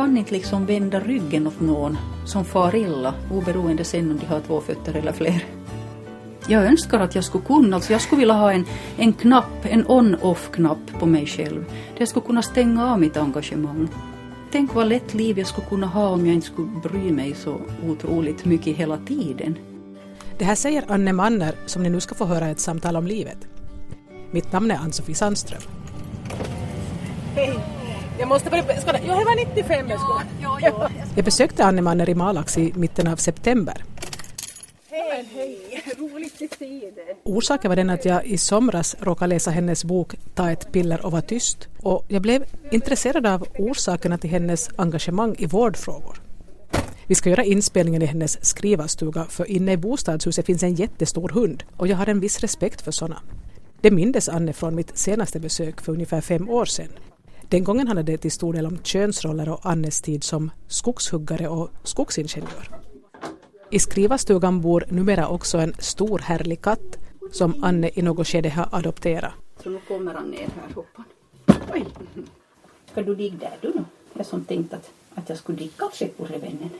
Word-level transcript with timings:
kan 0.00 0.16
inte 0.16 0.32
liksom 0.32 0.66
vända 0.66 1.00
ryggen 1.00 1.46
åt 1.46 1.60
någon 1.60 1.98
som 2.24 2.44
far 2.44 2.74
illa, 2.74 3.14
oberoende 3.32 3.84
sen 3.84 4.10
om 4.10 4.18
de 4.18 4.26
har 4.26 4.40
två 4.40 4.60
fötter 4.60 4.94
eller 4.94 5.12
fler. 5.12 5.44
Jag 6.48 6.66
önskar 6.66 7.00
att 7.00 7.14
jag 7.14 7.24
skulle 7.24 7.44
kunna, 7.44 7.76
alltså 7.76 7.92
jag 7.92 8.00
skulle 8.00 8.18
vilja 8.18 8.34
ha 8.34 8.52
en, 8.52 8.64
en 8.96 9.12
knapp, 9.12 9.64
en 9.64 9.86
on-off-knapp 9.86 10.98
på 10.98 11.06
mig 11.06 11.26
själv. 11.26 11.64
Där 11.64 11.98
jag 11.98 12.08
skulle 12.08 12.26
kunna 12.26 12.42
stänga 12.42 12.92
av 12.92 13.00
mitt 13.00 13.16
engagemang. 13.16 13.88
Tänk 14.52 14.74
vad 14.74 14.86
lätt 14.86 15.14
liv 15.14 15.38
jag 15.38 15.46
skulle 15.46 15.66
kunna 15.66 15.86
ha 15.86 16.08
om 16.08 16.26
jag 16.26 16.34
inte 16.34 16.46
skulle 16.46 16.68
bry 16.82 17.12
mig 17.12 17.34
så 17.34 17.60
otroligt 17.88 18.44
mycket 18.44 18.76
hela 18.76 18.96
tiden. 18.96 19.58
Det 20.38 20.44
här 20.44 20.54
säger 20.54 20.84
Anne 20.88 21.12
Manner 21.12 21.54
som 21.66 21.82
ni 21.82 21.90
nu 21.90 22.00
ska 22.00 22.14
få 22.14 22.24
höra 22.24 22.48
ett 22.48 22.60
samtal 22.60 22.96
om 22.96 23.06
livet. 23.06 23.38
Mitt 24.30 24.52
namn 24.52 24.70
är 24.70 24.76
Ann-Sofie 24.76 25.14
Sandström. 25.14 25.62
Hej! 27.34 27.79
Jag 28.20 28.28
måste 28.28 28.50
bara... 28.50 28.62
Ska 28.62 28.92
det, 28.92 28.98
det 28.98 29.08
var 29.08 29.46
95 29.46 29.90
jag 29.90 30.00
skulle... 30.00 30.26
Ja, 30.42 30.58
ja, 30.62 30.72
ja. 30.80 31.04
Jag 31.16 31.24
besökte 31.24 31.64
Anne 31.64 31.82
Manner 31.82 32.08
i 32.08 32.14
Malax 32.14 32.58
i 32.58 32.72
mitten 32.76 33.08
av 33.08 33.16
september. 33.16 33.84
Hej, 34.90 35.28
hej! 35.34 35.82
Roligt 35.98 36.42
att 36.42 36.58
se 36.58 36.66
dig. 36.66 37.16
Orsaken 37.24 37.68
var 37.68 37.76
den 37.76 37.90
att 37.90 38.04
jag 38.04 38.26
i 38.26 38.38
somras 38.38 38.96
råkade 39.00 39.28
läsa 39.28 39.50
hennes 39.50 39.84
bok 39.84 40.14
Ta 40.34 40.50
ett 40.50 40.72
piller 40.72 41.06
och 41.06 41.12
var 41.12 41.20
tyst 41.20 41.68
och 41.82 42.04
jag 42.08 42.22
blev 42.22 42.44
intresserad 42.70 43.26
av 43.26 43.46
orsakerna 43.58 44.18
till 44.18 44.30
hennes 44.30 44.68
engagemang 44.76 45.34
i 45.38 45.46
vårdfrågor. 45.46 46.20
Vi 47.06 47.14
ska 47.14 47.30
göra 47.30 47.44
inspelningen 47.44 48.02
i 48.02 48.06
hennes 48.06 48.44
skrivarstuga 48.44 49.24
för 49.24 49.50
inne 49.50 49.72
i 49.72 49.76
bostadshuset 49.76 50.46
finns 50.46 50.62
en 50.62 50.74
jättestor 50.74 51.28
hund 51.28 51.64
och 51.76 51.88
jag 51.88 51.96
har 51.96 52.06
en 52.06 52.20
viss 52.20 52.40
respekt 52.40 52.80
för 52.80 52.92
sådana. 52.92 53.22
Det 53.80 53.90
mindes 53.90 54.28
Anne 54.28 54.52
från 54.52 54.74
mitt 54.74 54.98
senaste 54.98 55.40
besök 55.40 55.80
för 55.80 55.92
ungefär 55.92 56.20
fem 56.20 56.48
år 56.48 56.64
sedan. 56.64 56.88
Den 57.50 57.64
gången 57.64 57.86
handlade 57.86 58.12
det 58.12 58.18
till 58.18 58.32
stor 58.32 58.52
del 58.52 58.66
om 58.66 58.78
könsroller 58.82 59.48
och 59.48 59.66
Annes 59.66 60.02
tid 60.02 60.24
som 60.24 60.50
skogshuggare 60.68 61.48
och 61.48 61.70
skogsingenjör. 61.82 62.68
I 63.70 63.78
skrivarstugan 63.78 64.60
bor 64.60 64.84
numera 64.88 65.28
också 65.28 65.58
en 65.58 65.74
stor 65.78 66.18
härlig 66.18 66.62
katt 66.62 66.98
som 67.32 67.64
Anne 67.64 67.90
i 67.94 68.02
något 68.02 68.26
skede 68.26 68.50
har 68.50 68.68
adopterat. 68.72 69.32
Så 69.62 69.70
nu 69.70 69.80
kommer 69.88 70.14
han 70.14 70.30
ner 70.30 70.38
här, 70.38 70.74
hoppan. 70.74 71.04
Oj! 71.74 71.86
Ska 72.90 73.02
du 73.02 73.16
ligga 73.16 73.38
där 73.38 73.58
du 73.60 73.72
då? 73.72 73.84
Jag 74.12 74.26
som 74.26 74.44
tänkt 74.44 74.72
att, 74.72 74.90
att 75.14 75.28
jag 75.28 75.38
skulle 75.38 75.58
ligga 75.58 75.72
kaffe 75.76 76.08
på 76.08 76.24
revennen. 76.24 76.70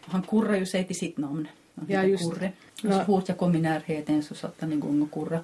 Han 0.00 0.22
kurrar 0.22 0.56
ju 0.56 0.66
sig 0.66 0.86
till 0.86 0.98
sitt 0.98 1.18
namn. 1.18 1.48
Han 1.74 1.86
Ja, 1.88 2.02
just 2.04 2.34
Kurre. 2.34 2.52
Och 2.84 2.92
så 2.92 3.04
fort 3.04 3.28
jag 3.28 3.38
kom 3.38 3.56
i 3.56 3.60
närheten 3.60 4.22
så 4.22 4.34
satt 4.34 4.54
han 4.60 4.72
igång 4.72 5.02
och 5.02 5.12
kurra. 5.12 5.40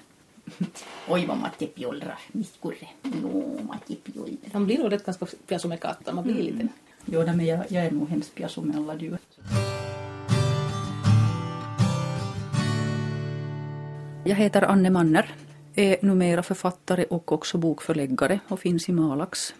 Oj 1.09 1.25
vad 1.25 1.37
Matti 1.37 1.67
pjollrar, 1.67 2.19
mitt 2.31 2.61
Kurre. 2.61 2.87
Jo, 3.03 3.59
Matti 3.67 3.95
pjollrar. 3.95 4.49
Man 4.53 4.65
blir 4.65 4.77
nog 4.77 4.91
rätt 4.91 5.05
ganska 5.47 5.77
katten, 5.77 6.15
man 6.15 6.23
blir 6.23 6.43
lite... 6.43 6.67
Jo, 7.05 7.25
men 7.25 7.45
jag, 7.45 7.65
jag 7.69 7.85
är 7.85 7.91
nog 7.91 8.09
hemskt 8.09 8.57
alla 8.75 8.95
djur. 8.95 9.17
Jag 14.25 14.35
heter 14.35 14.61
Anne 14.61 14.89
Manner, 14.89 15.35
är 15.75 15.97
numera 16.01 16.43
författare 16.43 17.03
och 17.03 17.31
också 17.31 17.57
bokförläggare 17.57 18.39
och 18.47 18.59
finns 18.59 18.89
i 18.89 18.91
Malax. 18.91 19.53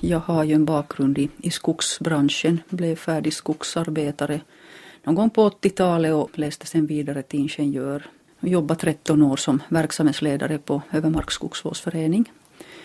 Jag 0.00 0.18
har 0.18 0.44
ju 0.44 0.54
en 0.54 0.64
bakgrund 0.64 1.18
i, 1.18 1.28
i 1.42 1.50
skogsbranschen, 1.50 2.60
blev 2.68 2.96
färdig 2.96 3.32
skogsarbetare 3.32 4.40
någon 5.04 5.14
gång 5.14 5.30
på 5.30 5.48
80-talet 5.48 6.12
och 6.14 6.38
läste 6.38 6.66
sen 6.66 6.86
vidare 6.86 7.22
till 7.22 7.40
ingenjör 7.40 8.06
och 8.42 8.48
jobbade 8.48 8.80
13 8.80 9.22
år 9.22 9.36
som 9.36 9.62
verksamhetsledare 9.68 10.58
på 10.58 10.82
Övermarks 10.92 11.34
skogsvårdsförening. 11.34 12.32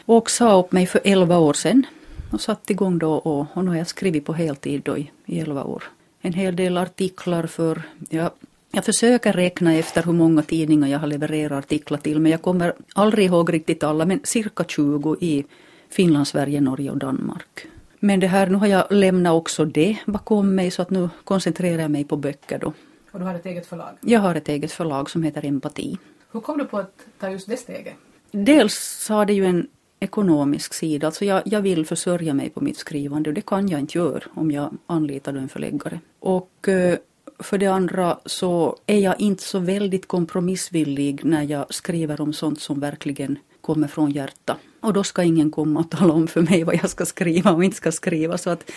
Och 0.05 0.29
sa 0.29 0.59
upp 0.59 0.71
mig 0.71 0.85
för 0.85 1.01
11 1.03 1.37
år 1.37 1.53
sedan 1.53 1.85
och 2.31 2.41
satt 2.41 2.69
igång 2.69 2.97
då 2.97 3.13
och, 3.13 3.47
och 3.53 3.63
nu 3.65 3.69
har 3.69 3.77
jag 3.77 3.87
skrivit 3.87 4.25
på 4.25 4.33
heltid 4.33 4.81
då 4.85 4.97
i, 4.97 5.11
i 5.25 5.39
11 5.39 5.63
år. 5.63 5.83
En 6.21 6.33
hel 6.33 6.55
del 6.55 6.77
artiklar 6.77 7.47
för, 7.47 7.81
ja, 8.09 8.31
jag 8.71 8.85
försöker 8.85 9.33
räkna 9.33 9.73
efter 9.73 10.03
hur 10.03 10.13
många 10.13 10.41
tidningar 10.41 10.87
jag 10.87 10.99
har 10.99 11.07
levererat 11.07 11.65
artiklar 11.65 11.97
till 11.97 12.19
men 12.19 12.31
jag 12.31 12.41
kommer 12.41 12.73
aldrig 12.93 13.25
ihåg 13.25 13.53
riktigt 13.53 13.83
alla 13.83 14.05
men 14.05 14.19
cirka 14.23 14.63
20 14.63 15.17
i 15.19 15.45
Finland, 15.89 16.27
Sverige, 16.27 16.61
Norge 16.61 16.91
och 16.91 16.97
Danmark. 16.97 17.67
Men 17.99 18.19
det 18.19 18.27
här, 18.27 18.47
nu 18.47 18.57
har 18.57 18.67
jag 18.67 18.85
lämnat 18.89 19.33
också 19.33 19.65
det 19.65 19.97
bakom 20.05 20.55
mig 20.55 20.71
så 20.71 20.81
att 20.81 20.89
nu 20.89 21.09
koncentrerar 21.23 21.81
jag 21.81 21.91
mig 21.91 22.03
på 22.03 22.17
böcker 22.17 22.59
då. 22.59 22.73
Och 23.11 23.19
du 23.19 23.25
har 23.25 23.35
ett 23.35 23.45
eget 23.45 23.65
förlag. 23.65 23.97
Jag 24.01 24.19
har 24.19 24.35
ett 24.35 24.49
eget 24.49 24.71
förlag 24.71 25.09
som 25.09 25.23
heter 25.23 25.45
Empati. 25.45 25.97
Hur 26.31 26.39
kom 26.39 26.57
du 26.57 26.65
på 26.65 26.77
att 26.77 27.05
ta 27.19 27.29
just 27.29 27.49
det 27.49 27.57
steget? 27.57 27.93
Dels 28.31 29.09
har 29.09 29.25
det 29.25 29.33
ju 29.33 29.45
en 29.45 29.67
ekonomisk 29.99 30.73
sida, 30.73 31.07
alltså 31.07 31.25
jag, 31.25 31.41
jag 31.45 31.61
vill 31.61 31.85
försörja 31.85 32.33
mig 32.33 32.49
på 32.49 32.61
mitt 32.61 32.77
skrivande 32.77 33.29
och 33.29 33.33
det 33.33 33.45
kan 33.45 33.69
jag 33.69 33.79
inte 33.79 33.97
göra 33.97 34.23
om 34.33 34.51
jag 34.51 34.77
anlitar 34.87 35.33
en 35.33 35.49
förläggare. 35.49 35.99
Och 36.19 36.67
eh, 36.67 36.97
för 37.39 37.57
det 37.57 37.67
andra 37.67 38.19
så 38.25 38.77
är 38.85 38.99
jag 38.99 39.19
inte 39.19 39.43
så 39.43 39.59
väldigt 39.59 40.07
kompromissvillig 40.07 41.25
när 41.25 41.43
jag 41.43 41.73
skriver 41.73 42.21
om 42.21 42.33
sånt 42.33 42.61
som 42.61 42.79
verkligen 42.79 43.39
kommer 43.61 43.87
från 43.87 44.11
hjärta. 44.11 44.57
Och 44.79 44.93
då 44.93 45.03
ska 45.03 45.23
ingen 45.23 45.51
komma 45.51 45.79
och 45.79 45.91
tala 45.91 46.13
om 46.13 46.27
för 46.27 46.41
mig 46.41 46.63
vad 46.63 46.75
jag 46.75 46.89
ska 46.89 47.05
skriva 47.05 47.51
och 47.51 47.63
inte 47.63 47.77
ska 47.77 47.91
skriva. 47.91 48.37
Så 48.37 48.49
att 48.49 48.71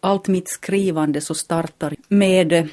allt 0.00 0.28
mitt 0.28 0.48
skrivande 0.48 1.20
så 1.20 1.34
startar 1.34 1.94
med 2.08 2.68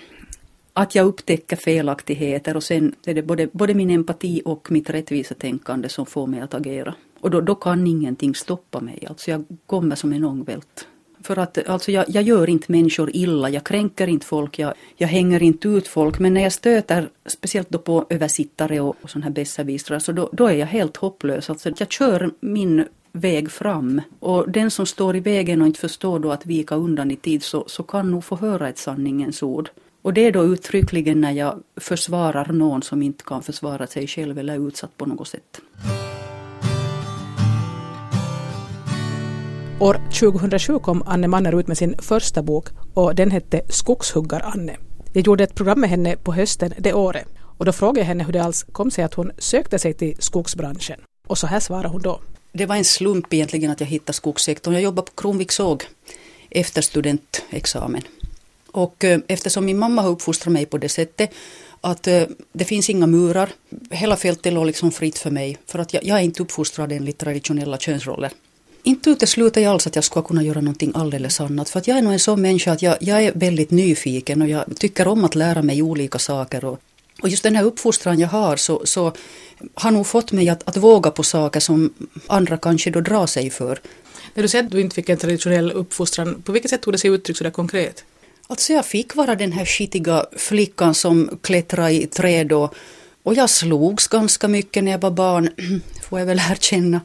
att 0.73 0.95
jag 0.95 1.05
upptäcker 1.05 1.55
felaktigheter 1.55 2.55
och 2.55 2.63
sen 2.63 2.95
är 3.05 3.13
det 3.13 3.21
både, 3.21 3.47
både 3.51 3.73
min 3.73 3.89
empati 3.89 4.41
och 4.45 4.71
mitt 4.71 4.89
rättvisetänkande 4.89 5.89
som 5.89 6.05
får 6.05 6.27
mig 6.27 6.39
att 6.39 6.53
agera. 6.53 6.93
Och 7.19 7.31
då, 7.31 7.41
då 7.41 7.55
kan 7.55 7.87
ingenting 7.87 8.35
stoppa 8.35 8.79
mig, 8.79 9.05
alltså 9.09 9.31
jag 9.31 9.45
kommer 9.65 9.95
som 9.95 10.13
en 10.13 10.23
ångvält. 10.23 10.87
För 11.23 11.37
att 11.39 11.67
alltså 11.69 11.91
jag, 11.91 12.05
jag 12.07 12.23
gör 12.23 12.49
inte 12.49 12.71
människor 12.71 13.09
illa, 13.13 13.49
jag 13.49 13.63
kränker 13.63 14.07
inte 14.07 14.25
folk, 14.25 14.59
jag, 14.59 14.73
jag 14.95 15.07
hänger 15.07 15.43
inte 15.43 15.67
ut 15.67 15.87
folk. 15.87 16.19
Men 16.19 16.33
när 16.33 16.41
jag 16.41 16.53
stöter, 16.53 17.09
speciellt 17.25 17.69
då 17.69 17.77
på 17.77 18.05
översittare 18.09 18.79
och, 18.79 18.95
och 19.01 19.09
sådana 19.09 19.25
här 19.25 19.33
besserwissrar, 19.33 19.99
så 19.99 20.11
då, 20.11 20.29
då 20.33 20.47
är 20.47 20.53
jag 20.53 20.67
helt 20.67 20.97
hopplös. 20.97 21.49
Alltså 21.49 21.71
jag 21.77 21.91
kör 21.91 22.31
min 22.39 22.85
väg 23.11 23.51
fram. 23.51 24.01
Och 24.19 24.51
den 24.51 24.71
som 24.71 24.85
står 24.85 25.15
i 25.15 25.19
vägen 25.19 25.61
och 25.61 25.67
inte 25.67 25.79
förstår 25.79 26.19
då 26.19 26.31
att 26.31 26.45
vika 26.45 26.75
undan 26.75 27.11
i 27.11 27.15
tid 27.15 27.43
så, 27.43 27.63
så 27.67 27.83
kan 27.83 28.11
nog 28.11 28.23
få 28.23 28.35
höra 28.35 28.69
ett 28.69 28.77
sanningens 28.77 29.43
ord. 29.43 29.69
Och 30.03 30.13
det 30.13 30.21
är 30.21 30.31
då 30.31 30.43
uttryckligen 30.43 31.21
när 31.21 31.31
jag 31.31 31.63
försvarar 31.77 32.51
någon 32.51 32.81
som 32.83 33.01
inte 33.01 33.23
kan 33.23 33.43
försvara 33.43 33.87
sig 33.87 34.07
själv 34.07 34.39
eller 34.39 34.53
är 34.53 34.67
utsatt 34.67 34.97
på 34.97 35.05
något 35.05 35.27
sätt. 35.27 35.61
År 39.79 40.01
2007 40.19 40.79
kom 40.79 41.03
Anne 41.05 41.27
Manner 41.27 41.59
ut 41.59 41.67
med 41.67 41.77
sin 41.77 41.95
första 41.97 42.43
bok 42.43 42.67
och 42.93 43.15
den 43.15 43.31
hette 43.31 43.61
Skogshuggar-Anne. 43.69 44.77
Jag 45.13 45.27
gjorde 45.27 45.43
ett 45.43 45.55
program 45.55 45.79
med 45.79 45.89
henne 45.89 46.15
på 46.15 46.33
hösten 46.33 46.73
det 46.77 46.93
året 46.93 47.27
och 47.57 47.65
då 47.65 47.71
frågade 47.71 47.99
jag 47.99 48.05
henne 48.05 48.23
hur 48.23 48.33
det 48.33 48.43
alls 48.43 48.65
kom 48.71 48.91
sig 48.91 49.03
att 49.03 49.13
hon 49.13 49.31
sökte 49.37 49.79
sig 49.79 49.93
till 49.93 50.15
skogsbranschen. 50.19 50.99
Och 51.27 51.37
så 51.37 51.47
här 51.47 51.59
svarade 51.59 51.87
hon 51.87 52.01
då. 52.01 52.19
Det 52.51 52.65
var 52.65 52.75
en 52.75 52.85
slump 52.85 53.33
egentligen 53.33 53.71
att 53.71 53.79
jag 53.79 53.87
hittade 53.87 54.13
skogssektorn. 54.13 54.73
Jag 54.73 54.83
jobbade 54.83 55.05
på 55.05 55.21
Kronviks 55.21 55.55
såg 55.55 55.83
efter 56.49 56.81
studentexamen. 56.81 58.01
Och 58.73 59.03
eh, 59.03 59.19
eftersom 59.27 59.65
min 59.65 59.77
mamma 59.77 60.01
har 60.01 60.09
uppfostrat 60.09 60.53
mig 60.53 60.65
på 60.65 60.77
det 60.77 60.89
sättet 60.89 61.31
att 61.81 62.07
eh, 62.07 62.23
det 62.53 62.65
finns 62.65 62.89
inga 62.89 63.07
murar, 63.07 63.49
hela 63.91 64.15
fältet 64.15 64.53
låg 64.53 64.65
liksom 64.65 64.91
fritt 64.91 65.17
för 65.17 65.31
mig 65.31 65.57
för 65.65 65.79
att 65.79 65.93
jag, 65.93 66.03
jag 66.03 66.17
är 66.17 66.21
inte 66.23 66.43
uppfostrad 66.43 66.91
enligt 66.91 67.17
traditionella 67.17 67.77
könsroller. 67.77 68.31
Inte 68.83 69.09
utesluter 69.09 69.61
jag 69.61 69.71
alls 69.71 69.87
att 69.87 69.95
jag 69.95 70.03
skulle 70.03 70.25
kunna 70.25 70.43
göra 70.43 70.61
någonting 70.61 70.91
alldeles 70.95 71.41
annat 71.41 71.69
för 71.69 71.79
att 71.79 71.87
jag 71.87 71.97
är 71.97 72.01
nog 72.01 72.13
en 72.13 72.19
sån 72.19 72.41
människa 72.41 72.71
att 72.71 72.81
jag, 72.81 72.97
jag 72.99 73.23
är 73.23 73.31
väldigt 73.35 73.71
nyfiken 73.71 74.41
och 74.41 74.49
jag 74.49 74.65
tycker 74.77 75.07
om 75.07 75.25
att 75.25 75.35
lära 75.35 75.61
mig 75.61 75.81
olika 75.81 76.19
saker 76.19 76.65
och, 76.65 76.79
och 77.21 77.29
just 77.29 77.43
den 77.43 77.55
här 77.55 77.63
uppfostran 77.63 78.19
jag 78.19 78.27
har 78.27 78.55
så, 78.55 78.81
så 78.85 79.13
har 79.73 79.91
nog 79.91 80.07
fått 80.07 80.31
mig 80.31 80.49
att, 80.49 80.67
att 80.67 80.77
våga 80.77 81.11
på 81.11 81.23
saker 81.23 81.59
som 81.59 81.93
andra 82.27 82.57
kanske 82.57 82.89
då 82.89 83.01
drar 83.01 83.27
sig 83.27 83.49
för. 83.49 83.79
När 84.33 84.43
du 84.43 84.49
säger 84.49 84.63
att 84.63 84.71
du 84.71 84.81
inte 84.81 84.95
fick 84.95 85.09
en 85.09 85.17
traditionell 85.17 85.71
uppfostran, 85.71 86.41
på 86.41 86.51
vilket 86.51 86.69
sätt 86.71 86.81
tog 86.81 86.93
det 86.93 86.97
sig 86.97 87.09
uttryck 87.09 87.37
sådär 87.37 87.51
konkret? 87.51 88.03
Alltså 88.47 88.73
jag 88.73 88.85
fick 88.85 89.15
vara 89.15 89.35
den 89.35 89.51
här 89.51 89.65
skitiga 89.65 90.25
flickan 90.37 90.93
som 90.93 91.39
klättrade 91.41 91.91
i 91.91 92.07
träd 92.07 92.51
och, 92.51 92.75
och 93.23 93.33
jag 93.33 93.49
slogs 93.49 94.07
ganska 94.07 94.47
mycket 94.47 94.83
när 94.83 94.91
jag 94.91 95.01
var 95.01 95.11
barn, 95.11 95.49
får 96.09 96.19
jag 96.19 96.25
väl 96.25 96.41
erkänna. 96.51 97.01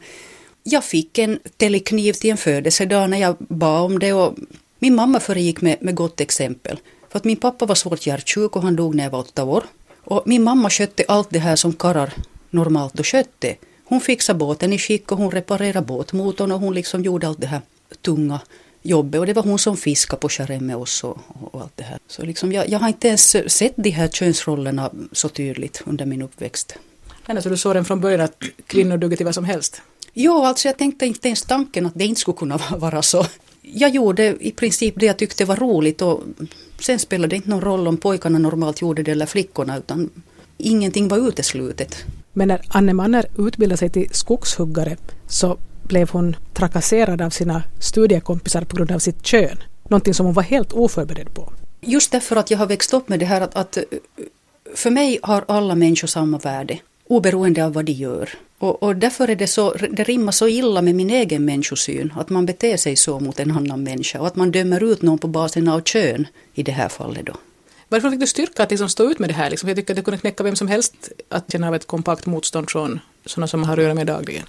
Jag 0.62 0.84
fick 0.84 1.18
en 1.18 1.38
telekniv 1.56 2.12
till 2.12 2.30
en 2.30 2.36
födelsedag 2.36 3.10
när 3.10 3.18
jag 3.18 3.36
bad 3.38 3.84
om 3.84 3.98
det 3.98 4.12
och 4.12 4.34
min 4.78 4.94
mamma 4.94 5.20
föregick 5.20 5.60
med, 5.60 5.76
med 5.80 5.94
gott 5.94 6.20
exempel. 6.20 6.80
För 7.08 7.18
att 7.18 7.24
min 7.24 7.36
pappa 7.36 7.66
var 7.66 7.74
svårt 7.74 8.06
hjärtsjuk 8.06 8.56
och 8.56 8.62
han 8.62 8.76
dog 8.76 8.94
när 8.94 9.04
jag 9.04 9.10
var 9.10 9.18
åtta 9.18 9.44
år. 9.44 9.64
Och 10.04 10.22
min 10.26 10.42
mamma 10.42 10.70
skötte 10.70 11.04
allt 11.08 11.30
det 11.30 11.38
här 11.38 11.56
som 11.56 11.72
karlar 11.72 12.12
normalt 12.50 13.00
och 13.00 13.06
skötte. 13.06 13.56
Hon 13.84 14.00
fixade 14.00 14.38
båten 14.38 14.72
i 14.72 14.78
skick 14.78 15.12
och 15.12 15.18
hon 15.18 15.30
reparerade 15.30 15.86
båtmotorn 15.86 16.52
och 16.52 16.60
hon 16.60 16.74
liksom 16.74 17.04
gjorde 17.04 17.28
allt 17.28 17.40
det 17.40 17.46
här 17.46 17.60
tunga 18.02 18.40
jobbet. 18.82 19.20
Och 19.20 19.26
det 19.26 19.32
var 19.32 19.42
hon 19.42 19.58
som 19.58 19.76
fiskade 19.76 20.20
på 20.20 20.28
skärren 20.28 20.66
med 20.66 20.76
oss 20.76 21.04
och, 21.04 21.18
och 21.50 21.60
allt 21.60 21.76
det 21.76 21.84
här. 21.84 21.98
Så 22.06 22.22
liksom 22.22 22.52
jag, 22.52 22.68
jag 22.68 22.78
har 22.78 22.88
inte 22.88 23.08
ens 23.08 23.52
sett 23.52 23.74
de 23.76 23.90
här 23.90 24.08
könsrollerna 24.08 24.90
så 25.12 25.28
tydligt 25.28 25.82
under 25.86 26.06
min 26.06 26.22
uppväxt. 26.22 26.74
Men 27.26 27.36
alltså 27.36 27.50
du 27.50 27.56
såg 27.56 27.74
den 27.74 27.84
från 27.84 28.00
början 28.00 28.20
att 28.20 28.42
kvinnor 28.66 28.96
duger 28.96 29.16
till 29.16 29.26
vad 29.26 29.34
som 29.34 29.44
helst? 29.44 29.82
Jo, 30.12 30.44
alltså 30.44 30.68
jag 30.68 30.78
tänkte 30.78 31.06
inte 31.06 31.28
ens 31.28 31.42
tanken 31.42 31.86
att 31.86 31.94
det 31.94 32.04
inte 32.04 32.20
skulle 32.20 32.36
kunna 32.36 32.60
vara 32.78 33.02
så. 33.02 33.26
Jag 33.62 33.90
gjorde 33.90 34.36
i 34.40 34.50
princip 34.50 34.94
det 34.96 35.06
jag 35.06 35.16
tyckte 35.16 35.44
var 35.44 35.56
roligt 35.56 36.02
och 36.02 36.22
sen 36.80 36.98
spelade 36.98 37.28
det 37.28 37.36
inte 37.36 37.50
någon 37.50 37.60
roll 37.60 37.88
om 37.88 37.96
pojkarna 37.96 38.38
normalt 38.38 38.80
gjorde 38.80 39.02
det 39.02 39.10
eller 39.10 39.26
flickorna 39.26 39.78
utan 39.78 40.10
ingenting 40.58 41.08
var 41.08 41.28
uteslutet. 41.28 41.96
Men 42.32 42.48
när 42.48 42.60
Anne 42.68 42.92
Manner 42.92 43.26
utbildade 43.38 43.76
sig 43.76 43.90
till 43.90 44.08
skogshuggare 44.12 44.96
så 45.28 45.58
blev 45.88 46.10
hon 46.10 46.36
trakasserad 46.52 47.22
av 47.22 47.30
sina 47.30 47.62
studiekompisar 47.80 48.62
på 48.62 48.76
grund 48.76 48.92
av 48.92 48.98
sitt 48.98 49.26
kön. 49.26 49.58
Någonting 49.88 50.14
som 50.14 50.26
hon 50.26 50.34
var 50.34 50.42
helt 50.42 50.72
oförberedd 50.72 51.34
på. 51.34 51.52
Just 51.80 52.12
därför 52.12 52.36
att 52.36 52.50
jag 52.50 52.58
har 52.58 52.66
växt 52.66 52.94
upp 52.94 53.08
med 53.08 53.20
det 53.20 53.26
här 53.26 53.40
att, 53.40 53.56
att 53.56 53.78
för 54.74 54.90
mig 54.90 55.18
har 55.22 55.44
alla 55.48 55.74
människor 55.74 56.08
samma 56.08 56.38
värde 56.38 56.78
oberoende 57.08 57.64
av 57.64 57.72
vad 57.72 57.84
de 57.84 57.92
gör. 57.92 58.30
Och, 58.58 58.82
och 58.82 58.96
därför 58.96 59.28
är 59.28 59.36
det 59.36 59.46
så, 59.46 59.72
det 59.72 60.04
rimmar 60.04 60.32
så 60.32 60.48
illa 60.48 60.82
med 60.82 60.94
min 60.94 61.10
egen 61.10 61.44
människosyn, 61.44 62.12
att 62.16 62.28
man 62.28 62.46
beter 62.46 62.76
sig 62.76 62.96
så 62.96 63.20
mot 63.20 63.40
en 63.40 63.50
annan 63.50 63.82
människa 63.82 64.20
och 64.20 64.26
att 64.26 64.36
man 64.36 64.50
dömer 64.50 64.82
ut 64.82 65.02
någon 65.02 65.18
på 65.18 65.28
basen 65.28 65.68
av 65.68 65.80
kön 65.80 66.26
i 66.54 66.62
det 66.62 66.72
här 66.72 66.88
fallet 66.88 67.26
då. 67.26 67.32
Varför 67.88 68.10
fick 68.10 68.20
du 68.20 68.26
styrka 68.26 68.62
att 68.62 68.70
liksom 68.70 68.88
stå 68.88 69.10
ut 69.10 69.18
med 69.18 69.30
det 69.30 69.34
här? 69.34 69.50
Liksom? 69.50 69.68
Jag 69.68 69.76
tycker 69.76 69.92
att 69.92 69.96
det 69.96 70.02
kunde 70.02 70.18
knäcka 70.18 70.44
vem 70.44 70.56
som 70.56 70.68
helst 70.68 70.94
att 71.28 71.52
känna 71.52 71.68
av 71.68 71.74
ett 71.74 71.86
kompakt 71.86 72.26
motstånd 72.26 72.70
från 72.70 73.00
sådana 73.26 73.46
som 73.46 73.60
man 73.60 73.68
har 73.68 73.76
att 73.76 73.82
göra 73.82 73.94
med 73.94 74.06
dagligen. 74.06 74.44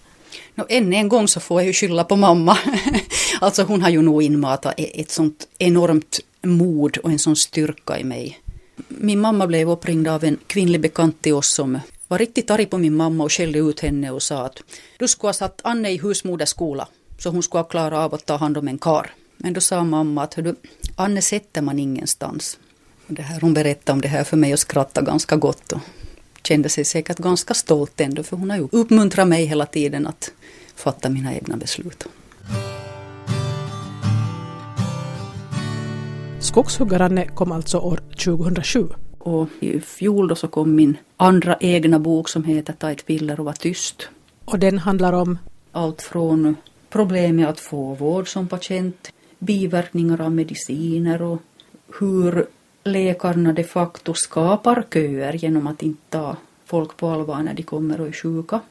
No, 0.59 0.65
än 0.69 0.93
en 0.93 1.09
gång 1.09 1.27
så 1.27 1.39
får 1.39 1.61
jag 1.61 1.67
ju 1.67 1.73
skylla 1.73 2.03
på 2.03 2.15
mamma. 2.15 2.57
alltså 3.41 3.63
hon 3.63 3.81
har 3.81 3.89
ju 3.89 4.01
nog 4.01 4.23
inmatat 4.23 4.73
e- 4.77 5.01
ett 5.01 5.11
sånt 5.11 5.47
enormt 5.57 6.19
mod 6.41 6.97
och 6.97 7.11
en 7.11 7.19
sån 7.19 7.35
styrka 7.35 7.99
i 7.99 8.03
mig. 8.03 8.39
Min 8.87 9.19
mamma 9.19 9.47
blev 9.47 9.69
uppringd 9.69 10.07
av 10.07 10.23
en 10.23 10.37
kvinnlig 10.47 10.81
bekant 10.81 11.21
till 11.21 11.33
oss 11.33 11.49
som 11.49 11.79
var 12.07 12.17
riktigt 12.17 12.51
arg 12.51 12.65
på 12.65 12.77
min 12.77 12.95
mamma 12.95 13.23
och 13.23 13.31
skällde 13.31 13.59
ut 13.59 13.79
henne 13.79 14.11
och 14.11 14.23
sa 14.23 14.45
att 14.45 14.63
du 14.97 15.07
skulle 15.07 15.27
ha 15.27 15.33
satt 15.33 15.61
Anne 15.63 15.91
i 15.91 15.97
husmoderskola 15.97 16.87
så 17.17 17.29
hon 17.29 17.43
skulle 17.43 17.61
ha 17.61 17.69
klarat 17.69 17.99
av 17.99 18.13
att 18.13 18.25
ta 18.25 18.35
hand 18.35 18.57
om 18.57 18.67
en 18.67 18.77
kar. 18.77 19.11
Men 19.37 19.53
då 19.53 19.61
sa 19.61 19.83
mamma 19.83 20.23
att 20.23 20.35
du, 20.35 20.55
Anne 20.95 21.21
sätter 21.21 21.61
man 21.61 21.79
ingenstans. 21.79 22.57
Det 23.07 23.21
här, 23.21 23.41
hon 23.41 23.53
berättade 23.53 23.91
om 23.91 24.01
det 24.01 24.07
här 24.07 24.23
för 24.23 24.37
mig 24.37 24.53
och 24.53 24.59
skrattade 24.59 25.05
ganska 25.05 25.35
gott 25.35 25.71
och 25.71 25.79
kände 26.43 26.69
sig 26.69 26.85
säkert 26.85 27.17
ganska 27.17 27.53
stolt 27.53 28.01
ändå 28.01 28.23
för 28.23 28.37
hon 28.37 28.49
har 28.49 28.57
ju 28.57 28.67
uppmuntrat 28.71 29.27
mig 29.27 29.45
hela 29.45 29.65
tiden 29.65 30.07
att 30.07 30.31
fatta 30.79 31.09
mina 31.09 31.33
egna 31.33 31.57
beslut. 31.57 32.07
Skogshuggaranne 36.39 37.27
kom 37.27 37.51
alltså 37.51 37.77
år 37.77 37.99
2007. 38.23 38.87
Och 39.17 39.49
i 39.59 39.79
fjol 39.79 40.27
då 40.27 40.35
så 40.35 40.47
kom 40.47 40.75
min 40.75 40.97
andra 41.17 41.57
egna 41.59 41.99
bok 41.99 42.29
som 42.29 42.43
heter 42.43 42.73
Ta 42.73 42.91
ett 42.91 43.05
piller 43.05 43.39
och 43.39 43.45
var 43.45 43.53
tyst. 43.53 44.09
Och 44.45 44.59
den 44.59 44.77
handlar 44.77 45.13
om? 45.13 45.37
Allt 45.71 46.01
från 46.01 46.55
problem 46.89 47.35
med 47.35 47.49
att 47.49 47.59
få 47.59 47.93
vård 47.93 48.27
som 48.27 48.47
patient, 48.47 49.11
biverkningar 49.39 50.21
av 50.21 50.31
mediciner 50.31 51.21
och 51.21 51.41
hur 51.99 52.45
läkarna 52.83 53.53
de 53.53 53.63
facto 53.63 54.13
skapar 54.13 54.83
köer 54.93 55.33
genom 55.33 55.67
att 55.67 55.83
inte 55.83 56.01
ta 56.09 56.37
folk 56.65 56.97
på 56.97 57.09
allvar 57.09 57.43
när 57.43 57.53
de 57.53 57.63
kommer 57.63 58.01
och 58.01 58.07
är 58.07 58.11
sjuka. 58.11 58.61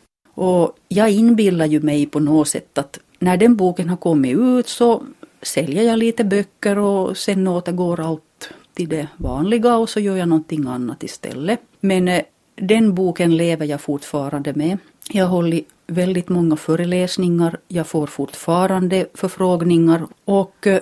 Och 0.41 0.79
jag 0.89 1.11
inbillar 1.11 1.67
ju 1.67 1.81
mig 1.81 2.07
på 2.07 2.21
något 2.21 2.49
sätt 2.49 2.79
att 2.79 2.99
när 3.19 3.37
den 3.37 3.57
boken 3.57 3.89
har 3.89 3.97
kommit 3.97 4.37
ut 4.39 4.69
så 4.69 5.03
säljer 5.43 5.83
jag 5.83 5.99
lite 5.99 6.25
böcker 6.25 6.79
och 6.79 7.17
sen 7.17 7.49
återgår 7.49 8.01
allt 8.01 8.51
till 8.75 8.89
det 8.89 9.09
vanliga 9.17 9.77
och 9.77 9.89
så 9.89 10.01
gör 10.01 10.17
jag 10.17 10.29
någonting 10.29 10.67
annat 10.67 11.03
istället. 11.03 11.61
Men 11.81 12.09
eh, 12.09 12.23
den 12.57 12.95
boken 12.95 13.37
lever 13.37 13.67
jag 13.67 13.81
fortfarande 13.81 14.53
med. 14.55 14.79
Jag 15.11 15.25
har 15.25 15.31
hållit 15.31 15.69
väldigt 15.87 16.29
många 16.29 16.57
föreläsningar, 16.57 17.59
jag 17.69 17.87
får 17.87 18.07
fortfarande 18.07 19.07
förfrågningar 19.15 20.07
och 20.25 20.67
eh, 20.67 20.81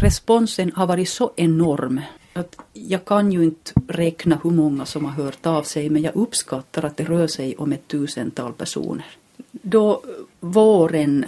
responsen 0.00 0.72
har 0.74 0.86
varit 0.86 1.08
så 1.08 1.32
enorm 1.36 2.00
att 2.34 2.56
jag 2.72 3.04
kan 3.04 3.32
ju 3.32 3.44
inte 3.44 3.72
räkna 3.88 4.38
hur 4.42 4.50
många 4.50 4.86
som 4.86 5.04
har 5.04 5.12
hört 5.12 5.46
av 5.46 5.62
sig 5.62 5.90
men 5.90 6.02
jag 6.02 6.16
uppskattar 6.16 6.84
att 6.84 6.96
det 6.96 7.04
rör 7.04 7.26
sig 7.26 7.56
om 7.56 7.72
ett 7.72 7.88
tusental 7.88 8.52
personer. 8.52 9.06
Då 9.50 10.02
våren 10.40 11.24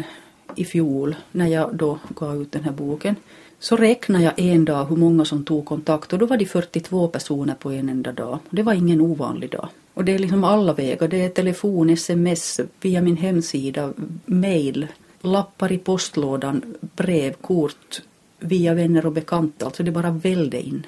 i 0.55 0.65
fjol 0.65 1.17
när 1.33 1.47
jag 1.47 1.77
då 1.77 1.99
gav 2.09 2.43
ut 2.43 2.53
den 2.53 2.65
här 2.65 2.73
boken 2.73 3.17
så 3.59 3.77
räknade 3.77 4.25
jag 4.25 4.33
en 4.37 4.65
dag 4.65 4.85
hur 4.85 4.97
många 4.97 5.25
som 5.25 5.45
tog 5.45 5.65
kontakt 5.65 6.13
och 6.13 6.19
då 6.19 6.27
var 6.27 6.37
det 6.37 6.47
42 6.47 7.09
personer 7.09 7.55
på 7.55 7.71
en 7.71 7.89
enda 7.89 8.13
dag. 8.13 8.39
Det 8.51 8.63
var 8.63 8.75
ingen 8.75 9.01
ovanlig 9.01 9.51
dag. 9.51 9.69
Och 9.95 10.05
det 10.05 10.15
är 10.15 10.19
liksom 10.19 10.45
alla 10.45 10.73
vägar. 10.73 11.09
Det 11.09 11.25
är 11.25 11.29
telefon, 11.29 11.91
sms, 11.91 12.61
via 12.81 13.01
min 13.01 13.17
hemsida, 13.17 13.93
mail, 14.27 14.87
lappar 15.21 15.73
i 15.73 15.79
postlådan, 15.79 16.75
brev, 16.81 17.33
kort, 17.33 18.03
via 18.39 18.75
vänner 18.75 19.07
och 19.07 19.13
bekanta. 19.13 19.67
Alltså 19.67 19.83
det 19.83 19.91
bara 19.91 20.11
välde 20.11 20.67
in. 20.67 20.87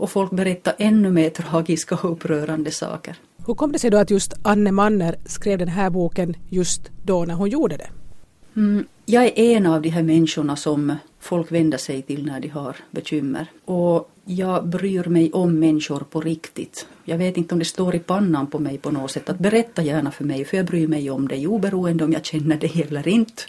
Och 0.00 0.10
folk 0.10 0.30
berättar 0.30 0.74
ännu 0.78 1.10
mer 1.10 1.30
tragiska 1.30 1.94
och 1.94 2.12
upprörande 2.12 2.70
saker. 2.70 3.16
Hur 3.46 3.54
kom 3.54 3.72
det 3.72 3.78
sig 3.78 3.90
då 3.90 3.98
att 3.98 4.10
just 4.10 4.34
Anne 4.42 4.72
Manner 4.72 5.16
skrev 5.26 5.58
den 5.58 5.68
här 5.68 5.90
boken 5.90 6.36
just 6.48 6.90
då 7.04 7.24
när 7.24 7.34
hon 7.34 7.48
gjorde 7.48 7.76
det? 7.76 7.88
Mm, 8.56 8.86
jag 9.06 9.24
är 9.24 9.38
en 9.38 9.66
av 9.66 9.82
de 9.82 9.88
här 9.88 10.02
människorna 10.02 10.56
som 10.56 10.96
folk 11.18 11.52
vänder 11.52 11.78
sig 11.78 12.02
till 12.02 12.26
när 12.26 12.40
de 12.40 12.48
har 12.48 12.76
bekymmer. 12.90 13.46
Och 13.64 14.10
jag 14.24 14.66
bryr 14.66 15.04
mig 15.04 15.32
om 15.32 15.58
människor 15.58 16.00
på 16.00 16.20
riktigt. 16.20 16.86
Jag 17.04 17.18
vet 17.18 17.36
inte 17.36 17.54
om 17.54 17.58
det 17.58 17.64
står 17.64 17.94
i 17.94 17.98
pannan 17.98 18.46
på 18.46 18.58
mig 18.58 18.78
på 18.78 18.90
något 18.90 19.10
sätt 19.10 19.28
att 19.30 19.38
berätta 19.38 19.82
gärna 19.82 20.10
för 20.10 20.24
mig 20.24 20.44
för 20.44 20.56
jag 20.56 20.66
bryr 20.66 20.88
mig 20.88 21.10
om 21.10 21.28
dig 21.28 21.46
oberoende 21.46 22.04
om 22.04 22.12
jag 22.12 22.24
känner 22.24 22.56
dig 22.56 22.86
eller 22.88 23.08
inte. 23.08 23.42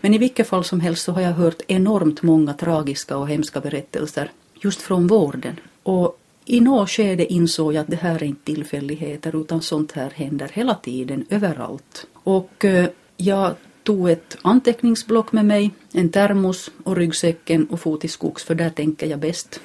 Men 0.00 0.14
i 0.14 0.18
vilket 0.18 0.48
fall 0.48 0.64
som 0.64 0.80
helst 0.80 1.04
så 1.04 1.12
har 1.12 1.20
jag 1.20 1.32
hört 1.32 1.62
enormt 1.66 2.22
många 2.22 2.52
tragiska 2.52 3.16
och 3.16 3.28
hemska 3.28 3.60
berättelser 3.60 4.30
just 4.60 4.82
från 4.82 5.06
vården. 5.06 5.56
Och 5.86 6.18
i 6.44 6.60
något 6.60 6.90
skede 6.90 7.32
insåg 7.32 7.74
jag 7.74 7.80
att 7.80 7.90
det 7.90 7.96
här 7.96 8.14
är 8.14 8.24
inte 8.24 8.44
tillfälligheter 8.44 9.40
utan 9.40 9.62
sånt 9.62 9.92
här 9.92 10.10
händer 10.14 10.50
hela 10.52 10.74
tiden, 10.74 11.26
överallt. 11.30 12.06
Och 12.12 12.64
eh, 12.64 12.88
jag 13.16 13.54
tog 13.82 14.10
ett 14.10 14.38
anteckningsblock 14.42 15.32
med 15.32 15.44
mig, 15.44 15.70
en 15.92 16.08
termos 16.08 16.70
och 16.84 16.96
ryggsäcken 16.96 17.66
och 17.66 17.80
for 17.80 17.96
till 17.96 18.10
skogs 18.10 18.44
för 18.44 18.54
där 18.54 18.70
tänker 18.70 19.06
jag 19.06 19.18
bäst. 19.18 19.60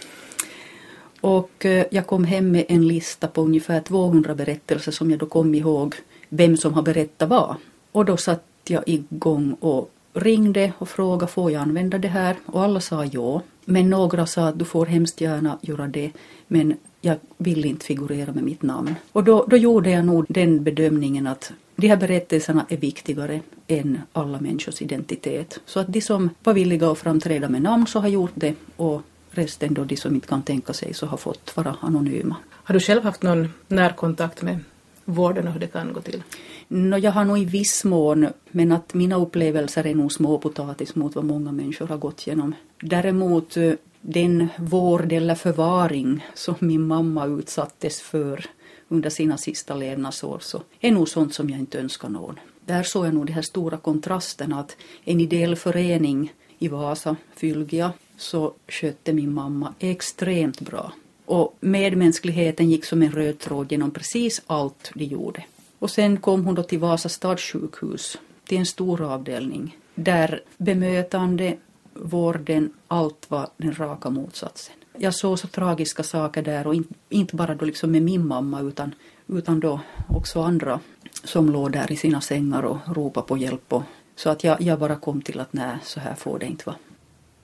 Och 1.21 1.65
eh, 1.65 1.85
jag 1.91 2.07
kom 2.07 2.23
hem 2.23 2.51
med 2.51 2.65
en 2.67 2.87
lista 2.87 3.27
på 3.27 3.41
ungefär 3.41 3.81
200 3.81 4.35
berättelser 4.35 4.91
som 4.91 5.11
jag 5.11 5.19
då 5.19 5.25
kom 5.25 5.55
ihåg 5.55 5.95
vem 6.29 6.57
som 6.57 6.73
har 6.73 6.81
berättat 6.81 7.29
vad. 7.29 7.55
Och 7.91 8.05
då 8.05 8.17
satt 8.17 8.45
jag 8.67 8.83
igång 8.85 9.53
och 9.59 9.91
ringde 10.13 10.73
och 10.77 10.89
frågade 10.89 11.31
får 11.31 11.51
jag 11.51 11.61
använda 11.61 11.97
det 11.97 12.07
här 12.07 12.35
och 12.45 12.63
alla 12.63 12.79
sa 12.79 13.05
ja. 13.05 13.41
Men 13.65 13.89
några 13.89 14.25
sa 14.25 14.47
att 14.47 14.59
du 14.59 14.65
får 14.65 14.85
hemskt 14.85 15.21
gärna 15.21 15.57
göra 15.61 15.87
det 15.87 16.11
men 16.47 16.77
jag 17.01 17.17
vill 17.37 17.65
inte 17.65 17.85
figurera 17.85 18.33
med 18.33 18.43
mitt 18.43 18.61
namn. 18.61 18.95
Och 19.11 19.23
då, 19.23 19.45
då 19.47 19.57
gjorde 19.57 19.89
jag 19.89 20.05
nog 20.05 20.25
den 20.29 20.63
bedömningen 20.63 21.27
att 21.27 21.51
de 21.75 21.87
här 21.87 21.97
berättelserna 21.97 22.65
är 22.69 22.77
viktigare 22.77 23.39
än 23.67 24.01
alla 24.13 24.39
människors 24.39 24.81
identitet. 24.81 25.59
Så 25.65 25.79
att 25.79 25.93
de 25.93 26.01
som 26.01 26.29
var 26.43 26.53
villiga 26.53 26.91
att 26.91 26.97
framträda 26.97 27.49
med 27.49 27.61
namn 27.61 27.87
så 27.87 27.99
har 27.99 28.07
gjort 28.07 28.31
det 28.33 28.55
och 28.75 29.01
resten 29.31 29.73
då 29.73 29.83
de 29.83 29.97
som 29.97 30.15
inte 30.15 30.27
kan 30.27 30.41
tänka 30.41 30.73
sig 30.73 30.93
så 30.93 31.05
har 31.05 31.17
fått 31.17 31.57
vara 31.57 31.75
anonyma. 31.81 32.35
Har 32.49 32.73
du 32.73 32.79
själv 32.79 33.03
haft 33.03 33.23
någon 33.23 33.49
närkontakt 33.67 34.41
med 34.41 34.59
vården 35.05 35.47
och 35.47 35.53
hur 35.53 35.59
det 35.59 35.67
kan 35.67 35.93
gå 35.93 36.01
till? 36.01 36.23
No, 36.73 36.97
jag 36.97 37.11
har 37.11 37.25
nog 37.25 37.39
i 37.39 37.45
viss 37.45 37.83
mån, 37.83 38.27
men 38.51 38.71
att 38.71 38.93
mina 38.93 39.15
upplevelser 39.15 39.87
är 39.87 39.95
nog 39.95 40.13
småpotatis 40.13 40.95
mot 40.95 41.15
vad 41.15 41.25
många 41.25 41.51
människor 41.51 41.87
har 41.87 41.97
gått 41.97 42.27
igenom. 42.27 42.55
Däremot 42.81 43.57
eh, 43.57 43.73
den 44.01 44.47
vård 44.57 45.11
eller 45.11 45.35
förvaring 45.35 46.25
som 46.33 46.55
min 46.59 46.81
mamma 46.81 47.25
utsattes 47.25 48.01
för 48.01 48.45
under 48.87 49.09
sina 49.09 49.37
sista 49.37 49.75
levnadsår 49.75 50.39
så 50.39 50.61
är 50.79 50.91
nog 50.91 51.09
sånt 51.09 51.33
som 51.33 51.49
jag 51.49 51.59
inte 51.59 51.79
önskar 51.79 52.09
någon. 52.09 52.39
Där 52.65 52.83
såg 52.83 53.05
jag 53.05 53.13
nog 53.13 53.25
de 53.25 53.33
här 53.33 53.41
stora 53.41 53.77
kontrasterna 53.77 54.59
att 54.59 54.77
en 55.03 55.19
ideell 55.19 55.55
förening 55.55 56.33
i 56.59 56.67
Vasa, 56.67 57.15
Fylgia, 57.35 57.93
så 58.17 58.53
skötte 58.67 59.13
min 59.13 59.33
mamma 59.33 59.73
extremt 59.79 60.61
bra. 60.61 60.93
Och 61.25 61.57
medmänskligheten 61.59 62.69
gick 62.69 62.85
som 62.85 63.01
en 63.01 63.11
röd 63.11 63.39
tråd 63.39 63.71
genom 63.71 63.91
precis 63.91 64.41
allt 64.47 64.91
de 64.95 65.03
gjorde. 65.05 65.43
Och 65.81 65.89
sen 65.89 66.17
kom 66.17 66.45
hon 66.45 66.55
då 66.55 66.63
till 66.63 66.79
Vasa 66.79 67.09
stadssjukhus, 67.09 68.17
till 68.45 68.57
en 68.57 68.65
stor 68.65 69.01
avdelning, 69.01 69.77
där 69.95 70.41
bemötande, 70.57 71.57
vården, 71.93 72.73
allt 72.87 73.25
var 73.29 73.47
den 73.57 73.73
raka 73.73 74.09
motsatsen. 74.09 74.75
Jag 74.97 75.15
såg 75.15 75.39
så 75.39 75.47
tragiska 75.47 76.03
saker 76.03 76.41
där 76.41 76.67
och 76.67 76.75
inte 77.09 77.35
bara 77.35 77.55
då 77.55 77.65
liksom 77.65 77.91
med 77.91 78.01
min 78.01 78.27
mamma 78.27 78.61
utan, 78.61 78.95
utan 79.27 79.59
då 79.59 79.79
också 80.09 80.41
andra 80.41 80.79
som 81.23 81.49
låg 81.49 81.71
där 81.71 81.91
i 81.91 81.95
sina 81.95 82.21
sängar 82.21 82.63
och 82.63 82.77
ropade 82.87 83.27
på 83.27 83.37
hjälp. 83.37 83.73
Och, 83.73 83.83
så 84.15 84.29
att 84.29 84.43
jag, 84.43 84.61
jag 84.61 84.79
bara 84.79 84.95
kom 84.95 85.21
till 85.21 85.39
att 85.39 85.53
nej, 85.53 85.77
så 85.83 85.99
här 85.99 86.15
får 86.15 86.39
det 86.39 86.45
inte 86.45 86.63
vara. 86.65 86.77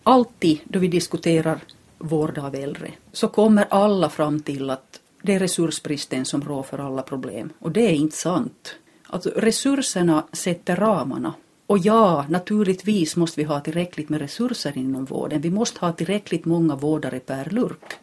Alltid 0.04 0.60
då 0.64 0.80
vi 0.80 0.88
diskuterar 0.88 1.60
vård 1.98 2.38
av 2.38 2.56
äldre 2.56 2.92
så 3.12 3.28
kommer 3.28 3.68
alla 3.70 4.10
fram 4.10 4.40
till 4.40 4.70
att 4.70 4.97
det 5.22 5.34
är 5.34 5.40
resursbristen 5.40 6.26
som 6.26 6.42
rår 6.42 6.64
för 6.64 6.78
alla 6.78 7.02
problem. 7.02 7.50
Och 7.60 7.72
det 7.72 7.82
är 7.82 7.94
inte 7.94 8.16
sant. 8.16 8.76
Alltså 9.08 9.30
resurserna 9.36 10.28
sätter 10.32 10.76
ramarna 10.76 11.34
Och 11.68 11.78
ja, 11.78 12.26
naturligtvis 12.30 13.16
måste 13.16 13.42
vi 13.42 13.44
ha 13.44 13.60
tillräckligt 13.60 14.10
med 14.10 14.20
resurser 14.20 14.78
inom 14.78 15.06
vården. 15.06 15.42
Vi 15.42 15.50
måste 15.50 15.80
ha 15.80 15.94
tillräckligt 15.94 16.46
många 16.46 16.76
vårdare 16.76 17.20
per 17.20 17.50
lurk. 17.50 17.94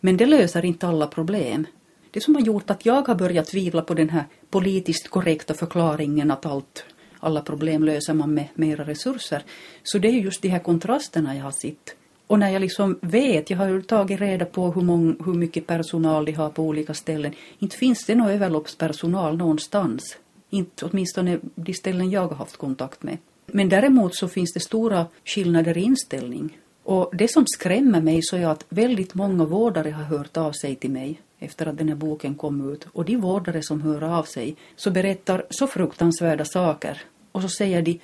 Men 0.00 0.16
det 0.16 0.26
löser 0.26 0.64
inte 0.64 0.86
alla 0.86 1.06
problem. 1.06 1.66
Det 2.10 2.20
som 2.20 2.34
har 2.34 2.42
gjort 2.42 2.70
att 2.70 2.86
jag 2.86 3.08
har 3.08 3.14
börjat 3.14 3.46
tvivla 3.46 3.82
på 3.82 3.94
den 3.94 4.10
här 4.10 4.24
politiskt 4.50 5.08
korrekta 5.08 5.54
förklaringen 5.54 6.30
att 6.30 6.46
allt, 6.46 6.84
alla 7.20 7.40
problem 7.40 7.84
löser 7.84 8.14
man 8.14 8.34
med 8.34 8.48
mera 8.54 8.84
resurser. 8.84 9.42
Så 9.82 9.98
det 9.98 10.08
är 10.08 10.12
just 10.12 10.42
de 10.42 10.48
här 10.48 10.58
kontrasterna 10.58 11.36
jag 11.36 11.44
har 11.44 11.50
sett. 11.50 11.96
Och 12.26 12.38
när 12.38 12.50
jag 12.50 12.60
liksom 12.60 12.98
vet, 13.00 13.50
jag 13.50 13.58
har 13.58 13.68
ju 13.68 13.82
tagit 13.82 14.20
reda 14.20 14.44
på 14.44 14.72
hur, 14.72 14.82
mång, 14.82 15.16
hur 15.24 15.34
mycket 15.34 15.66
personal 15.66 16.24
de 16.24 16.32
har 16.32 16.50
på 16.50 16.62
olika 16.62 16.94
ställen. 16.94 17.32
Inte 17.58 17.76
finns 17.76 18.06
det 18.06 18.14
någon 18.14 18.30
överloppspersonal 18.30 19.36
någonstans. 19.36 20.16
Inte 20.50 20.84
åtminstone 20.86 21.38
de 21.54 21.74
ställen 21.74 22.10
jag 22.10 22.28
har 22.28 22.36
haft 22.36 22.56
kontakt 22.56 23.02
med. 23.02 23.18
Men 23.46 23.68
däremot 23.68 24.16
så 24.16 24.28
finns 24.28 24.52
det 24.52 24.60
stora 24.60 25.06
skillnader 25.24 25.78
i 25.78 25.82
inställning. 25.82 26.58
Och 26.84 27.10
det 27.12 27.28
som 27.28 27.44
skrämmer 27.46 28.00
mig 28.00 28.20
så 28.22 28.36
är 28.36 28.46
att 28.46 28.64
väldigt 28.68 29.14
många 29.14 29.44
vårdare 29.44 29.90
har 29.90 30.04
hört 30.04 30.36
av 30.36 30.52
sig 30.52 30.74
till 30.74 30.90
mig 30.90 31.20
efter 31.38 31.66
att 31.66 31.78
den 31.78 31.88
här 31.88 31.96
boken 31.96 32.34
kom 32.34 32.72
ut. 32.72 32.86
Och 32.92 33.04
de 33.04 33.16
vårdare 33.16 33.62
som 33.62 33.80
hör 33.82 34.02
av 34.02 34.22
sig 34.22 34.56
så 34.76 34.90
berättar 34.90 35.44
så 35.50 35.66
fruktansvärda 35.66 36.44
saker. 36.44 37.02
Och 37.32 37.42
så 37.42 37.48
säger 37.48 37.82
de, 37.82 38.00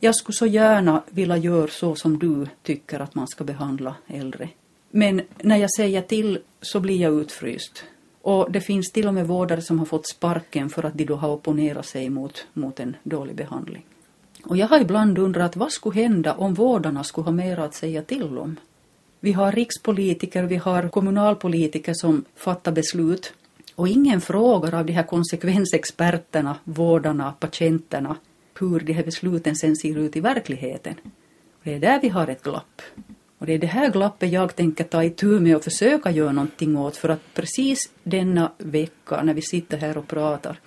jag 0.00 0.16
skulle 0.16 0.36
så 0.36 0.46
gärna 0.46 1.02
vilja 1.10 1.36
göra 1.36 1.68
så 1.68 1.94
som 1.94 2.18
du 2.18 2.46
tycker 2.62 3.00
att 3.00 3.14
man 3.14 3.28
ska 3.28 3.44
behandla 3.44 3.94
äldre. 4.06 4.48
Men 4.90 5.22
när 5.42 5.56
jag 5.56 5.70
säger 5.76 6.02
till 6.02 6.38
så 6.60 6.80
blir 6.80 6.96
jag 6.96 7.14
utfryst. 7.20 7.84
Och 8.22 8.52
det 8.52 8.60
finns 8.60 8.92
till 8.92 9.08
och 9.08 9.14
med 9.14 9.26
vårdare 9.26 9.62
som 9.62 9.78
har 9.78 9.86
fått 9.86 10.08
sparken 10.08 10.70
för 10.70 10.84
att 10.84 10.94
de 10.94 11.04
då 11.04 11.16
har 11.16 11.28
opponerat 11.28 11.86
sig 11.86 12.10
mot, 12.10 12.46
mot 12.52 12.80
en 12.80 12.96
dålig 13.02 13.36
behandling. 13.36 13.84
Och 14.44 14.56
jag 14.56 14.68
har 14.68 14.80
ibland 14.80 15.18
undrat 15.18 15.56
vad 15.56 15.72
skulle 15.72 16.02
hända 16.02 16.34
om 16.34 16.54
vårdarna 16.54 17.04
skulle 17.04 17.24
ha 17.24 17.32
mer 17.32 17.58
att 17.58 17.74
säga 17.74 18.02
till 18.02 18.38
om. 18.38 18.56
Vi 19.20 19.32
har 19.32 19.52
rikspolitiker, 19.52 20.42
vi 20.42 20.56
har 20.56 20.88
kommunalpolitiker 20.88 21.94
som 21.94 22.24
fattar 22.36 22.72
beslut 22.72 23.32
och 23.74 23.88
ingen 23.88 24.20
frågar 24.20 24.74
av 24.74 24.86
de 24.86 24.92
här 24.92 25.02
konsekvensexperterna, 25.02 26.56
vårdarna, 26.64 27.34
patienterna 27.40 28.16
hur 28.60 28.80
de 28.80 28.92
här 28.92 29.04
besluten 29.04 29.56
sen 29.56 29.76
ser 29.76 29.98
ut 29.98 30.16
i 30.16 30.20
verkligheten. 30.20 30.94
Det 31.62 31.74
är 31.74 31.80
där 31.80 32.00
vi 32.00 32.08
har 32.08 32.28
ett 32.28 32.42
glapp. 32.42 32.82
Och 33.38 33.46
det 33.46 33.52
är 33.52 33.58
det 33.58 33.66
här 33.66 33.90
glappet 33.90 34.32
jag 34.32 34.56
tänker 34.56 34.84
ta 34.84 35.04
itu 35.04 35.40
med 35.40 35.56
och 35.56 35.64
försöka 35.64 36.10
göra 36.10 36.32
någonting 36.32 36.76
åt 36.76 36.96
för 36.96 37.08
att 37.08 37.34
precis 37.34 37.90
denna 38.02 38.52
vecka 38.58 39.22
när 39.22 39.34
vi 39.34 39.42
sitter 39.42 39.76
här 39.76 39.98
och 39.98 40.08
pratar 40.08 40.60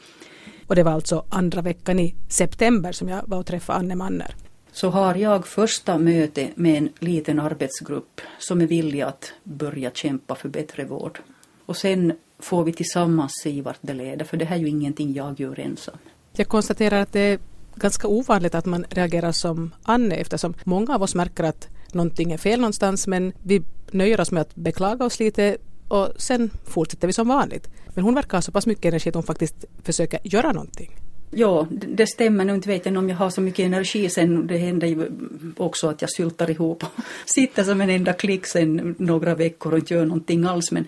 och 0.70 0.76
det 0.76 0.84
var 0.84 0.92
alltså 0.92 1.26
andra 1.30 1.62
veckan 1.62 2.00
i 2.00 2.16
september 2.28 2.92
som 2.92 3.10
jag 3.10 3.24
var 3.28 3.38
och 3.38 3.46
träffade 3.46 3.80
Anne 3.80 3.96
Manner. 3.96 4.36
Så 4.72 4.90
har 4.90 5.16
jag 5.16 5.48
första 5.48 5.98
möte 5.98 6.50
med 6.56 6.78
en 6.78 6.90
liten 7.00 7.40
arbetsgrupp 7.40 8.22
som 8.40 8.62
är 8.62 8.68
villig 8.68 9.02
att 9.02 9.34
börja 9.44 9.92
kämpa 9.92 10.36
för 10.36 10.50
bättre 10.50 10.86
vård. 10.86 11.20
Och 11.66 11.78
sen 11.78 12.14
får 12.40 12.64
vi 12.64 12.74
tillsammans 12.74 13.32
se 13.44 13.62
vart 13.62 13.78
det 13.82 13.94
leder, 13.94 14.26
för 14.26 14.38
det 14.38 14.46
här 14.46 14.56
är 14.56 14.60
ju 14.60 14.68
ingenting 14.68 15.14
jag 15.14 15.40
gör 15.40 15.60
ensam. 15.60 15.98
Jag 16.34 16.48
konstaterar 16.48 17.02
att 17.02 17.14
det 17.14 17.20
är 17.20 17.40
ganska 17.76 18.08
ovanligt 18.08 18.56
att 18.56 18.66
man 18.66 18.86
reagerar 18.90 19.32
som 19.32 19.72
Anne 19.84 20.16
eftersom 20.16 20.54
många 20.64 20.96
av 20.96 21.04
oss 21.04 21.16
märker 21.16 21.44
att 21.44 21.68
någonting 21.94 22.32
är 22.32 22.38
fel 22.38 22.60
någonstans 22.60 23.08
men 23.08 23.34
vi 23.44 23.62
nöjer 23.92 24.22
oss 24.22 24.32
med 24.32 24.42
att 24.42 24.56
beklaga 24.56 25.06
oss 25.06 25.20
lite 25.20 25.58
och 25.88 26.10
sen 26.18 26.50
fortsätter 26.66 27.08
vi 27.08 27.14
som 27.14 27.28
vanligt. 27.28 27.70
Men 27.96 28.04
hon 28.04 28.16
verkar 28.16 28.38
ha 28.38 28.42
så 28.42 28.52
pass 28.52 28.66
mycket 28.66 28.86
energi 28.86 29.10
att 29.10 29.16
hon 29.16 29.24
faktiskt 29.24 29.66
försöker 29.84 30.20
göra 30.24 30.52
någonting. 30.52 30.96
Ja, 31.32 31.68
det 31.70 32.08
stämmer. 32.08 32.46
Nu 32.46 32.56
inte 32.56 32.70
vet 32.70 32.86
jag 32.86 32.98
om 32.98 33.10
jag 33.10 33.18
har 33.18 33.30
så 33.30 33.42
mycket 33.42 33.66
energi 33.66 34.10
sen. 34.10 34.48
Det 34.48 34.58
händer 34.58 34.88
ju 34.88 35.12
också 35.58 35.88
att 35.88 36.02
jag 36.02 36.12
syltar 36.12 36.50
ihop 36.50 36.84
och 36.84 37.04
sitter 37.26 37.64
som 37.64 37.82
en 37.82 37.90
enda 37.90 38.14
klick 38.14 38.46
sen 38.46 38.96
några 39.00 39.36
veckor 39.36 39.72
och 39.72 39.80
inte 39.80 39.94
gör 39.94 40.06
någonting 40.06 40.46
alls. 40.46 40.72
Men 40.72 40.88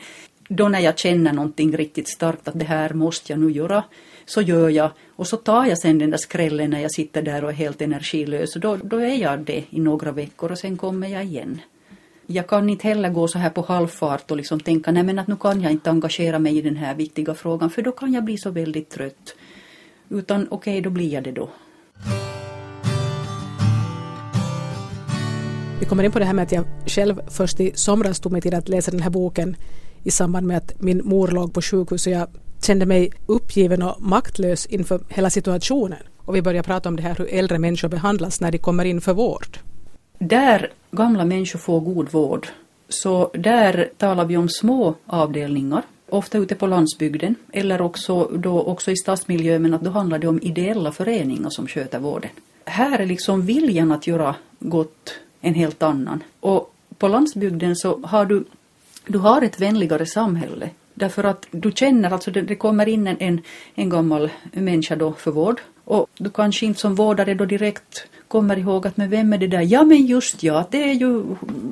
då 0.50 0.69
när 0.69 0.79
jag 0.79 1.00
känner 1.00 1.33
någonting 1.33 1.77
riktigt 1.77 2.07
starkt 2.07 2.47
att 2.47 2.59
det 2.59 2.65
här 2.65 2.93
måste 2.93 3.33
jag 3.33 3.39
nu 3.39 3.51
göra 3.51 3.83
så 4.25 4.41
gör 4.41 4.69
jag 4.69 4.91
och 5.15 5.27
så 5.27 5.37
tar 5.37 5.65
jag 5.65 5.77
sen 5.77 5.99
den 5.99 6.09
där 6.09 6.17
skrällen 6.17 6.69
när 6.69 6.79
jag 6.79 6.91
sitter 6.91 7.21
där 7.21 7.43
och 7.43 7.49
är 7.49 7.55
helt 7.55 7.81
energilös 7.81 8.55
och 8.55 8.61
då, 8.61 8.75
då 8.75 8.97
är 8.97 9.15
jag 9.15 9.39
det 9.39 9.63
i 9.69 9.79
några 9.79 10.11
veckor 10.11 10.51
och 10.51 10.59
sen 10.59 10.77
kommer 10.77 11.07
jag 11.07 11.23
igen 11.23 11.61
jag 12.33 12.47
kan 12.47 12.69
inte 12.69 12.87
heller 12.87 13.09
gå 13.09 13.27
så 13.27 13.39
här 13.39 13.49
på 13.49 13.61
halvfart 13.61 14.31
och 14.31 14.37
liksom 14.37 14.59
tänka 14.59 14.91
nej 14.91 15.03
men 15.03 15.19
att 15.19 15.27
nu 15.27 15.35
kan 15.35 15.61
jag 15.61 15.71
inte 15.71 15.89
engagera 15.89 16.39
mig 16.39 16.57
i 16.57 16.61
den 16.61 16.75
här 16.75 16.95
viktiga 16.95 17.33
frågan 17.33 17.69
för 17.69 17.81
då 17.81 17.91
kan 17.91 18.13
jag 18.13 18.23
bli 18.23 18.37
så 18.37 18.51
väldigt 18.51 18.89
trött. 18.89 19.35
Utan 20.09 20.47
okej, 20.49 20.73
okay, 20.73 20.81
då 20.81 20.89
blir 20.89 21.13
jag 21.13 21.23
det 21.23 21.31
då. 21.31 21.49
Vi 25.79 25.85
kommer 25.85 26.03
in 26.03 26.11
på 26.11 26.19
det 26.19 26.25
här 26.25 26.33
med 26.33 26.43
att 26.43 26.51
jag 26.51 26.65
själv 26.85 27.21
först 27.27 27.59
i 27.59 27.71
somras 27.75 28.19
tog 28.19 28.31
mig 28.31 28.41
till 28.41 28.55
att 28.55 28.69
läsa 28.69 28.91
den 28.91 28.99
här 28.99 29.09
boken 29.09 29.55
i 30.03 30.11
samband 30.11 30.47
med 30.47 30.57
att 30.57 30.81
min 30.81 31.01
mor 31.05 31.27
låg 31.27 31.53
på 31.53 31.61
sjukhus 31.61 32.07
och 32.07 32.13
jag 32.13 32.27
kände 32.65 32.86
mig 32.86 33.12
uppgiven 33.25 33.82
och 33.82 34.01
maktlös 34.01 34.65
inför 34.65 35.00
hela 35.10 35.30
situationen. 35.30 36.00
Och 36.18 36.36
vi 36.36 36.41
började 36.41 36.68
prata 36.68 36.89
om 36.89 36.96
det 36.96 37.01
här 37.01 37.15
hur 37.15 37.34
äldre 37.34 37.60
människor 37.60 37.88
behandlas 37.88 38.41
när 38.41 38.51
de 38.51 38.58
kommer 38.58 38.86
in 38.86 39.01
för 39.01 39.13
vård 39.13 39.58
där 40.27 40.70
gamla 40.91 41.25
människor 41.25 41.60
får 41.60 41.80
god 41.80 42.12
vård, 42.12 42.48
så 42.89 43.32
där 43.34 43.89
talar 43.98 44.25
vi 44.25 44.38
om 44.38 44.50
små 44.50 44.96
avdelningar, 45.06 45.84
ofta 46.10 46.38
ute 46.38 46.56
på 46.56 46.68
landsbygden 46.68 47.36
eller 47.51 47.82
också, 47.82 48.24
då 48.24 48.62
också 48.62 48.91
i 48.91 48.96
stadsmiljö, 48.96 49.60
men 49.60 49.74
att 49.74 49.82
då 49.82 49.89
handlar 49.89 50.20
det 50.20 50.27
om 50.27 50.39
ideella 50.41 50.91
föreningar 50.91 51.50
som 51.50 51.68
sköter 51.68 52.00
vården. 52.00 52.30
Här 52.65 53.00
är 53.00 53.06
liksom 53.06 53.41
viljan 53.41 53.91
att 53.91 54.08
göra 54.08 54.36
gott 54.60 55.13
en 55.41 55.53
helt 55.53 55.84
annan. 55.84 56.24
Och 56.39 56.74
på 56.98 57.08
landsbygden 57.08 57.75
så 57.75 58.00
har 58.03 58.25
du, 58.25 58.44
du 59.08 59.18
har 59.18 59.41
ett 59.41 59.62
vänligare 59.62 60.06
samhälle. 60.06 60.70
Därför 60.93 61.24
att 61.24 61.48
du 61.51 61.71
känner, 61.71 62.12
alltså 62.12 62.31
det, 62.31 62.41
det 62.41 62.55
kommer 62.55 62.89
in 62.89 63.07
en, 63.07 63.17
en, 63.19 63.41
en 63.75 63.89
gammal 63.89 64.29
människa 64.51 64.95
då 64.95 65.13
för 65.13 65.31
vård 65.31 65.62
och 65.83 66.10
du 66.17 66.29
kanske 66.29 66.65
inte 66.65 66.79
som 66.79 66.95
vårdare 66.95 67.33
då 67.33 67.45
direkt 67.45 68.07
kommer 68.27 68.60
ihåg 68.60 68.88
att 68.88 68.98
men 68.98 69.10
vem 69.10 69.33
är 69.33 69.38
det 69.38 69.48
där? 69.48 69.62
Ja 69.62 69.83
men 69.83 70.05
just 70.05 70.43
ja, 70.43 70.67
det 70.71 70.83
är 70.83 70.93
ju 70.93 71.24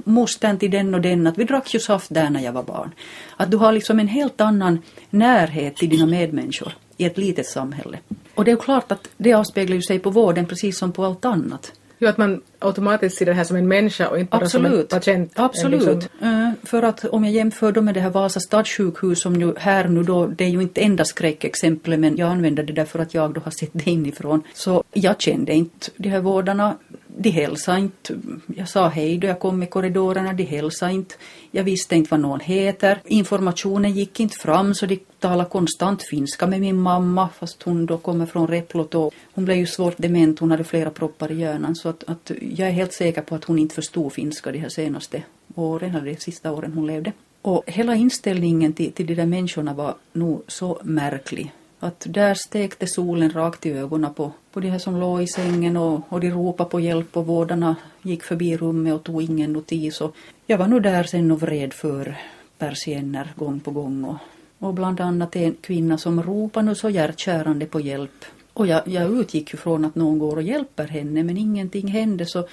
mostern 0.04 0.58
till 0.58 0.72
den 0.72 0.94
och 0.94 1.02
den, 1.02 1.28
att 1.28 1.38
vi 1.38 1.44
drack 1.44 1.74
ju 1.74 1.80
saft 1.80 2.14
där 2.14 2.30
när 2.30 2.42
jag 2.42 2.52
var 2.52 2.64
barn. 2.64 2.92
Att 3.38 3.52
du 3.52 3.58
har 3.58 3.72
liksom 3.72 4.00
en 4.00 4.08
helt 4.08 4.42
annan 4.42 4.82
närhet 5.10 5.76
till 5.76 5.90
dina 5.90 6.06
medmänniskor 6.06 6.74
i 6.98 7.06
ett 7.06 7.18
litet 7.18 7.46
samhälle. 7.46 7.98
Och 8.36 8.46
det 8.46 8.52
är 8.52 8.56
klart 8.56 8.92
att 8.92 9.08
det 9.18 9.34
avspeglar 9.34 9.76
ju 9.76 9.82
sig 9.82 10.00
på 10.00 10.10
vården 10.10 10.46
precis 10.46 10.78
som 10.78 10.92
på 10.92 11.06
allt 11.06 11.26
annat. 11.26 11.72
Jo, 12.00 12.10
att 12.10 12.18
man 12.18 12.42
automatiskt 12.60 13.18
ser 13.18 13.26
det 13.26 13.34
här 13.34 13.44
som 13.44 13.58
en 13.58 13.68
människa 13.68 14.08
och 14.08 14.20
inte 14.20 14.30
bara 14.30 14.42
Absolut. 14.42 14.72
som 14.72 14.80
en 14.80 14.88
patient. 14.88 15.32
Absolut. 15.36 16.04
Liksom... 16.04 16.28
Uh, 16.30 16.50
för 16.64 16.84
att 16.84 17.06
om 17.06 17.24
jag 17.24 17.34
jämför 17.34 17.72
då 17.72 17.82
med 17.82 17.94
det 17.94 18.00
här 18.00 18.10
Vasa 18.10 18.40
stadssjukhus 18.40 19.22
som 19.22 19.36
ju 19.42 19.54
här 19.58 19.88
nu 19.88 20.04
då, 20.04 20.28
det 20.28 20.44
är 20.44 20.50
ju 20.50 20.62
inte 20.62 20.82
enda 20.82 21.06
skräckexemplet 21.06 22.00
men 22.00 22.18
jag 22.18 22.30
använder 22.30 22.64
det 22.64 22.74
därför 22.74 23.00
att 23.00 23.14
jag 23.14 23.34
då 23.34 23.42
har 23.42 23.52
sett 23.52 23.70
det 23.74 23.92
inifrån. 23.92 24.44
Så 24.54 24.84
jag 24.94 25.22
kände 25.22 25.54
inte 25.54 25.92
de 25.98 26.10
här 26.10 26.20
vårdarna 26.20 26.76
de 27.22 27.30
hälsade 27.30 27.80
inte. 27.80 28.16
Jag 28.56 28.70
sa 28.70 28.88
hej 28.88 29.18
då 29.18 29.28
jag 29.28 29.40
kom 29.40 29.64
i 29.64 29.68
korridorerna, 29.68 30.34
de 30.34 30.44
hälsade 30.44 30.94
inte. 30.94 31.16
Jag 31.52 31.64
visste 31.64 31.96
inte 31.96 32.08
vad 32.12 32.20
någon 32.20 32.40
heter. 32.40 33.02
Informationen 33.06 33.92
gick 33.92 34.20
inte 34.20 34.36
fram 34.38 34.76
så 34.76 34.86
de 34.86 35.00
talade 35.20 35.50
konstant 35.50 36.04
finska 36.04 36.48
med 36.48 36.62
min 36.62 36.76
mamma 36.76 37.30
fast 37.40 37.64
hon 37.64 37.86
då 37.86 37.98
kommer 37.98 38.26
från 38.26 38.48
Replot 38.48 38.94
hon 39.34 39.46
blev 39.46 39.58
ju 39.58 39.66
svårt 39.66 39.98
dement, 39.98 40.40
hon 40.40 40.52
hade 40.52 40.64
flera 40.64 40.90
proppar 40.90 41.32
i 41.32 41.40
hjärnan 41.40 41.76
så 41.76 41.90
att, 41.90 42.04
att 42.08 42.32
jag 42.42 42.68
är 42.68 42.72
helt 42.72 42.94
säker 42.94 43.22
på 43.22 43.36
att 43.36 43.44
hon 43.44 43.60
inte 43.60 43.76
förstod 43.76 44.14
finska 44.14 44.52
de 44.52 44.60
här 44.60 44.70
senaste 44.70 45.24
åren, 45.56 45.96
eller 45.96 46.06
de 46.06 46.18
sista 46.18 46.52
åren 46.52 46.74
hon 46.74 46.88
levde. 46.88 47.14
Och 47.42 47.64
hela 47.68 47.96
inställningen 47.96 48.74
till, 48.74 48.92
till 48.92 49.08
de 49.08 49.16
där 49.16 49.26
människorna 49.26 49.74
var 49.74 49.96
nog 50.14 50.44
så 50.48 50.80
märklig. 50.84 51.52
Att 51.80 52.06
där 52.10 52.34
stekte 52.34 52.88
solen 52.88 53.30
rakt 53.30 53.66
i 53.66 53.72
ögonen 53.72 54.14
på, 54.14 54.32
på 54.52 54.60
de 54.60 54.70
här 54.70 54.80
som 54.80 55.00
låg 55.00 55.22
i 55.22 55.28
sängen 55.28 55.78
och, 55.78 56.02
och 56.10 56.20
de 56.20 56.32
ropade 56.32 56.70
på 56.70 56.80
hjälp 56.80 57.18
och 57.18 57.26
vårdarna 57.26 57.76
gick 58.02 58.24
förbi 58.24 58.58
rummet 58.58 58.94
och 58.94 59.04
tog 59.04 59.22
ingen 59.22 59.54
notis. 59.54 60.02
Och 60.02 60.16
jag 60.46 60.58
var 60.58 60.68
nog 60.68 60.84
där 60.84 61.04
sen 61.04 61.32
och 61.32 61.42
vred 61.42 61.74
för 61.74 62.18
persienner 62.58 63.34
gång 63.36 63.60
på 63.60 63.72
gång 63.72 64.04
och, 64.04 64.18
och 64.60 64.74
bland 64.74 65.02
annat 65.02 65.36
en 65.36 65.56
kvinna 65.62 65.98
som 65.98 66.24
ropade 66.24 66.66
nu 66.66 66.76
så 66.76 66.90
hjärtkärande 66.90 67.66
på 67.66 67.80
hjälp. 67.80 68.26
Och 68.54 68.68
jag, 68.68 68.88
jag 68.88 69.20
utgick 69.20 69.54
ju 69.54 69.58
från 69.58 69.86
att 69.86 69.96
någon 69.96 70.20
går 70.20 70.36
och 70.36 70.44
hjälper 70.44 70.88
henne 70.88 71.24
men 71.24 71.38
ingenting 71.38 71.88
hände 71.88 72.26
så 72.26 72.48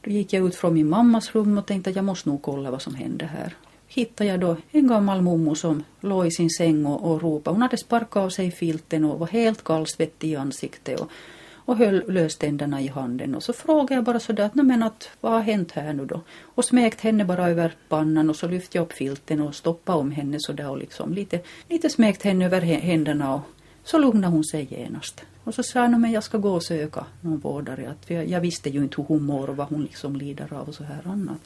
då 0.00 0.10
gick 0.10 0.32
jag 0.32 0.46
ut 0.46 0.54
från 0.54 0.74
min 0.74 0.88
mammas 0.88 1.34
rum 1.34 1.58
och 1.58 1.66
tänkte 1.66 1.90
att 1.90 1.96
jag 1.96 2.04
måste 2.04 2.28
nog 2.28 2.42
kolla 2.42 2.70
vad 2.70 2.82
som 2.82 2.94
hände 2.94 3.24
här 3.24 3.54
hittade 3.96 4.30
jag 4.30 4.40
då 4.40 4.56
en 4.70 4.86
gammal 4.86 5.22
mommo 5.22 5.54
som 5.54 5.84
låg 6.00 6.26
i 6.26 6.30
sin 6.30 6.50
säng 6.50 6.86
och, 6.86 7.10
och 7.10 7.22
ropade. 7.22 7.54
Hon 7.54 7.62
hade 7.62 7.76
sparkat 7.76 8.16
av 8.16 8.30
sig 8.30 8.50
filten 8.50 9.04
och 9.04 9.18
var 9.18 9.26
helt 9.26 9.64
kallsvettig 9.64 10.30
i 10.30 10.36
ansiktet 10.36 11.00
och, 11.00 11.10
och 11.54 11.76
höll 11.76 12.02
löständerna 12.12 12.80
i 12.80 12.88
handen. 12.88 13.34
Och 13.34 13.42
så 13.42 13.52
frågade 13.52 13.94
jag 13.94 14.04
bara 14.04 14.20
sådär 14.20 14.44
att, 14.44 14.54
men 14.54 14.82
att 14.82 15.10
vad 15.20 15.32
har 15.32 15.40
hänt 15.40 15.72
här 15.72 15.92
nu 15.92 16.04
då? 16.04 16.20
Och 16.42 16.64
smekt 16.64 17.00
henne 17.00 17.24
bara 17.24 17.48
över 17.48 17.74
pannan 17.88 18.30
och 18.30 18.36
så 18.36 18.48
lyfte 18.48 18.78
jag 18.78 18.82
upp 18.82 18.92
filten 18.92 19.40
och 19.40 19.54
stoppade 19.54 19.98
om 19.98 20.10
henne 20.10 20.36
sådär 20.40 20.70
och 20.70 20.78
liksom 20.78 21.14
lite, 21.14 21.40
lite 21.68 21.90
smekt 21.90 22.22
henne 22.22 22.46
över 22.46 22.60
händerna 22.60 23.34
och 23.34 23.40
Så 23.84 23.98
lugnade 23.98 24.32
hon 24.32 24.44
sig 24.44 24.66
genast. 24.70 25.22
Och 25.44 25.54
så 25.54 25.62
sa 25.62 25.86
hon, 25.86 26.00
men 26.00 26.12
jag 26.12 26.24
ska 26.24 26.38
gå 26.38 26.50
och 26.50 26.62
söka 26.62 27.06
någon 27.20 27.38
vårdare. 27.38 27.90
Att 27.90 28.10
jag, 28.10 28.28
jag 28.28 28.40
visste 28.40 28.70
ju 28.70 28.82
inte 28.82 28.96
hur 28.96 29.04
hon 29.04 29.22
mår 29.22 29.50
och 29.50 29.56
vad 29.56 29.68
hon 29.68 29.82
liksom 29.82 30.16
lider 30.16 30.52
av 30.52 30.68
och 30.68 30.74
så 30.74 30.84
här 30.84 31.02
annat. 31.04 31.38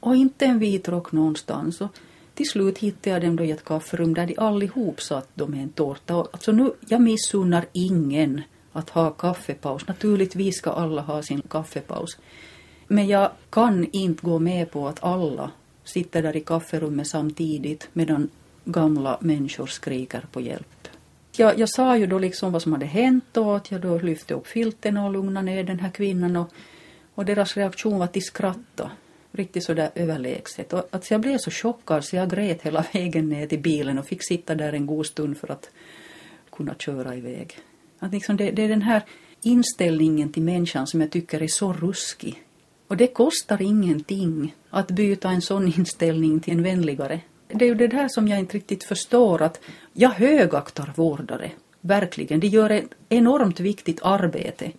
Och 0.00 0.16
inte 0.16 0.46
en 0.46 0.58
vit 0.58 0.88
rock 0.88 1.12
någonstans. 1.12 1.80
Och 1.80 1.88
till 2.34 2.48
slut 2.48 2.78
hittade 2.78 3.10
jag 3.10 3.22
dem 3.22 3.36
då 3.36 3.44
i 3.44 3.50
ett 3.50 3.64
kafferum 3.64 4.14
där 4.14 4.26
de 4.26 4.38
allihop 4.38 5.02
satt 5.02 5.28
de 5.34 5.50
med 5.50 5.62
en 5.62 5.68
tårta. 5.68 6.16
Och 6.16 6.28
alltså 6.32 6.52
nu, 6.52 6.72
jag 6.88 7.00
missunnar 7.00 7.64
ingen 7.72 8.42
att 8.72 8.90
ha 8.90 9.10
kaffepaus. 9.10 9.88
Naturligtvis 9.88 10.58
ska 10.58 10.70
alla 10.70 11.02
ha 11.02 11.22
sin 11.22 11.42
kaffepaus. 11.42 12.18
Men 12.86 13.06
jag 13.06 13.30
kan 13.50 13.86
inte 13.92 14.26
gå 14.26 14.38
med 14.38 14.70
på 14.70 14.88
att 14.88 15.04
alla 15.04 15.50
sitter 15.84 16.22
där 16.22 16.36
i 16.36 16.40
kafferummet 16.40 17.08
samtidigt 17.08 17.88
medan 17.92 18.28
gamla 18.64 19.18
människor 19.20 19.66
skriker 19.66 20.26
på 20.32 20.40
hjälp. 20.40 20.88
Jag, 21.36 21.58
jag 21.58 21.68
sa 21.68 21.96
ju 21.96 22.06
då 22.06 22.18
liksom 22.18 22.52
vad 22.52 22.62
som 22.62 22.72
hade 22.72 22.86
hänt 22.86 23.36
och 23.36 23.56
att 23.56 23.70
jag 23.70 23.80
då 23.80 23.98
lyfte 23.98 24.34
upp 24.34 24.46
filten 24.46 24.96
och 24.96 25.12
lugnade 25.12 25.46
ner 25.46 25.64
den 25.64 25.80
här 25.80 25.90
kvinnan 25.90 26.36
och, 26.36 26.52
och 27.14 27.24
deras 27.24 27.56
reaktion 27.56 27.98
var 27.98 28.04
att 28.04 28.12
de 28.12 28.20
skrattade 28.20 28.90
riktigt 29.36 29.64
sådär 29.64 29.90
överlägset. 29.94 30.72
Och 30.72 30.88
alltså 30.90 31.14
jag 31.14 31.20
blev 31.20 31.38
så 31.38 31.50
chockad 31.50 32.04
så 32.04 32.16
jag 32.16 32.30
grät 32.30 32.62
hela 32.62 32.84
vägen 32.92 33.28
ner 33.28 33.46
till 33.46 33.58
bilen 33.60 33.98
och 33.98 34.06
fick 34.06 34.24
sitta 34.24 34.54
där 34.54 34.72
en 34.72 34.86
god 34.86 35.06
stund 35.06 35.38
för 35.38 35.50
att 35.50 35.70
kunna 36.52 36.74
köra 36.74 37.14
iväg. 37.14 37.58
Att 37.98 38.12
liksom 38.12 38.36
det, 38.36 38.50
det 38.50 38.62
är 38.62 38.68
den 38.68 38.82
här 38.82 39.02
inställningen 39.42 40.32
till 40.32 40.42
människan 40.42 40.86
som 40.86 41.00
jag 41.00 41.10
tycker 41.10 41.42
är 41.42 41.48
så 41.48 41.72
ruskig. 41.72 42.42
Och 42.88 42.96
det 42.96 43.06
kostar 43.06 43.62
ingenting 43.62 44.54
att 44.70 44.90
byta 44.90 45.30
en 45.30 45.42
sån 45.42 45.66
inställning 45.78 46.40
till 46.40 46.52
en 46.52 46.62
vänligare. 46.62 47.20
Det 47.48 47.64
är 47.64 47.68
ju 47.68 47.74
det 47.74 47.88
där 47.88 48.08
som 48.08 48.28
jag 48.28 48.38
inte 48.38 48.56
riktigt 48.56 48.84
förstår 48.84 49.42
att 49.42 49.60
jag 49.92 50.10
högaktar 50.10 50.92
vårdare. 50.96 51.50
Verkligen, 51.80 52.40
de 52.40 52.46
gör 52.46 52.70
ett 52.70 52.90
enormt 53.08 53.60
viktigt 53.60 54.02
arbete. 54.02 54.72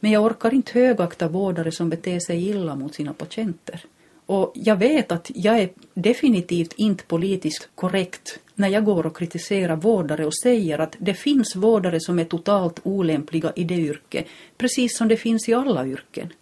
Men 0.00 0.10
jag 0.10 0.24
orkar 0.24 0.54
inte 0.54 0.72
högakta 0.72 1.28
vårdare 1.28 1.72
som 1.72 1.88
beter 1.90 2.20
sig 2.20 2.48
illa 2.48 2.74
mot 2.76 2.94
sina 2.94 3.12
patienter. 3.12 3.84
Och 4.30 4.52
jag 4.54 4.76
vet 4.76 5.12
att 5.12 5.30
jag 5.34 5.58
är 5.58 5.70
definitivt 5.94 6.72
inte 6.76 7.04
politiskt 7.04 7.68
korrekt 7.74 8.38
när 8.54 8.68
jag 8.68 8.84
går 8.84 9.06
och 9.06 9.16
kritiserar 9.16 9.76
vårdare 9.76 10.26
och 10.26 10.34
säger 10.42 10.78
att 10.78 10.96
det 10.98 11.14
finns 11.14 11.56
vårdare 11.56 12.00
som 12.00 12.18
är 12.18 12.24
totalt 12.24 12.80
olämpliga 12.82 13.52
i 13.56 13.64
det 13.64 13.74
yrket, 13.74 14.26
precis 14.58 14.96
som 14.96 15.08
det 15.08 15.16
finns 15.16 15.48
i 15.48 15.54
alla 15.54 15.86
yrken. 15.86 16.32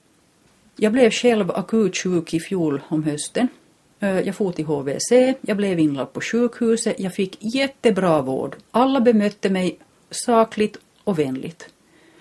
Jag 0.76 0.92
blev 0.92 1.10
själv 1.10 1.50
akut 1.50 1.96
sjuk 1.96 2.34
i 2.34 2.40
fjol 2.40 2.80
om 2.88 3.04
hösten. 3.04 3.48
Eh, 4.00 4.20
jag 4.20 4.34
for 4.34 4.52
till 4.52 4.64
HVC, 4.64 5.36
jag 5.40 5.56
blev 5.56 5.78
inlagd 5.78 6.12
på 6.12 6.20
sjukhuset, 6.20 7.00
jag 7.00 7.14
fick 7.14 7.38
jättebra 7.54 8.22
vård. 8.22 8.56
Alla 8.70 9.00
bemötte 9.00 9.50
mig 9.50 9.78
sakligt 10.10 10.76
och 11.04 11.18
vänligt. 11.18 11.68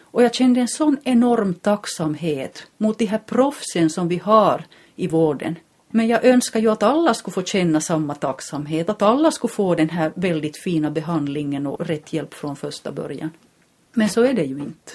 Och 0.02 0.24
jag 0.24 0.34
kände 0.34 0.62
en 0.62 0.68
sån 0.68 0.98
enorm 1.04 1.54
tacksamhet 1.54 2.68
mot 2.78 2.98
de 2.98 3.06
här 3.06 3.22
proffsen 3.26 3.90
som 3.90 4.08
vi 4.08 4.18
har 4.18 4.66
i 4.98 5.08
vården. 5.08 5.56
Men 5.90 6.08
jag 6.08 6.26
önskar 6.26 6.60
ju 6.60 6.72
att 6.72 6.84
alla 6.84 7.14
skulle 7.14 7.34
få 7.34 7.44
känna 7.44 7.82
samma 7.82 8.16
tacksamhet, 8.16 8.90
att 8.90 9.02
alla 9.02 9.32
skulle 9.32 9.54
få 9.54 9.76
den 9.76 9.90
här 9.90 10.12
väldigt 10.16 10.58
fina 10.58 10.92
behandlingen 10.92 11.68
och 11.68 11.88
rätt 11.88 12.14
hjälp 12.14 12.34
från 12.34 12.56
första 12.56 12.92
början. 12.92 13.30
Men 13.94 14.10
så 14.10 14.24
är 14.24 14.34
det 14.34 14.44
ju 14.44 14.60
inte. 14.60 14.92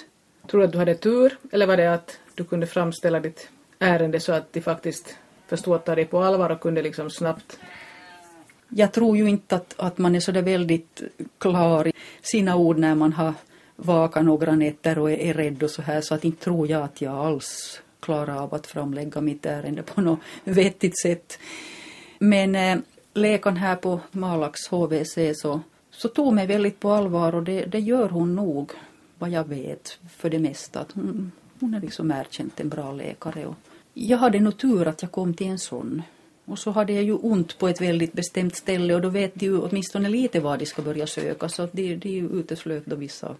Tror 0.47 0.61
du 0.61 0.65
att 0.65 0.71
du 0.71 0.77
hade 0.77 0.95
tur 0.95 1.37
eller 1.51 1.67
var 1.67 1.77
det 1.77 1.93
att 1.93 2.19
du 2.35 2.43
kunde 2.43 2.67
framställa 2.67 3.19
ditt 3.19 3.49
ärende 3.79 4.19
så 4.19 4.33
att 4.33 4.53
de 4.53 4.61
faktiskt 4.61 5.15
förstod 5.47 5.75
att 5.75 5.85
ta 5.85 5.95
dig 5.95 6.05
på 6.05 6.23
allvar 6.23 6.49
och 6.49 6.59
kunde 6.59 6.81
liksom 6.81 7.09
snabbt 7.09 7.57
jag 8.75 8.91
tror 8.91 9.17
ju 9.17 9.29
inte 9.29 9.55
att, 9.55 9.73
att 9.77 9.97
man 9.97 10.15
är 10.15 10.19
så 10.19 10.31
där 10.31 10.41
väldigt 10.41 11.01
klar 11.37 11.87
i 11.87 11.93
sina 12.21 12.55
ord 12.55 12.77
när 12.77 12.95
man 12.95 13.13
har 13.13 13.33
vakat 13.75 14.25
några 14.25 14.55
nätter 14.55 14.99
och 14.99 15.11
är, 15.11 15.17
är 15.17 15.33
rädd 15.33 15.63
och 15.63 15.69
så 15.69 15.81
här 15.81 16.01
så 16.01 16.15
att 16.15 16.25
inte 16.25 16.43
tror 16.43 16.69
jag 16.69 16.83
att 16.83 17.01
jag 17.01 17.13
alls 17.13 17.81
klara 18.03 18.41
av 18.41 18.53
att 18.53 18.67
framlägga 18.67 19.21
mitt 19.21 19.45
ärende 19.45 19.83
på 19.83 20.01
något 20.01 20.19
vettigt 20.43 21.01
sätt. 21.01 21.39
Men 22.19 22.55
eh, 22.55 22.77
läkaren 23.13 23.57
här 23.57 23.75
på 23.75 23.99
Malax 24.11 24.67
HVC 24.67 25.17
så, 25.35 25.61
så 25.91 26.07
tog 26.07 26.33
mig 26.33 26.47
väldigt 26.47 26.79
på 26.79 26.91
allvar 26.91 27.35
och 27.35 27.43
det, 27.43 27.65
det 27.65 27.79
gör 27.79 28.09
hon 28.09 28.35
nog, 28.35 28.71
vad 29.17 29.29
jag 29.29 29.47
vet, 29.47 29.99
för 30.17 30.29
det 30.29 30.39
mesta. 30.39 30.79
Att 30.79 30.91
hon, 30.91 31.31
hon 31.59 31.73
är 31.73 31.81
liksom 31.81 32.11
erkänt 32.11 32.59
en 32.59 32.69
bra 32.69 32.91
läkare. 32.91 33.45
Och 33.45 33.55
jag 33.93 34.17
hade 34.17 34.39
nog 34.39 34.57
tur 34.57 34.87
att 34.87 35.01
jag 35.01 35.11
kom 35.11 35.33
till 35.33 35.47
en 35.47 35.59
sån. 35.59 36.01
Och 36.45 36.59
så 36.59 36.71
hade 36.71 36.93
jag 36.93 37.03
ju 37.03 37.13
ont 37.13 37.57
på 37.57 37.67
ett 37.67 37.81
väldigt 37.81 38.13
bestämt 38.13 38.55
ställe 38.55 38.95
och 38.95 39.01
då 39.01 39.09
vet 39.09 39.35
de 39.35 39.45
ju 39.45 39.59
åtminstone 39.61 40.09
lite 40.09 40.39
var 40.39 40.57
de 40.57 40.65
ska 40.65 40.81
börja 40.81 41.07
söka 41.07 41.49
så 41.49 41.63
att 41.63 41.73
de, 41.73 41.95
de 41.95 42.19
uteslöt 42.19 42.85
då 42.85 42.95
vissa 42.95 43.35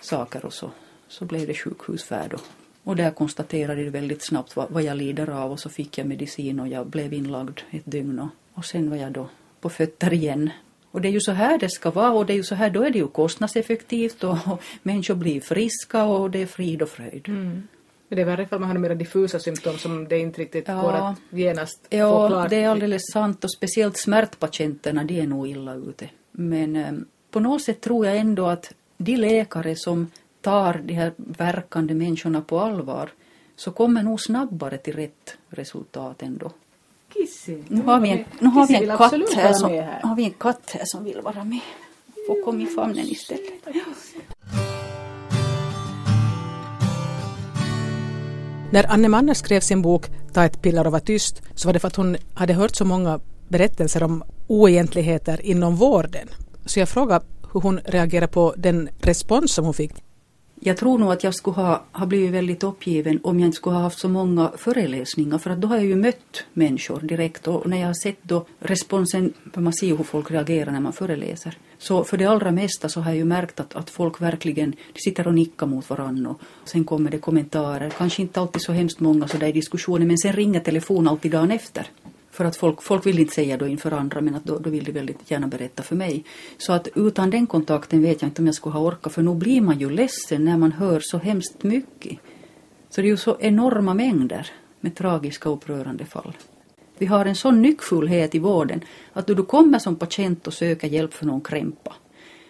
saker 0.00 0.44
och 0.44 0.52
så, 0.52 0.70
så 1.08 1.24
blev 1.24 1.46
det 1.46 1.54
sjukhusfärd 1.54 2.34
och 2.34 2.40
och 2.84 2.96
där 2.96 3.10
konstaterade 3.10 3.84
de 3.84 3.90
väldigt 3.90 4.22
snabbt 4.22 4.56
vad, 4.56 4.70
vad 4.70 4.82
jag 4.82 4.96
lider 4.96 5.30
av 5.30 5.52
och 5.52 5.60
så 5.60 5.68
fick 5.68 5.98
jag 5.98 6.06
medicin 6.06 6.60
och 6.60 6.68
jag 6.68 6.86
blev 6.86 7.12
inlagd 7.12 7.60
ett 7.70 7.82
dygn 7.84 8.18
och, 8.18 8.28
och 8.54 8.64
sen 8.64 8.90
var 8.90 8.96
jag 8.96 9.12
då 9.12 9.28
på 9.60 9.70
fötter 9.70 10.12
igen. 10.12 10.50
Och 10.90 11.00
det 11.00 11.08
är 11.08 11.12
ju 11.12 11.20
så 11.20 11.32
här 11.32 11.58
det 11.58 11.68
ska 11.68 11.90
vara 11.90 12.12
och 12.12 12.26
det 12.26 12.32
är 12.32 12.36
ju 12.36 12.42
så 12.42 12.54
här, 12.54 12.70
då 12.70 12.82
är 12.82 12.90
det 12.90 12.98
ju 12.98 13.08
kostnadseffektivt 13.08 14.24
och, 14.24 14.38
och 14.46 14.62
människor 14.82 15.14
blir 15.14 15.40
friska 15.40 16.04
och 16.04 16.30
det 16.30 16.42
är 16.42 16.46
frid 16.46 16.82
och 16.82 16.88
fröjd. 16.88 17.28
Mm. 17.28 17.62
Men 18.08 18.16
det 18.16 18.22
är 18.22 18.26
värre 18.26 18.42
ifall 18.42 18.60
man 18.60 18.68
har 18.68 18.78
mer 18.78 18.94
diffusa 18.94 19.38
symptom 19.38 19.78
som 19.78 20.08
det 20.08 20.18
inte 20.18 20.40
riktigt 20.40 20.68
ja. 20.68 20.82
går 20.82 20.92
att 20.92 21.18
genast 21.30 21.86
ja, 21.88 22.10
få 22.10 22.28
klart. 22.28 22.44
Ja, 22.44 22.48
det 22.48 22.64
är 22.64 22.68
alldeles 22.68 23.02
sant 23.12 23.44
och 23.44 23.52
speciellt 23.52 23.96
smärtpatienterna, 23.96 25.04
de 25.04 25.20
är 25.20 25.26
nog 25.26 25.48
illa 25.48 25.74
ute. 25.74 26.08
Men 26.32 26.76
eh, 26.76 26.92
på 27.30 27.40
något 27.40 27.62
sätt 27.62 27.80
tror 27.80 28.06
jag 28.06 28.16
ändå 28.16 28.46
att 28.46 28.74
de 28.96 29.16
läkare 29.16 29.76
som 29.76 30.10
tar 30.42 30.80
de 30.84 30.94
här 30.94 31.12
verkande 31.16 31.94
människorna 31.94 32.40
på 32.40 32.60
allvar 32.60 33.10
så 33.56 33.70
kommer 33.70 34.02
nog 34.02 34.20
snabbare 34.20 34.78
till 34.78 34.94
rätt 34.94 35.36
resultat 35.48 36.22
ändå. 36.22 36.50
Kissi. 37.14 37.64
Nu 37.68 37.82
har 37.82 38.00
vi 38.00 38.10
en, 38.10 38.24
nu 38.38 38.48
har 38.48 38.66
vi 38.66 38.74
en 38.74 38.96
katt 38.96 39.34
här, 39.34 39.52
som, 39.52 39.70
här. 39.70 40.00
Har 40.02 40.16
vi 40.16 40.24
en 40.24 40.30
katt 40.30 40.70
här 40.70 40.84
som 40.84 41.04
vill 41.04 41.20
vara 41.20 41.44
med. 41.44 41.60
Få 42.26 42.44
komma 42.44 42.62
i 42.62 42.66
famnen 42.66 43.06
istället. 43.06 43.52
När 48.72 48.92
Anne 48.92 49.08
Manner 49.08 49.34
skrev 49.34 49.60
sin 49.60 49.82
bok 49.82 50.06
Ta 50.32 50.44
ett 50.44 50.62
piller 50.62 50.86
och 50.86 50.92
var 50.92 51.00
tyst 51.00 51.42
så 51.54 51.68
var 51.68 51.72
det 51.72 51.78
för 51.78 51.88
att 51.88 51.96
hon 51.96 52.16
hade 52.34 52.52
hört 52.52 52.76
så 52.76 52.84
många 52.84 53.20
berättelser 53.48 54.02
om 54.02 54.24
oegentligheter 54.46 55.46
inom 55.46 55.76
vården. 55.76 56.28
Så 56.66 56.78
jag 56.78 56.88
frågade 56.88 57.24
hur 57.52 57.60
hon 57.60 57.80
reagerade 57.84 58.32
på 58.32 58.54
den 58.56 58.88
respons 59.00 59.52
som 59.52 59.64
hon 59.64 59.74
fick. 59.74 59.92
Jag 60.64 60.76
tror 60.76 60.98
nog 60.98 61.12
att 61.12 61.24
jag 61.24 61.34
skulle 61.34 61.54
ha, 61.54 61.84
ha 61.92 62.06
blivit 62.06 62.30
väldigt 62.30 62.62
uppgiven 62.62 63.20
om 63.22 63.40
jag 63.40 63.46
inte 63.46 63.56
skulle 63.56 63.76
ha 63.76 63.82
haft 63.82 63.98
så 63.98 64.08
många 64.08 64.52
föreläsningar 64.56 65.38
för 65.38 65.50
att 65.50 65.60
då 65.60 65.68
har 65.68 65.76
jag 65.76 65.84
ju 65.84 65.96
mött 65.96 66.44
människor 66.52 67.00
direkt 67.00 67.48
och 67.48 67.66
när 67.66 67.80
jag 67.80 67.86
har 67.86 67.94
sett 67.94 68.18
då 68.22 68.46
responsen, 68.58 69.32
för 69.52 69.60
man 69.60 69.72
ser 69.72 69.86
ju 69.86 69.96
hur 69.96 70.04
folk 70.04 70.30
reagerar 70.30 70.72
när 70.72 70.80
man 70.80 70.92
föreläser. 70.92 71.58
Så 71.78 72.04
för 72.04 72.16
det 72.16 72.24
allra 72.24 72.50
mesta 72.50 72.88
så 72.88 73.00
har 73.00 73.10
jag 73.10 73.16
ju 73.16 73.24
märkt 73.24 73.60
att, 73.60 73.76
att 73.76 73.90
folk 73.90 74.20
verkligen 74.20 74.70
de 74.70 75.00
sitter 75.00 75.26
och 75.26 75.34
nickar 75.34 75.66
mot 75.66 75.90
varandra 75.90 76.30
och 76.30 76.40
sen 76.64 76.84
kommer 76.84 77.10
det 77.10 77.18
kommentarer, 77.18 77.90
kanske 77.90 78.22
inte 78.22 78.40
alltid 78.40 78.62
så 78.62 78.72
hemskt 78.72 79.00
många 79.00 79.28
sådär 79.28 79.46
i 79.46 79.52
diskussioner 79.52 80.06
men 80.06 80.18
sen 80.18 80.32
ringer 80.32 80.60
telefon 80.60 81.08
alltid 81.08 81.32
dagen 81.32 81.50
efter. 81.50 81.86
För 82.32 82.44
att 82.44 82.56
folk, 82.56 82.82
folk 82.82 83.06
vill 83.06 83.18
inte 83.18 83.34
säga 83.34 83.56
då 83.56 83.66
inför 83.66 83.90
andra 83.90 84.20
men 84.20 84.34
att 84.34 84.44
då, 84.44 84.58
då 84.58 84.70
vill 84.70 84.84
de 84.84 84.92
väldigt 84.92 85.30
gärna 85.30 85.46
berätta 85.46 85.82
för 85.82 85.96
mig. 85.96 86.24
Så 86.58 86.72
att 86.72 86.88
utan 86.94 87.30
den 87.30 87.46
kontakten 87.46 88.02
vet 88.02 88.22
jag 88.22 88.28
inte 88.28 88.42
om 88.42 88.46
jag 88.46 88.54
skulle 88.54 88.72
ha 88.72 88.80
orkat 88.80 89.12
för 89.12 89.22
nu 89.22 89.34
blir 89.34 89.60
man 89.60 89.78
ju 89.78 89.90
ledsen 89.90 90.44
när 90.44 90.56
man 90.56 90.72
hör 90.72 91.00
så 91.00 91.18
hemskt 91.18 91.62
mycket. 91.62 92.18
Så 92.90 93.00
det 93.00 93.06
är 93.06 93.10
ju 93.10 93.16
så 93.16 93.36
enorma 93.40 93.94
mängder 93.94 94.50
med 94.80 94.94
tragiska 94.94 95.50
och 95.50 95.56
upprörande 95.56 96.04
fall. 96.04 96.32
Vi 96.98 97.06
har 97.06 97.26
en 97.26 97.34
sån 97.34 97.62
nyckfullhet 97.62 98.34
i 98.34 98.38
vården 98.38 98.84
att 99.12 99.26
då 99.26 99.34
du 99.34 99.42
kommer 99.42 99.78
som 99.78 99.96
patient 99.96 100.46
och 100.46 100.54
söker 100.54 100.88
hjälp 100.88 101.14
för 101.14 101.26
någon 101.26 101.40
krämpa 101.40 101.94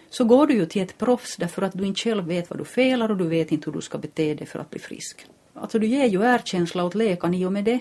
så 0.09 0.23
går 0.23 0.47
du 0.47 0.53
ju 0.53 0.65
till 0.65 0.81
ett 0.81 0.97
proffs 0.97 1.35
därför 1.37 1.61
att 1.61 1.73
du 1.73 1.85
inte 1.85 1.99
själv 1.99 2.25
vet 2.25 2.49
vad 2.49 2.59
du 2.59 2.65
felar 2.65 3.11
och 3.11 3.17
du 3.17 3.27
vet 3.27 3.51
inte 3.51 3.65
hur 3.65 3.73
du 3.73 3.81
ska 3.81 3.97
bete 3.97 4.33
dig 4.33 4.47
för 4.47 4.59
att 4.59 4.69
bli 4.69 4.79
frisk. 4.79 5.25
Alltså 5.53 5.79
du 5.79 5.87
ger 5.87 6.05
ju 6.05 6.21
erkänsla 6.23 6.83
åt 6.83 6.95
läkaren 6.95 7.33
i 7.33 7.45
och 7.45 7.53
med 7.53 7.63
det 7.63 7.79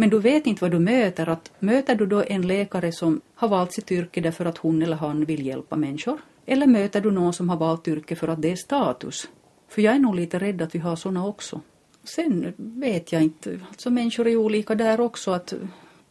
men 0.00 0.10
du 0.10 0.18
vet 0.18 0.46
inte 0.46 0.64
vad 0.64 0.70
du 0.70 0.78
möter. 0.78 1.28
Att 1.28 1.52
möter 1.58 1.94
du 1.94 2.06
då 2.06 2.22
en 2.22 2.46
läkare 2.46 2.92
som 2.92 3.20
har 3.34 3.48
valt 3.48 3.72
sitt 3.72 3.92
yrke 3.92 4.20
därför 4.20 4.44
att 4.44 4.58
hon 4.58 4.82
eller 4.82 4.96
han 4.96 5.24
vill 5.24 5.46
hjälpa 5.46 5.76
människor? 5.76 6.18
Eller 6.46 6.66
möter 6.66 7.00
du 7.00 7.10
någon 7.10 7.32
som 7.32 7.48
har 7.48 7.56
valt 7.56 7.88
yrke 7.88 8.16
för 8.16 8.28
att 8.28 8.42
det 8.42 8.52
är 8.52 8.56
status? 8.56 9.28
För 9.68 9.82
jag 9.82 9.94
är 9.94 9.98
nog 9.98 10.14
lite 10.14 10.38
rädd 10.38 10.62
att 10.62 10.74
vi 10.74 10.78
har 10.78 10.96
sådana 10.96 11.26
också. 11.26 11.60
Sen 12.04 12.54
vet 12.56 13.12
jag 13.12 13.22
inte, 13.22 13.60
alltså 13.68 13.90
människor 13.90 14.26
är 14.26 14.36
olika 14.36 14.74
där 14.74 15.00
också 15.00 15.30
att 15.30 15.54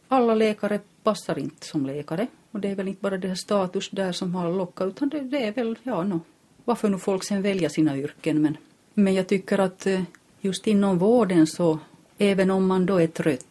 alla 0.08 0.34
läkare 0.34 0.80
passar 1.02 1.38
inte 1.38 1.66
som 1.66 1.86
läkare. 1.86 2.26
Och 2.50 2.60
det 2.60 2.68
är 2.70 2.74
väl 2.74 2.88
inte 2.88 3.02
bara 3.02 3.18
det 3.18 3.28
här 3.28 3.34
status 3.34 3.90
där 3.90 4.12
som 4.12 4.34
har 4.34 4.52
lockat 4.52 4.88
utan 4.88 5.08
det, 5.08 5.20
det 5.20 5.44
är 5.44 5.52
väl, 5.52 5.78
ja 5.82 6.04
no, 6.04 6.20
varför 6.64 6.88
nu 6.88 6.98
folk 6.98 7.24
sen 7.24 7.42
väljer 7.42 7.68
sina 7.68 7.96
yrken 7.96 8.42
men, 8.42 8.56
men 8.94 9.14
jag 9.14 9.26
tycker 9.26 9.58
att 9.58 9.86
eh, 9.86 10.02
just 10.40 10.66
inom 10.66 10.98
vården 10.98 11.46
så 11.46 11.78
även 12.18 12.50
om 12.50 12.66
man 12.66 12.86
då 12.86 13.00
är 13.00 13.06
trött 13.06 13.47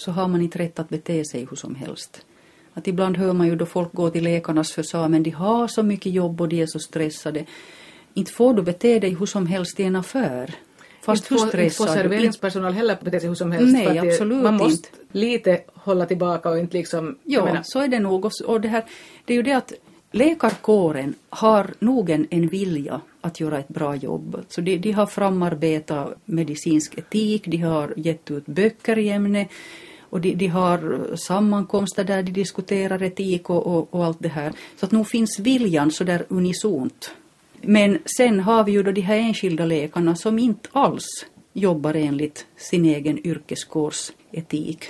så 0.00 0.10
har 0.10 0.28
man 0.28 0.40
inte 0.40 0.58
rätt 0.58 0.78
att 0.78 0.88
bete 0.88 1.24
sig 1.24 1.46
hur 1.50 1.56
som 1.56 1.74
helst. 1.74 2.26
Att 2.74 2.88
ibland 2.88 3.16
hör 3.16 3.32
man 3.32 3.46
ju 3.46 3.56
då 3.56 3.66
folk 3.66 3.92
gå 3.92 4.10
till 4.10 4.24
läkarnas 4.24 4.72
för 4.72 5.08
men 5.08 5.22
de 5.22 5.30
har 5.30 5.68
så 5.68 5.82
mycket 5.82 6.12
jobb 6.12 6.40
och 6.40 6.48
de 6.48 6.62
är 6.62 6.66
så 6.66 6.78
stressade. 6.78 7.44
Inte 8.14 8.32
får 8.32 8.54
du 8.54 8.62
bete 8.62 8.98
dig 8.98 9.14
hur 9.14 9.26
som 9.26 9.46
helst 9.46 9.80
i 9.80 9.82
en 9.82 9.96
affär. 9.96 10.54
Fast 11.02 11.30
inte 11.30 11.48
stressad 11.48 11.64
inte 11.64 11.76
får 11.76 11.86
serveringspersonal 11.86 12.72
heller 12.72 12.98
bete 13.00 13.20
sig 13.20 13.28
hur 13.28 13.34
som 13.34 13.52
helst. 13.52 13.72
Nej, 13.72 13.98
absolut 13.98 14.42
Man 14.42 14.56
måste 14.56 14.88
inte. 14.88 15.18
lite 15.18 15.60
hålla 15.74 16.06
tillbaka 16.06 16.50
och 16.50 16.58
inte 16.58 16.76
liksom... 16.76 17.18
Ja, 17.24 17.44
menar, 17.44 17.62
så 17.64 17.80
är 17.80 17.88
det 17.88 17.98
nog. 17.98 18.30
Och 18.46 18.60
det, 18.60 18.68
här, 18.68 18.84
det 19.24 19.32
är 19.32 19.36
ju 19.36 19.42
det 19.42 19.52
att 19.52 19.72
läkarkåren 20.12 21.14
har 21.30 21.70
nog 21.78 22.10
en, 22.10 22.26
en 22.30 22.48
vilja 22.48 23.00
att 23.20 23.40
göra 23.40 23.58
ett 23.58 23.68
bra 23.68 23.94
jobb. 23.94 24.44
Så 24.48 24.60
de, 24.60 24.78
de 24.78 24.92
har 24.92 25.06
framarbetat 25.06 26.14
medicinsk 26.24 26.98
etik, 26.98 27.46
de 27.46 27.56
har 27.56 27.94
gett 27.96 28.30
ut 28.30 28.46
böcker 28.46 28.98
i 28.98 29.08
ämnet 29.08 29.48
och 30.10 30.20
de, 30.20 30.34
de 30.34 30.46
har 30.46 31.10
sammankomster 31.16 32.04
där 32.04 32.22
de 32.22 32.32
diskuterar 32.32 33.02
etik 33.02 33.50
och, 33.50 33.66
och, 33.66 33.94
och, 33.94 34.04
allt 34.04 34.20
det 34.20 34.28
här. 34.28 34.52
Så 34.76 34.86
att 34.86 34.92
nog 34.92 35.08
finns 35.08 35.38
viljan 35.38 35.90
så 35.90 36.04
där 36.04 36.24
unisont. 36.28 37.14
Men 37.62 37.98
sen 38.16 38.40
har 38.40 38.64
vi 38.64 38.72
ju 38.72 38.82
då 38.82 38.92
de 38.92 39.00
här 39.00 39.16
enskilda 39.16 39.64
läkarna 39.64 40.16
som 40.16 40.38
inte 40.38 40.68
alls 40.72 41.26
jobbar 41.52 41.94
enligt 41.94 42.46
sin 42.56 42.84
egen 42.84 43.26
yrkeskårs 43.26 44.12
etik. 44.32 44.84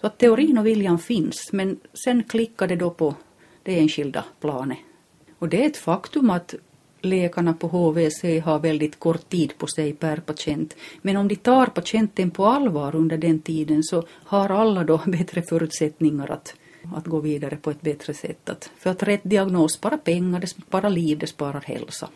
Så 0.00 0.06
att 0.06 0.18
teorin 0.18 0.58
och 0.58 0.66
viljan 0.66 0.98
finns, 0.98 1.52
men 1.52 1.76
sen 2.04 2.22
klickar 2.22 2.66
det 2.66 2.76
då 2.76 2.90
på 2.90 3.14
det 3.62 3.78
enskilda 3.78 4.24
planet. 4.40 4.78
Och 5.38 5.48
det 5.48 5.62
är 5.62 5.66
ett 5.66 5.76
faktum 5.76 6.30
att 6.30 6.54
läkarna 7.04 7.52
på 7.52 7.68
HVC 7.68 8.22
har 8.44 8.58
väldigt 8.58 8.98
kort 8.98 9.28
tid 9.28 9.58
på 9.58 9.66
sig 9.66 9.92
per 9.92 10.16
patient. 10.16 10.76
Men 11.02 11.16
om 11.16 11.28
de 11.28 11.36
tar 11.36 11.66
patienten 11.66 12.30
på 12.30 12.46
allvar 12.46 12.96
under 12.96 13.18
den 13.18 13.40
tiden 13.40 13.82
så 13.82 14.02
har 14.08 14.48
alla 14.48 14.84
då 14.84 15.00
bättre 15.06 15.42
förutsättningar 15.42 16.30
att, 16.30 16.54
att 16.96 17.06
gå 17.06 17.20
vidare 17.20 17.56
på 17.56 17.70
ett 17.70 17.80
bättre 17.80 18.14
sätt. 18.14 18.48
Att, 18.48 18.70
för 18.78 18.90
att 18.90 19.02
rätt 19.02 19.20
diagnos 19.22 19.72
sparar 19.72 19.96
pengar, 19.96 20.40
det 20.40 20.46
sparar 20.46 20.90
liv, 20.90 21.18
det 21.18 21.26
sparar 21.26 21.60
hälsa. 21.60 22.08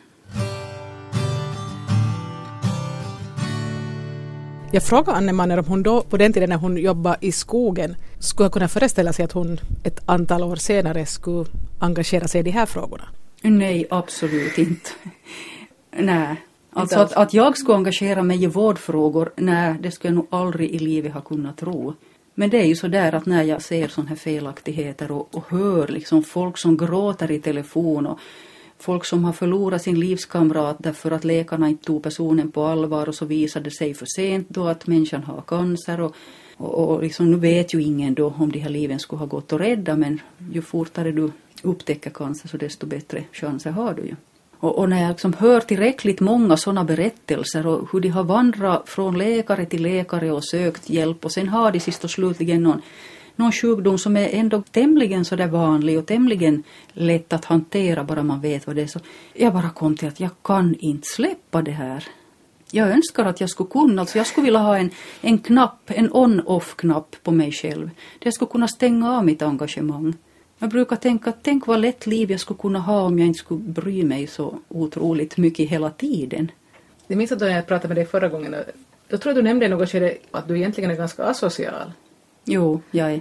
Jag 4.73 4.83
frågade 4.83 5.19
Anne 5.19 5.33
Manner 5.33 5.59
om 5.59 5.65
hon 5.65 5.83
då, 5.83 6.03
på 6.03 6.17
den 6.17 6.33
tiden 6.33 6.49
när 6.49 6.57
hon 6.57 6.77
jobbade 6.77 7.17
i 7.21 7.33
skogen, 7.33 7.97
skulle 8.19 8.51
kunna 8.51 8.69
föreställa 8.69 9.13
sig 9.13 9.25
att 9.25 9.33
hon 9.33 9.61
ett 9.85 10.01
antal 10.07 10.43
år 10.43 10.57
senare 10.57 11.07
skulle 11.07 11.45
engagera 11.79 12.29
sig 12.29 12.41
i 12.41 12.43
de 12.43 12.51
här 12.51 12.67
frågorna. 12.67 13.05
Nej, 13.43 13.87
absolut 13.91 14.59
inte. 14.59 14.91
nej. 15.91 16.37
Alltså 16.71 16.99
att, 16.99 17.13
att 17.13 17.35
jag 17.35 17.59
skulle 17.59 17.77
engagera 17.77 18.23
mig 18.23 18.43
i 18.43 18.47
vårdfrågor, 18.47 19.33
nej, 19.37 19.75
det 19.81 19.91
skulle 19.91 20.11
jag 20.11 20.17
nog 20.17 20.27
aldrig 20.31 20.71
i 20.71 20.79
livet 20.79 21.13
ha 21.13 21.21
kunnat 21.21 21.57
tro. 21.57 21.95
Men 22.35 22.51
det 22.51 22.61
är 22.61 22.65
ju 22.65 22.77
så 22.77 22.89
där 22.89 23.15
att 23.15 23.27
när 23.27 23.43
jag 23.43 23.63
ser 23.63 23.89
sådana 23.89 24.09
här 24.09 24.17
felaktigheter 24.17 25.11
och, 25.11 25.35
och 25.35 25.45
hör 25.49 25.89
liksom 25.89 26.23
folk 26.23 26.59
som 26.59 26.77
gråter 26.77 27.31
i 27.31 27.39
telefon 27.41 28.07
och 28.07 28.19
folk 28.79 29.05
som 29.05 29.25
har 29.25 29.33
förlorat 29.33 29.83
sin 29.83 30.01
livskamrat 30.01 30.77
därför 30.79 31.11
att 31.11 31.25
läkarna 31.25 31.69
inte 31.69 31.85
tog 31.85 32.03
personen 32.03 32.51
på 32.51 32.65
allvar 32.65 33.09
och 33.09 33.15
så 33.15 33.25
visade 33.25 33.65
det 33.65 33.71
sig 33.71 33.95
för 33.95 34.07
sent 34.07 34.49
då 34.49 34.69
att 34.69 34.87
människan 34.87 35.23
har 35.23 35.41
cancer 35.41 36.01
och, 36.01 36.15
och, 36.57 36.75
och 36.75 37.03
liksom, 37.03 37.31
nu 37.31 37.37
vet 37.37 37.75
ju 37.75 37.83
ingen 37.83 38.15
då 38.15 38.35
om 38.39 38.53
de 38.53 38.59
här 38.59 38.71
liven 38.71 38.99
skulle 38.99 39.19
ha 39.19 39.27
gått 39.27 39.53
att 39.53 39.61
rädda 39.61 39.97
men 39.97 40.21
ju 40.53 40.63
fortare 40.63 41.13
du 41.13 41.31
upptäcker 41.63 42.11
cancer 42.11 42.49
så 42.49 42.57
desto 42.57 42.87
bättre 42.87 43.25
chanser 43.33 43.71
har 43.71 43.95
du 43.95 44.03
ju. 44.03 44.15
Och, 44.61 44.79
och 44.79 44.89
när 44.89 45.03
jag 45.03 45.09
liksom 45.09 45.33
hör 45.33 45.61
tillräckligt 45.61 46.21
många 46.21 46.57
sådana 46.57 46.85
berättelser 46.85 47.67
och 47.67 47.89
hur 47.93 48.01
de 48.01 48.09
har 48.09 48.25
vandrat 48.25 48.89
från 48.89 49.19
läkare 49.19 49.67
till 49.67 49.83
läkare 49.83 50.33
och 50.33 50.45
sökt 50.45 50.91
hjälp 50.91 51.25
och 51.25 51.33
sen 51.33 51.49
har 51.49 51.73
de 51.73 51.81
sist 51.81 52.05
och 52.05 52.11
slutligen 52.11 52.63
någon, 52.63 52.83
någon 53.37 53.53
sjukdom 53.53 53.99
som 53.99 54.17
är 54.17 54.29
ändå 54.29 54.63
tämligen 54.63 55.25
sådär 55.25 55.47
vanlig 55.47 55.99
och 55.99 56.07
tämligen 56.07 56.63
lätt 56.93 57.33
att 57.33 57.45
hantera 57.45 58.05
bara 58.05 58.23
man 58.23 58.41
vet 58.41 58.67
vad 58.67 58.77
det 58.77 58.83
är. 58.83 58.87
Så 58.87 59.01
jag 59.35 59.53
bara 59.53 59.71
kom 59.71 59.97
till 59.97 60.09
att 60.09 60.21
jag 60.21 60.31
kan 60.43 60.75
inte 60.79 61.09
släppa 61.09 61.63
det 61.63 61.71
här. 61.71 62.05
Jag 62.71 62.91
önskar 62.91 63.25
att 63.25 63.41
jag 63.41 63.51
skulle 63.51 63.71
kunna, 63.71 64.03
alltså 64.03 64.19
jag 64.19 64.27
skulle 64.27 64.45
vilja 64.45 64.61
ha 64.61 64.79
en, 64.79 64.91
en 65.21 65.39
knapp, 65.39 65.91
en 65.91 66.13
on-off-knapp 66.13 67.17
på 67.23 67.31
mig 67.31 67.53
själv. 67.53 67.87
Där 67.87 68.27
jag 68.27 68.35
skulle 68.35 68.51
kunna 68.51 68.69
stänga 68.69 69.17
av 69.17 69.25
mitt 69.25 69.43
engagemang. 69.43 70.15
Jag 70.59 70.71
brukar 70.71 70.97
tänka, 70.97 71.33
tänk 71.43 71.67
vad 71.67 71.81
lätt 71.81 72.07
liv 72.07 72.31
jag 72.31 72.41
skulle 72.41 72.59
kunna 72.59 72.79
ha 72.79 73.03
om 73.03 73.19
jag 73.19 73.27
inte 73.27 73.39
skulle 73.39 73.61
bry 73.61 74.05
mig 74.05 74.27
så 74.27 74.59
otroligt 74.69 75.37
mycket 75.37 75.71
hela 75.71 75.91
tiden. 75.91 76.51
Jag 77.07 77.17
minns 77.17 77.33
att 77.33 77.39
då 77.39 77.47
jag 77.47 77.67
pratade 77.67 77.89
med 77.89 77.97
dig 77.97 78.07
förra 78.07 78.29
gången, 78.29 78.55
då 79.09 79.19
tror 79.19 79.35
jag 79.35 79.45
du 79.45 79.49
nämnde 79.49 79.67
i 79.67 79.69
något 79.69 79.91
skede 79.91 80.17
att 80.31 80.49
du 80.49 80.57
egentligen 80.57 80.91
är 80.91 80.95
ganska 80.95 81.25
asocial. 81.25 81.93
Jo, 82.45 82.81
jag 82.91 83.13
är. 83.13 83.21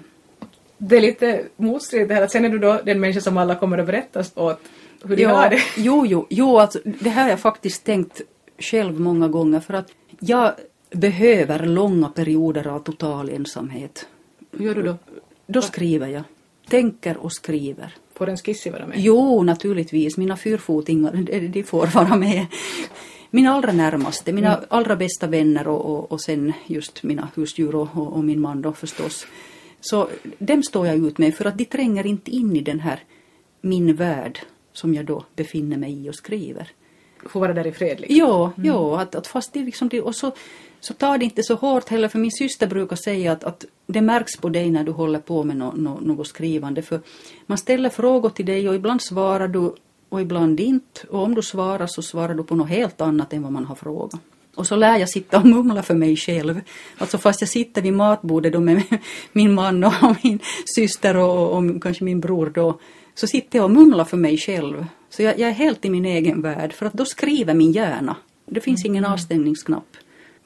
Det 0.78 0.98
är 0.98 1.02
lite 1.02 1.44
motstridigt 1.56 2.10
det 2.10 2.16
här 2.16 2.22
att 2.22 2.32
sen 2.32 2.46
är 2.46 2.50
du 2.50 2.60
då 2.60 2.82
den 2.84 3.00
människa 3.00 3.22
som 3.22 3.38
alla 3.38 3.56
kommer 3.56 3.78
att 3.78 3.86
berätta 3.86 4.24
åt 4.36 4.60
hur 5.04 5.16
de 5.16 5.24
jo, 5.24 5.30
har 5.30 5.50
det. 5.50 5.62
Jo, 5.78 6.06
jo, 6.06 6.28
jo 6.30 6.58
alltså, 6.58 6.80
det 6.84 7.10
här 7.10 7.24
har 7.24 7.30
jag 7.30 7.40
faktiskt 7.40 7.84
tänkt 7.84 8.22
själv 8.60 9.00
många 9.00 9.28
gånger 9.28 9.60
för 9.60 9.74
att 9.74 9.92
jag 10.20 10.52
behöver 10.92 11.66
långa 11.66 12.10
perioder 12.10 12.68
av 12.68 12.80
total 12.80 13.30
ensamhet. 13.30 14.08
Hur 14.52 14.66
gör 14.66 14.76
du 14.76 14.82
då? 14.82 14.96
Då 15.48 15.62
skriver 15.62 16.08
jag 16.08 16.24
tänker 16.70 17.18
och 17.18 17.34
skriver. 17.34 17.94
Får 18.14 18.30
en 18.30 18.38
skissi 18.38 18.70
vara 18.70 18.88
med? 18.88 19.00
Jo, 19.00 19.44
naturligtvis. 19.44 20.18
Mina 20.18 20.38
fyrfotingar, 20.38 21.12
de 21.54 21.64
får 21.64 21.88
vara 21.88 22.16
med. 22.16 22.46
Mina 23.30 23.52
allra 23.52 23.72
närmaste, 23.72 24.34
mina 24.34 24.58
mm. 24.58 24.66
allra 24.70 24.96
bästa 24.96 25.28
vänner 25.28 25.68
och, 25.68 25.86
och, 25.86 26.12
och 26.12 26.22
sen 26.22 26.54
just 26.66 27.04
mina 27.04 27.30
husdjur 27.36 27.76
och, 27.76 27.90
och, 27.96 28.24
min 28.24 28.40
man 28.40 28.62
då 28.62 28.74
förstås. 28.74 29.28
Så 29.82 30.10
dem 30.40 30.64
står 30.64 30.88
jag 30.88 30.96
ut 30.96 31.18
med 31.18 31.36
för 31.36 31.46
att 31.46 31.58
de 31.58 31.66
tränger 31.66 32.06
inte 32.06 32.32
in 32.32 32.56
i 32.56 32.62
den 32.62 32.80
här 32.80 33.04
min 33.62 33.96
värld 33.96 34.40
som 34.74 34.94
jag 34.94 35.06
då 35.06 35.24
befinner 35.36 35.78
mig 35.78 36.06
i 36.06 36.10
och 36.10 36.16
skriver. 36.16 36.72
Får 37.26 37.40
vara 37.40 37.54
där 37.54 37.68
i 37.68 37.72
fred 37.72 38.00
liksom? 38.00 38.18
Ja, 38.18 38.52
mm. 38.58 38.68
ja 38.68 39.02
att, 39.02 39.16
att 39.16 39.28
fast 39.28 39.54
det 39.54 39.60
liksom, 39.60 39.90
och 40.04 40.16
så 40.16 40.32
så 40.80 40.94
ta 40.94 41.18
det 41.18 41.26
inte 41.26 41.44
så 41.44 41.56
hårt 41.56 41.90
heller 41.90 42.08
för 42.08 42.20
min 42.20 42.32
syster 42.32 42.68
brukar 42.68 42.96
säga 42.96 43.32
att, 43.32 43.44
att 43.44 43.66
det 43.88 44.02
märks 44.02 44.38
på 44.38 44.50
dig 44.50 44.72
när 44.72 44.84
du 44.84 44.92
håller 44.92 45.20
på 45.20 45.44
med 45.44 45.58
no, 45.58 45.74
no, 45.76 46.00
något 46.02 46.28
skrivande 46.28 46.82
för 46.82 47.00
man 47.46 47.58
ställer 47.58 47.90
frågor 47.90 48.30
till 48.30 48.46
dig 48.46 48.70
och 48.70 48.76
ibland 48.76 49.02
svarar 49.02 49.48
du 49.48 49.76
och 50.10 50.22
ibland 50.22 50.60
inte 50.60 51.08
och 51.10 51.24
om 51.24 51.36
du 51.36 51.42
svarar 51.42 51.88
så 51.88 52.02
svarar 52.02 52.34
du 52.34 52.44
på 52.44 52.56
något 52.56 52.70
helt 52.70 53.02
annat 53.02 53.34
än 53.34 53.44
vad 53.44 53.52
man 53.52 53.66
har 53.66 53.76
frågat. 53.76 54.22
Och 54.56 54.68
så 54.68 54.76
lär 54.76 54.98
jag 54.98 55.10
sitta 55.10 55.38
och 55.38 55.46
mumla 55.46 55.84
för 55.84 55.94
mig 55.94 56.16
själv. 56.16 56.62
Alltså 56.98 57.18
fast 57.18 57.42
jag 57.42 57.50
sitter 57.50 57.82
vid 57.82 57.94
matbordet 57.94 58.54
då 58.54 58.60
med 58.60 58.84
min 59.32 59.54
man 59.54 59.84
och 59.84 59.94
min 60.24 60.40
syster 60.66 61.18
och, 61.18 61.58
och 61.58 61.84
kanske 61.84 62.04
min 62.04 62.20
bror 62.20 62.52
då 62.56 62.80
så 63.16 63.28
sitter 63.28 63.60
jag 63.60 63.64
och 63.64 63.72
mumlar 63.72 64.06
för 64.06 64.18
mig 64.18 64.38
själv. 64.38 64.86
Så 65.10 65.24
jag, 65.24 65.40
jag, 65.40 65.50
är 65.50 65.54
helt 65.54 65.86
i 65.86 65.90
min 65.90 66.06
egen 66.06 66.42
värld 66.42 66.74
för 66.74 66.86
att 66.86 66.94
då 66.94 67.06
skriver 67.06 67.54
min 67.54 67.72
hjärna. 67.72 68.16
Det 68.46 68.62
finns 68.62 68.86
ingen 68.86 69.04
mm. 69.04 69.14
avstängningsknapp. 69.14 69.98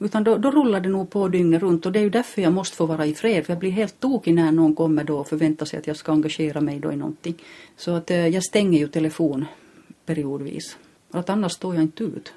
Utan 0.04 0.24
då, 0.24 0.36
då 0.36 0.50
rullar 0.50 0.80
det 0.80 0.88
nog 0.88 1.10
på 1.10 1.28
dygnet 1.28 1.62
runt 1.62 1.86
och 1.86 1.92
det 1.92 1.98
är 1.98 2.02
ju 2.02 2.10
därför 2.10 2.42
jag 2.42 2.52
måste 2.52 2.76
få 2.76 2.86
vara 2.86 3.06
i 3.06 3.14
fred. 3.14 3.46
För 3.46 3.52
jag 3.52 3.60
blir 3.60 3.70
helt 3.70 4.00
tokig 4.00 4.34
när 4.34 4.52
någon 4.52 4.74
kommer 4.74 5.04
då 5.04 5.18
och 5.18 5.28
förväntar 5.28 5.66
sig 5.66 5.78
att 5.78 5.86
jag 5.86 5.96
ska 5.96 6.12
engagera 6.12 6.60
mig 6.60 6.80
då 6.80 6.92
i 6.92 6.96
någonting. 6.96 7.34
Så 7.76 7.90
att 7.90 8.10
eh, 8.10 8.28
jag 8.28 8.44
stänger 8.44 8.78
ju 8.78 8.88
telefon 8.88 9.44
periodvis. 10.06 10.76
För 11.10 11.18
att 11.18 11.30
annars 11.30 11.52
står 11.52 11.74
jag 11.74 11.82
inte 11.84 12.04
ut. 12.04 12.32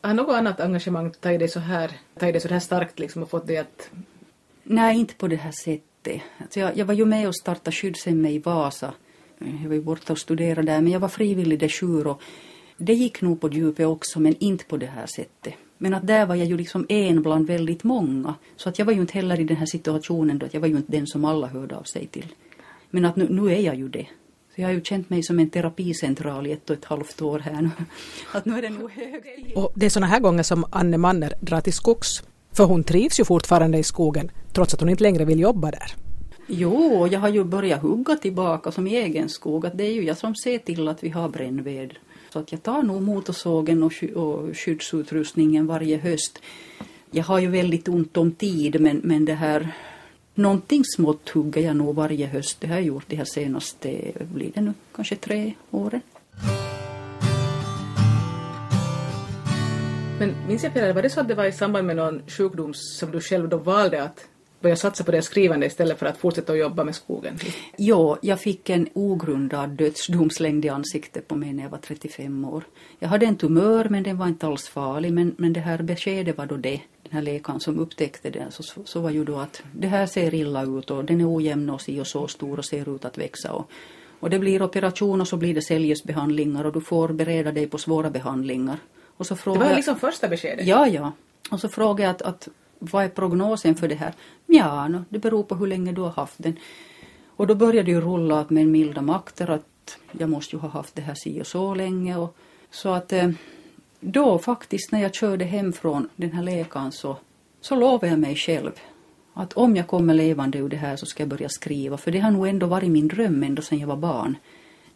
Har 0.00 0.14
något 0.14 0.34
annat 0.34 0.60
engagemang 0.60 1.10
tagit 1.10 1.38
dig 1.38 1.48
så 1.48 1.60
här, 1.60 1.90
tagit 2.18 2.34
dig 2.34 2.40
så 2.40 2.48
här 2.48 2.60
starkt 2.60 2.98
liksom 2.98 3.22
och 3.22 3.30
fått 3.30 3.46
dig 3.46 3.56
att... 3.56 3.90
Nej, 4.62 4.98
inte 4.98 5.14
på 5.14 5.28
det 5.28 5.36
här 5.36 5.52
sättet. 5.64 6.22
Alltså 6.38 6.60
jag, 6.60 6.76
jag 6.76 6.86
var 6.86 6.94
ju 6.94 7.04
med 7.04 7.28
och 7.28 7.36
startade 7.36 7.72
skyddshemmet 7.76 8.30
i 8.30 8.38
Vasa. 8.38 8.94
Jag 9.38 9.68
var 9.68 9.74
ju 9.74 9.82
borta 9.82 10.12
och 10.12 10.18
studerade 10.18 10.72
där 10.72 10.80
men 10.80 10.92
jag 10.92 11.00
var 11.00 11.08
frivillig 11.08 11.58
de 11.58 11.68
sju 11.68 12.04
och 12.04 12.22
det 12.76 12.94
gick 12.94 13.22
nog 13.22 13.40
på 13.40 13.48
djupet 13.48 13.86
också 13.86 14.20
men 14.20 14.34
inte 14.38 14.64
på 14.64 14.76
det 14.76 14.86
här 14.86 15.06
sättet. 15.06 15.54
Men 15.78 15.94
att 15.94 16.06
där 16.06 16.26
var 16.26 16.34
jag 16.34 16.46
ju 16.46 16.56
liksom 16.56 16.86
en 16.88 17.22
bland 17.22 17.46
väldigt 17.46 17.84
många. 17.84 18.34
Så 18.56 18.68
att 18.68 18.78
jag 18.78 18.86
var 18.86 18.92
ju 18.92 19.00
inte 19.00 19.12
heller 19.12 19.40
i 19.40 19.44
den 19.44 19.56
här 19.56 19.66
situationen 19.66 20.38
då 20.38 20.46
att 20.46 20.54
jag 20.54 20.60
var 20.60 20.68
ju 20.68 20.76
inte 20.76 20.92
den 20.92 21.06
som 21.06 21.24
alla 21.24 21.46
hörde 21.46 21.76
av 21.76 21.82
sig 21.82 22.06
till. 22.06 22.26
Men 22.90 23.04
att 23.04 23.16
nu, 23.16 23.28
nu 23.30 23.52
är 23.54 23.60
jag 23.60 23.74
ju 23.74 23.88
det. 23.88 24.06
Så 24.54 24.60
jag 24.60 24.68
har 24.68 24.72
ju 24.72 24.84
känt 24.84 25.10
mig 25.10 25.22
som 25.22 25.38
en 25.38 25.50
terapicentral 25.50 26.46
i 26.46 26.52
ett 26.52 26.70
och 26.70 26.76
ett 26.76 26.84
halvt 26.84 27.22
år 27.22 27.38
här 27.38 27.62
nu. 27.62 27.70
Att 28.32 28.44
nu 28.44 28.58
är 28.58 28.62
det 28.62 28.70
nog 28.70 28.90
hög. 28.90 29.52
Och 29.56 29.72
det 29.74 29.86
är 29.86 29.90
såna 29.90 30.06
här 30.06 30.20
gånger 30.20 30.42
som 30.42 30.64
Anne 30.70 30.98
Manner 30.98 31.32
drar 31.40 31.60
till 31.60 31.72
skogs. 31.72 32.22
För 32.52 32.64
hon 32.64 32.84
trivs 32.84 33.20
ju 33.20 33.24
fortfarande 33.24 33.78
i 33.78 33.82
skogen 33.82 34.30
trots 34.52 34.74
att 34.74 34.80
hon 34.80 34.88
inte 34.88 35.02
längre 35.02 35.24
vill 35.24 35.40
jobba 35.40 35.70
där. 35.70 35.94
Jo, 36.46 37.08
jag 37.10 37.20
har 37.20 37.28
ju 37.28 37.44
börjat 37.44 37.82
hugga 37.82 38.16
tillbaka 38.16 38.72
som 38.72 38.86
i 38.86 38.96
egen 38.96 39.28
skog. 39.28 39.66
Att 39.66 39.78
det 39.78 39.84
är 39.84 39.92
ju 39.92 40.04
jag 40.04 40.18
som 40.18 40.34
ser 40.34 40.58
till 40.58 40.88
att 40.88 41.04
vi 41.04 41.08
har 41.08 41.28
brännved. 41.28 41.90
Så 42.34 42.40
att 42.40 42.52
jag 42.52 42.62
tar 42.62 42.82
nog 42.82 43.02
motorsågen 43.02 43.82
och, 43.82 43.92
och 44.14 44.56
skyddsutrustningen 44.56 45.66
varje 45.66 45.96
höst. 45.96 46.38
Jag 47.10 47.24
har 47.24 47.38
ju 47.38 47.46
väldigt 47.46 47.88
ont 47.88 48.16
om 48.16 48.32
tid 48.32 48.80
men, 48.80 49.00
men 49.04 49.24
det 49.24 49.34
här 49.34 49.72
Någonting 50.34 50.84
smått 50.84 51.28
hugger 51.28 51.62
jag 51.62 51.76
nog 51.76 51.94
varje 51.94 52.26
höst. 52.26 52.60
Det 52.60 52.66
har 52.66 52.74
jag 52.74 52.84
gjort 52.84 53.04
de 53.08 53.16
här 53.16 53.24
senaste, 53.24 54.12
blir 54.34 54.50
det 54.54 54.60
nu 54.60 54.72
kanske 54.94 55.16
tre 55.16 55.54
åren. 55.70 56.00
Men 60.18 60.34
minns 60.48 60.62
jag 60.62 60.72
fel, 60.72 60.94
var 60.94 61.02
det 61.02 61.10
så 61.10 61.20
att 61.20 61.28
det 61.28 61.34
var 61.34 61.44
i 61.44 61.52
samband 61.52 61.86
med 61.86 61.96
någon 61.96 62.22
sjukdom 62.26 62.74
som 62.74 63.10
du 63.10 63.20
själv 63.20 63.48
då 63.48 63.56
valde 63.56 64.02
att 64.02 64.28
börja 64.64 64.76
satsa 64.76 65.04
på 65.04 65.10
det 65.12 65.22
skrivande 65.22 65.66
istället 65.66 65.98
för 65.98 66.06
att 66.06 66.18
fortsätta 66.18 66.52
att 66.52 66.58
jobba 66.58 66.84
med 66.84 66.94
skogen? 66.94 67.38
Jo, 67.78 68.16
jag 68.22 68.40
fick 68.40 68.70
en 68.70 68.88
ogrundad 68.94 69.70
dödsdom 69.70 70.30
slängd 70.30 70.64
i 70.64 70.68
ansiktet 70.68 71.28
på 71.28 71.34
mig 71.36 71.52
när 71.52 71.62
jag 71.62 71.70
var 71.70 71.78
35 71.78 72.44
år. 72.44 72.64
Jag 72.98 73.08
hade 73.08 73.26
en 73.26 73.36
tumör 73.36 73.86
men 73.90 74.02
den 74.02 74.18
var 74.18 74.26
inte 74.26 74.46
alls 74.46 74.68
farlig 74.68 75.12
men, 75.12 75.34
men 75.38 75.52
det 75.52 75.60
här 75.60 75.82
beskedet 75.82 76.38
var 76.38 76.46
då 76.46 76.56
det. 76.56 76.80
Den 77.02 77.12
här 77.12 77.22
läkaren 77.22 77.60
som 77.60 77.78
upptäckte 77.78 78.30
det 78.30 78.46
så, 78.50 78.62
så 78.84 79.00
var 79.00 79.10
ju 79.10 79.24
då 79.24 79.36
att 79.38 79.62
det 79.72 79.86
här 79.88 80.06
ser 80.06 80.34
illa 80.34 80.62
ut 80.62 80.90
och 80.90 81.04
den 81.04 81.20
är 81.20 81.34
ojämn 81.36 81.70
och 81.70 81.80
si 81.80 82.00
och 82.00 82.06
så 82.06 82.28
stor 82.28 82.58
och 82.58 82.64
ser 82.64 82.94
ut 82.94 83.04
att 83.04 83.18
växa 83.18 83.52
och, 83.52 83.70
och 84.20 84.30
det 84.30 84.38
blir 84.38 84.62
operation 84.62 85.20
och 85.20 85.28
så 85.28 85.36
blir 85.36 85.54
det 85.54 85.62
cellgiftsbehandlingar 85.62 86.64
och 86.64 86.72
du 86.72 86.80
får 86.80 87.08
bereda 87.08 87.52
dig 87.52 87.66
på 87.66 87.78
svåra 87.78 88.10
behandlingar. 88.10 88.76
Och 89.16 89.26
så 89.26 89.34
Det 89.34 89.40
frågade 89.40 89.64
var 89.64 89.70
jag- 89.70 89.76
liksom 89.76 89.96
första 89.96 90.28
beskedet? 90.28 90.66
Ja, 90.66 90.88
ja. 90.88 91.12
Och 91.50 91.60
så 91.60 91.68
frågade 91.68 92.02
jag 92.02 92.10
att, 92.10 92.22
att 92.22 92.48
vad 92.78 93.04
är 93.04 93.08
prognosen 93.08 93.74
för 93.74 93.88
det 93.88 93.94
här? 93.94 94.14
Ja, 94.46 94.88
no, 94.88 95.04
det 95.08 95.18
beror 95.18 95.42
på 95.42 95.54
hur 95.54 95.66
länge 95.66 95.92
du 95.92 96.00
har 96.00 96.10
haft 96.10 96.42
den. 96.42 96.58
Och 97.36 97.46
då 97.46 97.54
började 97.54 97.82
det 97.82 97.90
ju 97.90 98.00
rulla 98.00 98.40
upp 98.40 98.50
med 98.50 98.66
milda 98.66 99.02
makter 99.02 99.50
att 99.50 99.98
jag 100.12 100.30
måste 100.30 100.56
ju 100.56 100.60
ha 100.60 100.68
haft 100.68 100.94
det 100.94 101.02
här 101.02 101.14
si 101.14 101.40
och 101.40 101.46
så 101.46 101.74
länge. 101.74 102.16
Och, 102.16 102.36
så 102.70 102.88
att 102.88 103.12
eh, 103.12 103.30
då 104.00 104.38
faktiskt 104.38 104.92
när 104.92 105.02
jag 105.02 105.14
körde 105.14 105.44
hem 105.44 105.72
från 105.72 106.08
den 106.16 106.32
här 106.32 106.42
läkaren 106.42 106.92
så, 106.92 107.16
så 107.60 107.74
lovade 107.74 108.08
jag 108.08 108.18
mig 108.18 108.36
själv 108.36 108.72
att 109.34 109.52
om 109.52 109.76
jag 109.76 109.86
kommer 109.86 110.14
levande 110.14 110.58
ur 110.58 110.68
det 110.68 110.76
här 110.76 110.96
så 110.96 111.06
ska 111.06 111.22
jag 111.22 111.30
börja 111.30 111.48
skriva. 111.48 111.96
För 111.96 112.10
det 112.10 112.18
har 112.18 112.30
nog 112.30 112.48
ändå 112.48 112.66
varit 112.66 112.90
min 112.90 113.08
dröm 113.08 113.42
ända 113.42 113.62
sedan 113.62 113.78
jag 113.78 113.86
var 113.86 113.96
barn. 113.96 114.36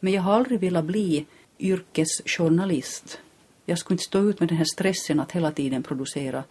Men 0.00 0.12
jag 0.12 0.22
har 0.22 0.32
aldrig 0.32 0.60
velat 0.60 0.84
bli 0.84 1.26
yrkesjournalist. 1.58 3.18
Jag 3.66 3.78
skulle 3.78 3.94
inte 3.94 4.04
stå 4.04 4.18
ut 4.18 4.40
med 4.40 4.48
den 4.48 4.58
här 4.58 4.66
stressen 4.74 5.20
att 5.20 5.32
hela 5.32 5.50
tiden 5.50 5.82
producera 5.82 6.44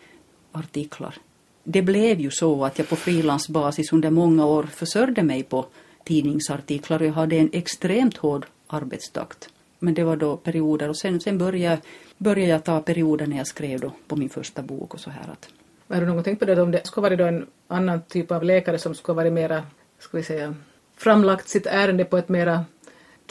artiklar. 0.59 1.15
Det 1.63 1.81
blev 1.81 2.19
ju 2.19 2.31
så 2.31 2.65
att 2.65 2.79
jag 2.79 2.89
på 2.89 2.95
frilansbasis 2.95 3.93
under 3.93 4.09
många 4.09 4.45
år 4.45 4.63
försörjde 4.63 5.23
mig 5.23 5.43
på 5.43 5.65
tidningsartiklar 6.03 6.99
och 6.99 7.05
jag 7.05 7.13
hade 7.13 7.35
en 7.35 7.49
extremt 7.53 8.17
hård 8.17 8.45
arbetstakt. 8.67 9.49
Men 9.79 9.93
det 9.93 10.03
var 10.03 10.15
då 10.15 10.37
perioder 10.37 10.89
och 10.89 10.97
sen, 10.97 11.19
sen 11.19 11.37
började, 11.37 11.81
började 12.17 12.51
jag 12.51 12.63
ta 12.63 12.81
perioder 12.81 13.27
när 13.27 13.37
jag 13.37 13.47
skrev 13.47 13.79
då 13.79 13.91
på 14.07 14.15
min 14.15 14.29
första 14.29 14.61
bok 14.61 14.93
och 14.93 14.99
så 14.99 15.09
här 15.09 15.31
att 15.31 15.49
Har 15.87 16.01
du 16.01 16.07
någon 16.07 16.23
tänkt 16.23 16.39
på 16.39 16.45
det 16.45 16.61
om 16.61 16.71
det 16.71 16.87
skulle 16.87 17.01
varit 17.01 17.19
då 17.19 17.25
en 17.25 17.47
annan 17.67 18.01
typ 18.01 18.31
av 18.31 18.43
läkare 18.43 18.79
som 18.79 18.95
skulle 18.95 19.15
varit 19.15 19.33
mera, 19.33 19.63
ska 19.99 20.17
vi 20.17 20.23
säga, 20.23 20.55
framlagt 20.97 21.49
sitt 21.49 21.65
ärende 21.65 22.05
på 22.05 22.17
ett 22.17 22.29
mera 22.29 22.65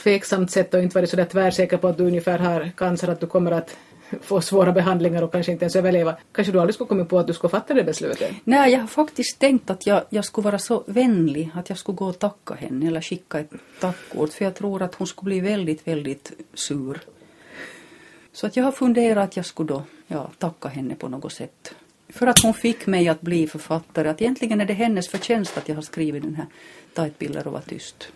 tveksamt 0.03 0.51
sätt 0.51 0.73
och 0.73 0.81
inte 0.81 0.97
varit 0.97 1.09
så 1.09 1.15
där 1.15 1.25
tvärsäker 1.25 1.77
på 1.77 1.87
att 1.87 1.97
du 1.97 2.03
ungefär 2.03 2.39
har 2.39 2.71
cancer, 2.77 3.07
att 3.07 3.19
du 3.19 3.27
kommer 3.27 3.51
att 3.51 3.77
få 4.21 4.41
svåra 4.41 4.71
behandlingar 4.71 5.21
och 5.21 5.31
kanske 5.31 5.51
inte 5.51 5.65
ens 5.65 5.75
överleva. 5.75 6.17
Kanske 6.31 6.51
du 6.51 6.59
aldrig 6.59 6.73
skulle 6.73 6.87
komma 6.87 7.05
på 7.05 7.19
att 7.19 7.27
du 7.27 7.33
skulle 7.33 7.51
fatta 7.51 7.73
det 7.73 7.83
beslutet? 7.83 8.31
Nej, 8.43 8.71
jag 8.71 8.79
har 8.79 8.87
faktiskt 8.87 9.39
tänkt 9.39 9.69
att 9.69 9.87
jag, 9.87 10.03
jag 10.09 10.25
skulle 10.25 10.45
vara 10.45 10.59
så 10.59 10.83
vänlig 10.87 11.51
att 11.55 11.69
jag 11.69 11.77
skulle 11.77 11.95
gå 11.95 12.05
och 12.05 12.19
tacka 12.19 12.53
henne 12.53 12.87
eller 12.87 13.01
skicka 13.01 13.39
ett 13.39 13.51
tackkort 13.79 14.33
för 14.33 14.45
jag 14.45 14.55
tror 14.55 14.81
att 14.81 14.95
hon 14.95 15.07
skulle 15.07 15.25
bli 15.25 15.39
väldigt, 15.39 15.87
väldigt 15.87 16.31
sur. 16.53 16.99
Så 18.33 18.47
att 18.47 18.57
jag 18.57 18.63
har 18.63 18.71
funderat 18.71 19.23
att 19.23 19.37
jag 19.37 19.45
skulle 19.45 19.67
då 19.67 19.83
ja, 20.07 20.31
tacka 20.37 20.69
henne 20.69 20.95
på 20.95 21.07
något 21.09 21.33
sätt. 21.33 21.73
För 22.09 22.27
att 22.27 22.43
hon 22.43 22.53
fick 22.53 22.87
mig 22.87 23.09
att 23.09 23.21
bli 23.21 23.47
författare. 23.47 24.09
Att 24.09 24.21
egentligen 24.21 24.61
är 24.61 24.65
det 24.65 24.73
hennes 24.73 25.07
förtjänst 25.07 25.57
att 25.57 25.69
jag 25.69 25.75
har 25.75 25.81
skrivit 25.81 26.23
den 26.23 26.35
här 26.35 26.45
Ta 26.93 27.05
ett 27.05 27.19
piller 27.19 27.47
och 27.47 27.53
var 27.53 27.61
tyst. 27.61 28.11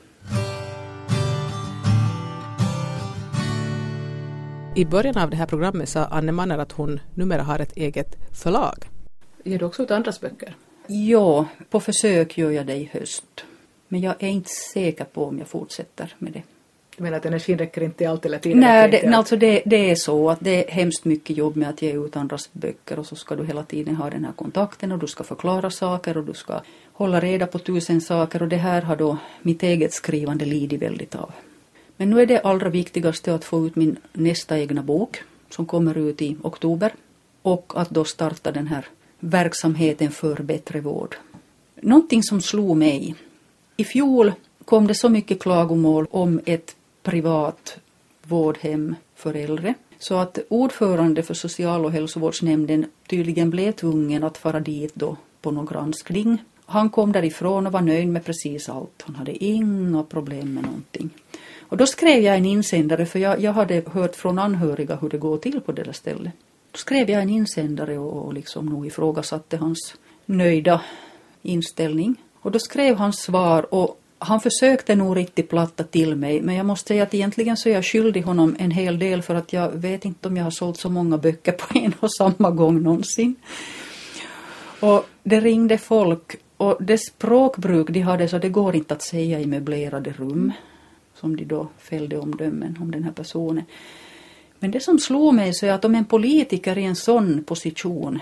I 4.75 4.85
början 4.85 5.17
av 5.17 5.29
det 5.29 5.35
här 5.35 5.45
programmet 5.45 5.89
sa 5.89 6.05
Anne 6.05 6.31
Manner 6.31 6.57
att 6.57 6.71
hon 6.71 6.99
numera 7.15 7.43
har 7.43 7.59
ett 7.59 7.77
eget 7.77 8.15
förlag. 8.43 8.89
Ger 9.43 9.59
du 9.59 9.65
också 9.65 9.83
ut 9.83 9.91
andras 9.91 10.21
böcker? 10.21 10.55
Ja, 10.87 11.45
på 11.69 11.79
försök 11.79 12.37
gör 12.37 12.51
jag 12.51 12.65
det 12.65 12.75
i 12.75 12.89
höst. 12.93 13.45
Men 13.87 14.01
jag 14.01 14.15
är 14.19 14.27
inte 14.27 14.49
säker 14.49 15.03
på 15.03 15.25
om 15.25 15.39
jag 15.39 15.47
fortsätter 15.47 16.15
med 16.17 16.33
det. 16.33 16.41
Du 16.97 17.03
menar 17.03 17.17
att 17.17 17.25
energin 17.25 17.57
räcker 17.57 17.81
inte 17.81 17.97
till 17.97 18.07
allt 18.07 18.25
eller 18.25 18.39
tiden 18.39 18.59
Nej, 18.59 18.91
det, 18.91 19.05
allt? 19.05 19.15
alltså 19.15 19.35
det, 19.35 19.61
det 19.65 19.91
är 19.91 19.95
så 19.95 20.29
att 20.29 20.39
det 20.39 20.69
är 20.69 20.71
hemskt 20.71 21.05
mycket 21.05 21.37
jobb 21.37 21.55
med 21.55 21.69
att 21.69 21.81
ge 21.81 21.93
ut 21.93 22.15
andras 22.15 22.49
böcker 22.53 22.99
och 22.99 23.05
så 23.05 23.15
ska 23.15 23.35
du 23.35 23.45
hela 23.45 23.63
tiden 23.63 23.95
ha 23.95 24.09
den 24.09 24.25
här 24.25 24.33
kontakten 24.33 24.91
och 24.91 24.99
du 24.99 25.07
ska 25.07 25.23
förklara 25.23 25.69
saker 25.69 26.17
och 26.17 26.23
du 26.23 26.33
ska 26.33 26.61
hålla 26.93 27.19
reda 27.19 27.47
på 27.47 27.59
tusen 27.59 28.01
saker 28.01 28.41
och 28.41 28.47
det 28.47 28.57
här 28.57 28.81
har 28.81 28.95
då 28.95 29.17
mitt 29.41 29.63
eget 29.63 29.93
skrivande 29.93 30.45
lidit 30.45 30.81
väldigt 30.81 31.15
av. 31.15 31.31
Men 32.01 32.09
nu 32.09 32.21
är 32.21 32.25
det 32.25 32.39
allra 32.39 32.69
viktigaste 32.69 33.33
att 33.33 33.45
få 33.45 33.67
ut 33.67 33.75
min 33.75 33.97
nästa 34.13 34.59
egna 34.59 34.83
bok 34.83 35.23
som 35.49 35.65
kommer 35.65 35.97
ut 35.97 36.21
i 36.21 36.37
oktober 36.41 36.93
och 37.41 37.73
att 37.75 37.89
då 37.89 38.05
starta 38.05 38.51
den 38.51 38.67
här 38.67 38.85
verksamheten 39.19 40.11
för 40.11 40.35
bättre 40.35 40.79
vård. 40.79 41.15
Någonting 41.81 42.23
som 42.23 42.41
slog 42.41 42.77
mig. 42.77 43.15
I 43.77 43.83
fjol 43.83 44.31
kom 44.65 44.87
det 44.87 44.95
så 44.95 45.09
mycket 45.09 45.41
klagomål 45.41 46.07
om 46.11 46.41
ett 46.45 46.75
privat 47.03 47.77
vårdhem 48.23 48.95
för 49.15 49.33
äldre 49.33 49.73
så 49.99 50.15
att 50.15 50.39
ordförande 50.49 51.23
för 51.23 51.33
social 51.33 51.85
och 51.85 51.91
hälsovårdsnämnden 51.91 52.85
tydligen 53.07 53.49
blev 53.49 53.71
tvungen 53.71 54.23
att 54.23 54.37
fara 54.37 54.59
dit 54.59 54.95
då 54.95 55.17
på 55.41 55.51
någon 55.51 55.65
granskning. 55.65 56.37
Han 56.71 56.89
kom 56.89 57.11
därifrån 57.11 57.67
och 57.67 57.73
var 57.73 57.81
nöjd 57.81 58.07
med 58.07 58.25
precis 58.25 58.69
allt. 58.69 59.03
Han 59.05 59.15
hade 59.15 59.43
inga 59.43 60.03
problem 60.03 60.53
med 60.53 60.63
någonting. 60.63 61.09
Och 61.59 61.77
då 61.77 61.85
skrev 61.85 62.23
jag 62.23 62.37
en 62.37 62.45
insändare 62.45 63.05
för 63.05 63.19
jag, 63.19 63.39
jag 63.39 63.53
hade 63.53 63.83
hört 63.91 64.15
från 64.15 64.39
anhöriga 64.39 64.95
hur 64.95 65.09
det 65.09 65.17
går 65.17 65.37
till 65.37 65.61
på 65.61 65.71
det 65.71 65.83
där 65.83 65.91
stället. 65.91 66.33
Då 66.71 66.77
skrev 66.77 67.09
jag 67.09 67.21
en 67.21 67.29
insändare 67.29 67.97
och, 67.97 68.25
och 68.25 68.33
liksom 68.33 68.65
nog 68.65 68.87
ifrågasatte 68.87 69.57
hans 69.57 69.95
nöjda 70.25 70.81
inställning. 71.41 72.15
Och 72.41 72.51
då 72.51 72.59
skrev 72.59 72.95
han 72.95 73.13
svar 73.13 73.73
och 73.73 74.01
han 74.19 74.39
försökte 74.39 74.95
nog 74.95 75.17
riktigt 75.17 75.49
platta 75.49 75.83
till 75.83 76.15
mig 76.15 76.41
men 76.41 76.55
jag 76.55 76.65
måste 76.65 76.87
säga 76.87 77.03
att 77.03 77.13
egentligen 77.13 77.57
så 77.57 77.69
är 77.69 77.73
jag 77.73 77.85
skyldig 77.85 78.21
honom 78.21 78.55
en 78.59 78.71
hel 78.71 78.99
del 78.99 79.21
för 79.21 79.35
att 79.35 79.53
jag 79.53 79.69
vet 79.69 80.05
inte 80.05 80.27
om 80.27 80.37
jag 80.37 80.43
har 80.43 80.51
sålt 80.51 80.77
så 80.77 80.89
många 80.89 81.17
böcker 81.17 81.51
på 81.51 81.79
en 81.79 81.93
och 81.99 82.13
samma 82.13 82.51
gång 82.51 82.81
någonsin. 82.81 83.35
Och 84.81 85.05
det 85.23 85.39
ringde 85.39 85.77
folk 85.77 86.35
och 86.57 86.77
det 86.79 86.97
språkbruk 86.97 87.89
de 87.89 87.99
hade 87.99 88.27
så 88.27 88.37
det 88.37 88.49
går 88.49 88.75
inte 88.75 88.93
att 88.93 89.01
säga 89.01 89.39
i 89.39 89.45
möblerade 89.45 90.11
rum 90.11 90.51
som 91.15 91.35
de 91.35 91.45
då 91.45 91.67
fällde 91.77 92.17
omdömen 92.17 92.77
om 92.81 92.91
den 92.91 93.03
här 93.03 93.11
personen. 93.11 93.63
Men 94.59 94.71
det 94.71 94.79
som 94.79 94.99
slog 94.99 95.33
mig 95.33 95.53
så 95.53 95.65
är 95.65 95.71
att 95.71 95.85
om 95.85 95.95
en 95.95 96.05
politiker 96.05 96.77
i 96.77 96.83
en 96.83 96.95
sån 96.95 97.43
position 97.43 98.19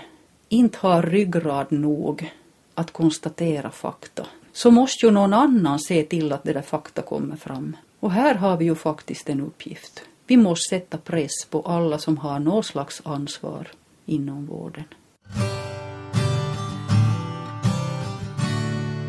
inte 0.48 0.78
har 0.78 1.02
ryggrad 1.02 1.72
nog 1.72 2.32
att 2.74 2.90
konstatera 2.90 3.70
fakta 3.70 4.26
så 4.52 4.70
måste 4.70 5.06
ju 5.06 5.12
någon 5.12 5.32
annan 5.32 5.78
se 5.78 6.02
till 6.02 6.32
att 6.32 6.44
det 6.44 6.52
där 6.52 6.62
fakta 6.62 7.02
kommer 7.02 7.36
fram. 7.36 7.76
Och 8.00 8.12
här 8.12 8.34
har 8.34 8.56
vi 8.56 8.64
ju 8.64 8.74
faktiskt 8.74 9.28
en 9.28 9.40
uppgift. 9.40 10.02
Vi 10.26 10.36
måste 10.36 10.68
sätta 10.68 10.98
press 10.98 11.44
på 11.50 11.62
alla 11.62 11.98
som 11.98 12.16
har 12.16 12.38
något 12.38 12.66
slags 12.66 13.02
ansvar 13.04 13.68
inom 14.06 14.46
vården. 14.46 14.84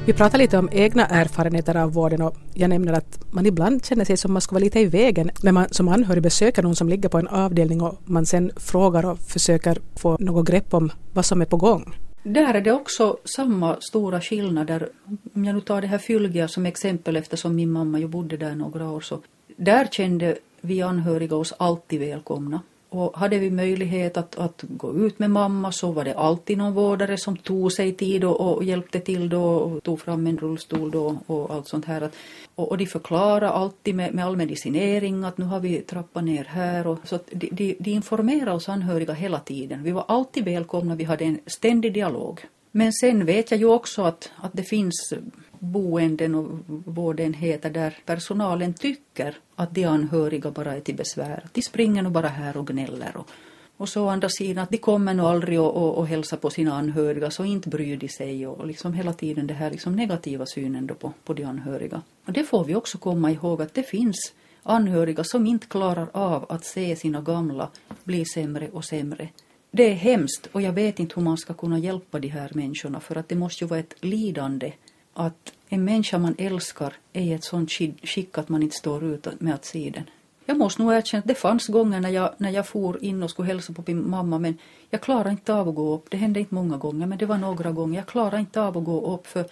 Vi 0.06 0.14
pratar 0.14 0.38
lite 0.38 0.58
om 0.58 0.70
egna 0.72 1.06
erfarenheter 1.06 1.78
av 1.78 1.94
vården 1.94 2.22
och 2.22 2.36
jag 2.54 2.70
nämner 2.70 2.94
att 2.94 3.20
man 3.32 3.46
ibland 3.46 3.86
känner 3.86 4.06
sig 4.06 4.18
som 4.18 4.34
man 4.34 4.42
ska 4.42 4.54
vara 4.54 4.64
lite 4.64 4.80
i 4.80 4.86
vägen 4.86 5.32
när 5.44 5.52
man 5.52 5.68
som 5.72 5.88
anhörig 5.88 6.24
besöker 6.24 6.64
någon 6.64 6.76
som 6.76 6.90
ligger 6.90 7.10
på 7.10 7.18
en 7.18 7.28
avdelning 7.28 7.82
och 7.82 8.02
man 8.06 8.26
sen 8.26 8.52
frågar 8.56 9.06
och 9.06 9.20
försöker 9.20 9.78
få 9.96 10.18
något 10.20 10.48
grepp 10.48 10.74
om 10.74 10.92
vad 11.14 11.26
som 11.26 11.42
är 11.42 11.46
på 11.46 11.58
gång. 11.58 11.96
Där 12.24 12.54
är 12.54 12.62
det 12.62 12.72
också 12.72 13.18
samma 13.26 13.78
stora 13.82 14.22
skillnader. 14.22 14.90
Om 15.36 15.46
jag 15.46 15.56
nu 15.56 15.62
tar 15.62 15.82
det 15.82 15.88
här 15.88 15.98
Fylgia 15.98 16.48
som 16.48 16.66
exempel 16.66 17.16
eftersom 17.16 17.56
min 17.56 17.72
mamma 17.72 18.00
ju 18.00 18.08
bodde 18.08 18.38
där 18.38 18.56
några 18.56 18.90
år 18.90 19.02
så. 19.02 19.20
Där 19.58 19.88
kände 19.92 20.38
vi 20.62 20.82
anhöriga 20.82 21.36
oss 21.36 21.54
alltid 21.58 22.00
välkomna. 22.00 22.62
Och 22.94 23.18
hade 23.18 23.38
vi 23.38 23.52
möjlighet 23.52 24.18
att, 24.18 24.36
att 24.36 24.64
gå 24.68 24.96
ut 24.96 25.20
med 25.20 25.32
mamma 25.32 25.72
så 25.72 25.92
var 25.92 26.04
det 26.04 26.14
alltid 26.14 26.58
någon 26.58 26.74
vårdare 26.74 27.18
som 27.18 27.38
tog 27.38 27.72
sig 27.72 27.94
tid 27.94 28.24
och, 28.24 28.42
och 28.42 28.64
hjälpte 28.64 29.00
till 29.00 29.30
då 29.30 29.44
och 29.44 29.84
tog 29.84 30.02
fram 30.02 30.28
en 30.28 30.38
rullstol 30.38 30.92
då 30.92 31.18
och 31.28 31.52
allt 31.54 31.68
sånt 31.68 31.86
här. 31.86 32.02
Att, 32.02 32.16
och, 32.56 32.70
och 32.70 32.78
de 32.78 32.86
förklarade 32.86 33.50
alltid 33.50 33.96
med, 33.96 34.14
med 34.14 34.26
all 34.26 34.38
medicinering 34.38 35.24
att 35.24 35.38
nu 35.38 35.46
har 35.46 35.60
vi 35.60 35.82
trappat 35.82 36.24
ner 36.24 36.44
här. 36.44 36.88
Och, 36.88 37.00
så 37.04 37.16
att 37.16 37.30
de, 37.32 37.50
de, 37.52 37.76
de 37.80 37.92
informerade 37.92 38.52
oss 38.52 38.70
anhöriga 38.70 39.14
hela 39.14 39.40
tiden. 39.40 39.84
Vi 39.84 39.92
var 39.92 40.06
alltid 40.08 40.46
välkomna, 40.46 40.96
vi 40.96 41.04
hade 41.04 41.26
en 41.26 41.40
ständig 41.46 41.94
dialog. 41.94 42.40
Men 42.72 42.94
sen 42.94 43.26
vet 43.26 43.52
jag 43.52 43.60
ju 43.60 43.66
också 43.66 44.02
att, 44.04 44.32
att 44.38 44.54
det 44.54 44.64
finns 44.64 45.14
boenden 45.62 46.36
och 46.36 46.60
vårdenheter 46.86 47.70
där 47.70 47.98
personalen 48.06 48.74
tycker 48.74 49.38
att 49.56 49.76
de 49.76 49.86
anhöriga 49.86 50.52
bara 50.52 50.76
är 50.76 50.80
till 50.80 50.96
besvär. 50.96 51.46
De 51.54 51.62
springer 51.62 52.02
nog 52.02 52.12
bara 52.12 52.28
här 52.28 52.58
och 52.58 52.68
gnäller. 52.68 53.18
Och, 53.18 53.30
och 53.78 53.90
så 53.90 54.06
å 54.06 54.10
andra 54.10 54.30
sidan 54.30 54.64
att 54.64 54.70
de 54.70 54.78
kommer 54.78 55.14
nog 55.14 55.26
aldrig 55.26 55.60
och, 55.60 55.76
och, 55.76 55.98
och 55.98 56.08
hälsar 56.08 56.38
på 56.38 56.50
sina 56.50 56.74
anhöriga 56.74 57.32
så 57.32 57.46
inte 57.46 57.70
bryr 57.70 57.98
de 57.98 58.10
sig 58.10 58.48
och 58.48 58.68
liksom 58.68 58.94
hela 58.94 59.14
tiden 59.14 59.48
det 59.48 59.54
här 59.54 59.72
liksom 59.72 59.96
negativa 59.96 60.46
synen 60.46 60.88
då 60.88 60.96
på, 60.96 61.14
på 61.24 61.34
de 61.34 61.44
anhöriga. 61.44 62.02
Och 62.26 62.34
det 62.34 62.44
får 62.44 62.66
vi 62.66 62.76
också 62.76 62.98
komma 62.98 63.32
ihåg 63.32 63.62
att 63.62 63.74
det 63.74 63.84
finns 63.84 64.34
anhöriga 64.64 65.24
som 65.24 65.48
inte 65.48 65.68
klarar 65.68 66.08
av 66.12 66.46
att 66.50 66.66
se 66.66 66.96
sina 66.96 67.22
gamla 67.22 67.70
bli 68.04 68.26
sämre 68.26 68.70
och 68.70 68.86
sämre. 68.86 69.30
det 69.72 69.90
är 69.90 69.94
hemskt 69.94 70.48
och 70.52 70.62
jag 70.62 70.74
vet 70.74 71.00
inte 71.00 71.16
hur 71.16 71.22
man 71.22 71.38
ska 71.38 71.54
kunna 71.54 71.80
hjälpa 71.80 72.20
de 72.20 72.28
här 72.28 72.52
människorna 72.54 73.00
för 73.00 73.16
att 73.16 73.30
det 73.30 73.36
måste 73.36 73.64
ju 73.64 73.68
vara 73.68 73.80
ett 73.80 73.94
lidande 74.00 74.74
att 75.14 75.54
en 75.70 75.86
människa 75.86 76.18
man 76.18 76.36
älskar 76.38 76.94
är 77.14 77.22
i 77.22 77.34
ett 77.34 77.44
sånt 77.44 77.72
skick 78.04 78.38
att 78.38 78.50
man 78.50 78.64
inte 78.64 78.76
står 78.76 79.04
ut 79.04 79.28
med 79.40 79.56
att 79.56 79.66
se 79.66 79.92
den. 79.94 80.04
Jag 80.46 80.58
måste 80.58 80.82
nog 80.82 80.94
erkänna 80.94 81.20
att 81.20 81.28
det 81.28 81.36
fanns 81.36 81.68
gånger 81.68 82.00
när 82.00 82.10
jag, 82.10 82.34
när 82.38 82.50
jag 82.50 82.68
for 82.68 83.04
in 83.04 83.24
och 83.24 83.30
skulle 83.30 83.48
hälsa 83.48 83.74
på 83.74 83.84
min 83.88 84.10
mamma 84.10 84.40
men 84.40 84.58
jag 84.90 85.02
klarade 85.02 85.30
inte 85.30 85.54
av 85.54 85.70
att 85.70 85.76
gå 85.76 85.96
upp. 85.96 86.06
Det 86.10 86.18
hände 86.18 86.40
inte 86.40 86.56
många 86.56 86.78
gånger 86.78 87.06
men 87.08 87.18
det 87.18 87.26
var 87.26 87.38
några 87.38 87.72
gånger. 87.72 87.96
Jag 88.00 88.08
klarade 88.08 88.40
inte 88.40 88.62
av 88.62 88.78
att 88.78 88.84
gå 88.84 89.14
upp 89.16 89.28
för 89.28 89.46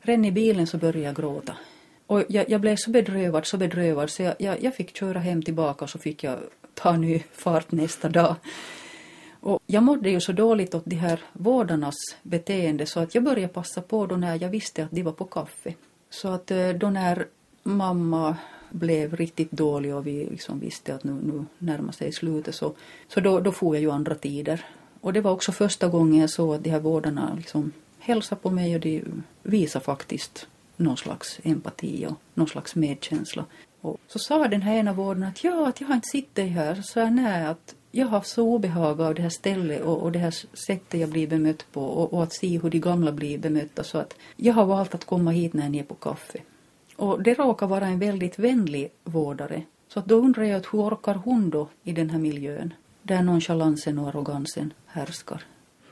redan 0.00 0.24
i 0.24 0.32
bilen 0.32 0.66
så 0.66 0.76
började 0.78 1.00
jag 1.00 1.16
gråta. 1.16 1.56
Och 2.06 2.24
jag, 2.28 2.50
jag 2.50 2.60
blev 2.60 2.76
så 2.76 2.90
bedrövad, 2.90 3.46
så 3.46 3.56
bedrövad 3.56 4.10
så 4.10 4.22
jag, 4.22 4.34
jag, 4.38 4.62
jag 4.62 4.74
fick 4.74 4.96
köra 4.96 5.18
hem 5.18 5.42
tillbaka 5.42 5.84
och 5.84 5.90
så 5.90 5.98
fick 5.98 6.24
jag 6.24 6.38
ta 6.74 6.96
ny 6.96 7.22
fart 7.32 7.72
nästa 7.72 8.08
dag. 8.08 8.36
Och 9.42 9.62
jag 9.66 9.82
mådde 9.82 10.10
ju 10.10 10.20
så 10.20 10.32
dåligt 10.32 10.74
åt 10.74 10.84
de 10.84 10.96
här 10.96 11.20
vårdarnas 11.32 11.94
beteende 12.22 12.86
så 12.86 13.00
att 13.00 13.14
jag 13.14 13.24
började 13.24 13.52
passa 13.52 13.82
på 13.82 14.06
då 14.06 14.16
när 14.16 14.42
jag 14.42 14.48
visste 14.48 14.84
att 14.84 14.90
de 14.90 15.02
var 15.02 15.12
på 15.12 15.24
kaffe. 15.24 15.74
Så 16.10 16.28
att 16.28 16.50
eh, 16.50 16.68
då 16.68 16.90
när 16.90 17.26
mamma 17.62 18.36
blev 18.70 19.16
riktigt 19.16 19.50
dålig 19.50 19.94
och 19.94 20.06
vi 20.06 20.24
liksom 20.24 20.60
visste 20.60 20.94
att 20.94 21.04
nu, 21.04 21.12
nu 21.12 21.44
närmar 21.58 21.92
sig 21.92 22.12
slutet 22.12 22.54
så, 22.54 22.74
så 23.08 23.20
då, 23.20 23.40
då 23.40 23.52
får 23.52 23.76
jag 23.76 23.82
ju 23.82 23.90
andra 23.90 24.14
tider. 24.14 24.64
Och 25.00 25.12
det 25.12 25.20
var 25.20 25.30
också 25.30 25.52
första 25.52 25.88
gången 25.88 26.20
jag 26.20 26.30
såg 26.30 26.54
att 26.54 26.64
de 26.64 26.70
här 26.70 26.80
vårdarna 26.80 27.34
liksom 27.36 27.72
hälsade 27.98 28.40
på 28.40 28.50
mig 28.50 28.74
och 28.74 28.80
de 28.80 29.22
visade 29.42 29.84
faktiskt 29.84 30.46
någon 30.76 30.96
slags 30.96 31.40
empati 31.42 32.06
och 32.06 32.14
någon 32.34 32.48
slags 32.48 32.74
medkänsla. 32.74 33.44
Och 33.80 34.00
så 34.08 34.18
sa 34.18 34.48
den 34.48 34.62
här 34.62 34.74
ena 34.74 34.92
vårdaren 34.92 35.28
att 35.28 35.44
ja, 35.44 35.68
att 35.68 35.80
jag 35.80 35.88
har 35.88 35.94
inte 35.94 36.08
sett 36.08 36.34
dig 36.34 36.48
här. 36.48 36.74
Så 36.74 36.82
sa 36.82 37.00
jag 37.00 37.12
nej, 37.12 37.46
att 37.46 37.74
jag 37.94 38.06
har 38.06 38.20
så 38.20 38.42
obehag 38.42 39.00
av 39.00 39.14
det 39.14 39.22
här 39.22 39.28
stället 39.28 39.82
och, 39.82 40.02
och 40.02 40.12
det 40.12 40.18
här 40.18 40.34
sättet 40.56 41.00
jag 41.00 41.08
blir 41.08 41.26
bemött 41.26 41.66
på 41.72 41.84
och, 41.84 42.12
och, 42.12 42.22
att 42.22 42.32
se 42.32 42.58
hur 42.58 42.70
de 42.70 42.78
gamla 42.78 43.12
blir 43.12 43.38
bemötta 43.38 43.84
så 43.84 43.98
att 43.98 44.14
jag 44.36 44.54
har 44.54 44.64
valt 44.64 44.94
att 44.94 45.04
komma 45.04 45.30
hit 45.30 45.52
när 45.52 45.68
ni 45.68 45.78
är 45.78 45.82
på 45.84 45.94
kaffe. 45.94 46.38
Och 46.96 47.22
det 47.22 47.34
råkar 47.34 47.66
vara 47.66 47.86
en 47.86 47.98
väldigt 47.98 48.38
vänlig 48.38 48.92
vårdare. 49.04 49.62
Så 49.88 49.98
att 49.98 50.06
då 50.06 50.14
undrar 50.14 50.44
jag 50.44 50.56
att 50.56 50.66
hur 50.72 50.78
orkar 50.78 51.14
hon 51.14 51.50
då 51.50 51.68
i 51.82 51.92
den 51.92 52.10
här 52.10 52.18
miljön 52.18 52.74
där 53.02 53.22
nonchalansen 53.22 53.98
och 53.98 54.08
arrogansen 54.08 54.72
härskar. 54.86 55.44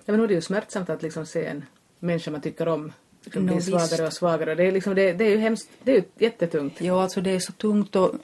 Ja, 0.05 0.13
men 0.13 0.21
det 0.21 0.33
är 0.33 0.37
ju 0.37 0.41
smärtsamt 0.41 0.91
att 0.91 1.03
liksom 1.03 1.27
se 1.27 1.47
en 1.47 1.65
människa 1.99 2.31
man 2.31 2.41
tycker 2.41 2.69
om 2.69 2.93
liksom 3.25 3.47
bli 3.47 3.61
svagare 3.61 4.07
och 4.07 4.13
svagare. 4.13 4.55
Det 4.55 4.65
är, 4.65 4.73
liksom, 4.73 4.95
det, 4.95 5.13
det 5.13 5.25
är 5.25 5.31
ju 5.31 5.39
hemskt, 5.39 5.71
det 5.83 5.93
är 5.93 5.97
ju 5.97 6.03
jättetungt. 6.19 6.81
Ja, 6.81 7.03
alltså 7.03 7.21
det 7.21 7.31
är 7.31 7.39
så 7.39 7.53
tungt 7.53 7.97
och 7.97 8.15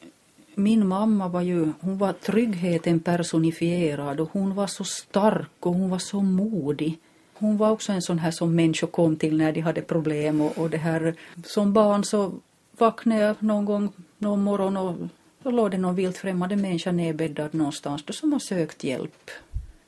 min 0.59 0.88
mamma 0.88 1.29
var 1.29 1.40
ju, 1.40 1.73
hon 1.81 1.99
var 1.99 2.12
tryggheten 2.12 3.01
personifierad 3.01 4.21
och 4.21 4.31
hon 4.33 4.55
var 4.55 4.66
så 4.66 4.85
stark 4.85 5.66
och 5.66 5.75
hon 5.75 5.90
var 5.90 5.99
så 5.99 6.21
modig. 6.21 6.99
Hon 7.35 7.57
var 7.57 7.71
också 7.71 7.92
en 7.92 8.03
sån 8.03 8.19
här 8.19 8.31
som 8.31 8.55
människor 8.55 8.87
kom 8.87 9.16
till 9.16 9.37
när 9.37 9.53
de 9.53 9.61
hade 9.61 9.83
problem 9.83 10.40
och, 10.40 10.59
och 10.59 10.71
det 10.71 10.77
här. 10.77 11.14
Som 11.45 11.73
barn 11.73 12.05
så 12.05 12.33
vaknade 12.79 13.21
jag 13.21 13.37
någon 13.42 13.64
gång 13.64 13.92
någon 14.19 14.42
morgon 14.42 14.77
och 14.77 14.95
då 15.42 15.51
låg 15.51 15.71
det 15.71 15.79
någon 15.79 15.95
vilt 15.95 16.16
främmande 16.16 16.57
människa 16.57 16.92
nedbäddad 16.92 17.55
någonstans 17.55 18.05
då 18.05 18.12
som 18.12 18.33
har 18.33 18.40
sökt 18.40 18.85
hjälp. 18.85 19.31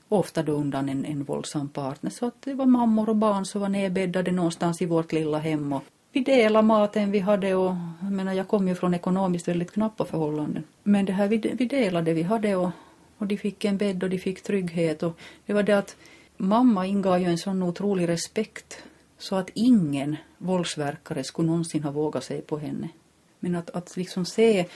Ofta 0.09 0.43
då 0.43 0.53
undan 0.53 0.89
en, 0.89 1.05
en 1.05 1.25
våldsam 1.25 1.69
partner. 1.69 2.11
Så 2.11 2.27
att 2.27 2.43
det 2.43 2.55
var 2.55 2.67
mammor 2.67 3.09
och 3.09 3.17
barn 3.17 3.45
som 3.45 3.61
var 3.61 3.69
nedbäddade 3.69 4.33
någonstans 4.33 4.83
i 4.83 4.87
vårt 4.87 5.13
lilla 5.13 5.39
hem 5.39 5.73
och 5.73 5.85
vi 6.13 6.21
delade 6.21 6.67
maten 6.67 7.11
vi 7.11 7.19
hade 7.19 7.55
och 7.55 7.75
jag 8.03 8.13
menar 8.13 8.33
jag 8.33 8.49
kom 8.49 8.69
ju 8.69 8.75
från 8.75 8.95
ekonomiskt 8.95 9.49
väldigt 9.49 9.73
knappa 9.73 10.05
förhållanden. 10.05 10.65
Men 10.83 11.05
det 11.05 11.13
här 11.13 11.29
vi, 11.29 11.37
vi 11.37 11.65
delade 11.65 12.15
vi 12.15 12.23
hade 12.23 12.57
och, 12.57 12.71
och 13.19 13.27
de 13.27 13.37
fick 13.37 13.65
en 13.65 13.77
bädd 13.77 14.03
och 14.03 14.11
de 14.11 14.19
fick 14.19 14.43
trygghet 14.43 15.03
och 15.03 15.19
det 15.47 15.53
var 15.53 15.63
det 15.63 15.79
att 15.79 15.97
mamma 16.37 16.87
ingav 16.87 17.21
ju 17.21 17.27
en 17.27 17.39
sån 17.39 17.63
otrolig 17.63 18.09
respekt 18.09 18.83
så 19.19 19.37
att 19.37 19.51
ingen 19.55 20.17
våldsverkare 20.39 21.25
skulle 21.25 21.49
någonsin 21.49 21.85
ha 21.85 21.91
vågat 21.91 22.25
sig 22.25 22.41
på 22.43 22.59
henne. 22.59 22.89
Men 23.41 23.55
att, 23.55 23.71
att 23.71 23.97
liksom 23.97 24.25
se 24.25 24.67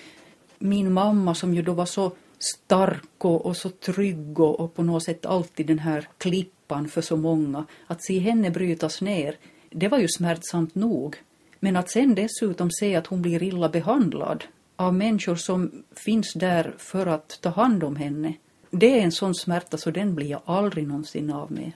min 0.59 0.93
mamma 0.93 1.35
som 1.35 1.55
ju 1.55 1.63
då 1.63 1.73
var 1.73 1.87
så 1.87 2.13
stark 2.39 3.25
och, 3.25 3.47
och 3.47 3.57
så 3.57 3.71
trygg 3.71 4.41
och, 4.41 4.61
och, 4.61 4.75
på 4.75 4.83
något 4.83 5.05
sätt 5.05 5.27
alltid 5.27 5.67
den 5.67 5.79
här 5.79 6.09
klippan 6.19 6.89
för 6.89 7.01
så 7.01 7.17
många. 7.17 7.65
Att 7.87 8.05
se 8.05 8.19
henne 8.19 8.51
brytas 8.51 9.01
ner, 9.01 9.37
det 9.75 9.89
var 9.89 9.99
ju 9.99 10.09
smärtsamt 10.09 10.75
nog. 10.75 11.17
Men 11.61 11.77
att 11.77 11.91
sen 11.91 12.15
dessutom 12.15 12.71
se 12.71 12.97
att 12.97 13.07
hon 13.07 13.23
blir 13.23 13.43
illa 13.43 13.69
behandlad 13.69 14.45
av 14.77 14.95
människor 14.95 15.37
som 15.37 15.85
finns 15.97 16.33
där 16.33 16.75
för 16.79 17.07
att 17.07 17.39
ta 17.41 17.49
hand 17.49 17.85
om 17.85 17.97
henne. 17.97 18.35
Det 18.71 18.99
är 18.99 19.03
en 19.03 19.13
sån 19.13 19.35
smärta 19.35 19.77
så 19.77 19.91
den 19.91 20.15
blir 20.15 20.27
jag 20.27 20.41
aldrig 20.45 20.89
någonsin 20.89 21.33
av 21.33 21.53
med. 21.53 21.73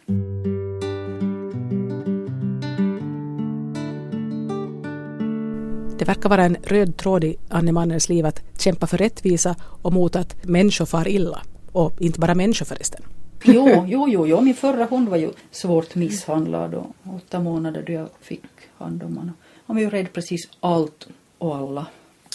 Det 5.99 6.05
verkar 6.05 6.29
vara 6.29 6.45
en 6.45 6.57
röd 6.63 6.97
tråd 6.97 7.25
i 7.25 7.37
Anne 7.49 7.73
Manners 7.73 8.09
liv 8.09 8.27
att 8.27 8.43
kämpa 8.59 8.87
för 8.87 8.99
rättvisa 8.99 9.57
och 9.83 9.93
mot 9.93 10.17
att 10.17 10.45
människor 10.45 10.87
far 10.87 11.09
illa. 11.09 11.43
Och 11.73 12.01
inte 12.01 12.21
bara 12.21 12.35
människor 12.35 12.67
förresten. 12.67 13.03
Jo, 13.47 13.85
jo, 13.89 14.09
jo, 14.09 14.27
jo. 14.27 14.41
min 14.41 14.55
förra 14.55 14.85
hund 14.85 15.09
var 15.09 15.17
ju 15.17 15.31
svårt 15.51 15.95
misshandlad 15.95 16.75
och 16.75 16.87
åtta 17.17 17.41
månader 17.41 17.85
då 17.87 17.93
jag 17.93 18.09
fick 18.21 18.45
hand 18.79 19.03
om 19.03 19.17
honom. 19.17 19.35
Han 19.67 19.77
var 19.77 19.81
ju 19.81 19.91
rädd 19.91 20.13
precis 20.13 20.49
allt 20.61 21.07
och 21.39 21.57
alla. 21.57 21.87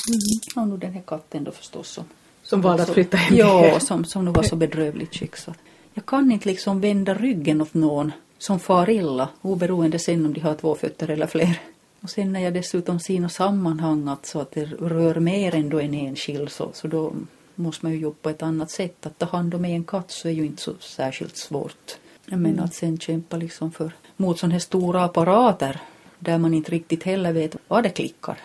Mm. 0.10 0.64
Och 0.64 0.68
nu 0.68 0.78
den 0.78 0.94
här 0.94 1.02
katten 1.02 1.44
då 1.44 1.52
förstås 1.52 1.90
som... 1.90 2.04
Som 2.44 2.62
valde 2.62 2.84
att 2.84 2.90
flytta 2.90 3.18
hem 3.18 3.38
Ja, 3.38 3.80
som, 3.80 4.06
som 4.06 4.26
nu 4.26 4.32
var 4.32 4.44
så 4.44 4.56
bedrövligt 4.56 5.16
skick 5.16 5.36
så 5.36 5.54
jag 5.94 6.06
kan 6.06 6.32
inte 6.32 6.50
liksom 6.50 6.82
vända 6.82 7.14
ryggen 7.14 7.62
åt 7.62 7.74
någon 7.74 8.12
som 8.38 8.60
far 8.60 8.90
illa 8.90 9.30
oberoende 9.42 10.00
sen 10.00 10.26
om 10.26 10.34
de 10.34 10.40
har 10.40 10.56
två 10.56 10.76
fötter 10.76 11.10
eller 11.10 11.28
fler. 11.28 11.60
Och 12.02 12.10
sen 12.10 12.34
när 12.34 12.40
jag 12.40 12.54
dessutom 12.54 13.00
ser 13.00 13.20
något 13.20 13.32
sammanhang 13.32 14.08
att 14.08 14.26
så 14.26 14.40
att 14.40 14.52
det 14.52 14.66
rör 14.66 15.16
mer 15.16 15.56
än 15.56 15.70
då 15.70 15.80
en 15.80 15.94
enskild 15.94 16.52
så, 16.52 16.70
så 16.74 16.88
då 16.88 17.14
måste 17.62 17.86
man 17.86 17.94
ju 17.94 18.00
jobba 18.00 18.18
på 18.22 18.30
ett 18.30 18.44
annat 18.44 18.72
sätt. 18.72 19.06
Att 19.06 19.18
ta 19.18 19.26
hand 19.26 19.56
om 19.56 19.66
en 19.66 19.84
katt 19.84 20.12
så 20.12 20.28
är 20.28 20.32
ju 20.32 20.46
inte 20.46 20.62
så 20.62 20.74
särskilt 20.80 21.38
svårt. 21.38 21.98
Men 22.26 22.46
mm. 22.46 22.64
att 22.64 22.74
sen 22.74 22.98
kämpa 22.98 23.38
liksom 23.38 23.72
för 23.72 23.92
mot 24.18 24.40
sådana 24.40 24.54
här 24.54 24.60
stora 24.60 25.04
apparater 25.04 25.82
där 26.20 26.38
man 26.38 26.54
inte 26.54 26.72
riktigt 26.72 27.04
heller 27.04 27.34
vet 27.34 27.56
vad 27.68 27.84
det 27.84 27.90
klickar. 27.90 28.38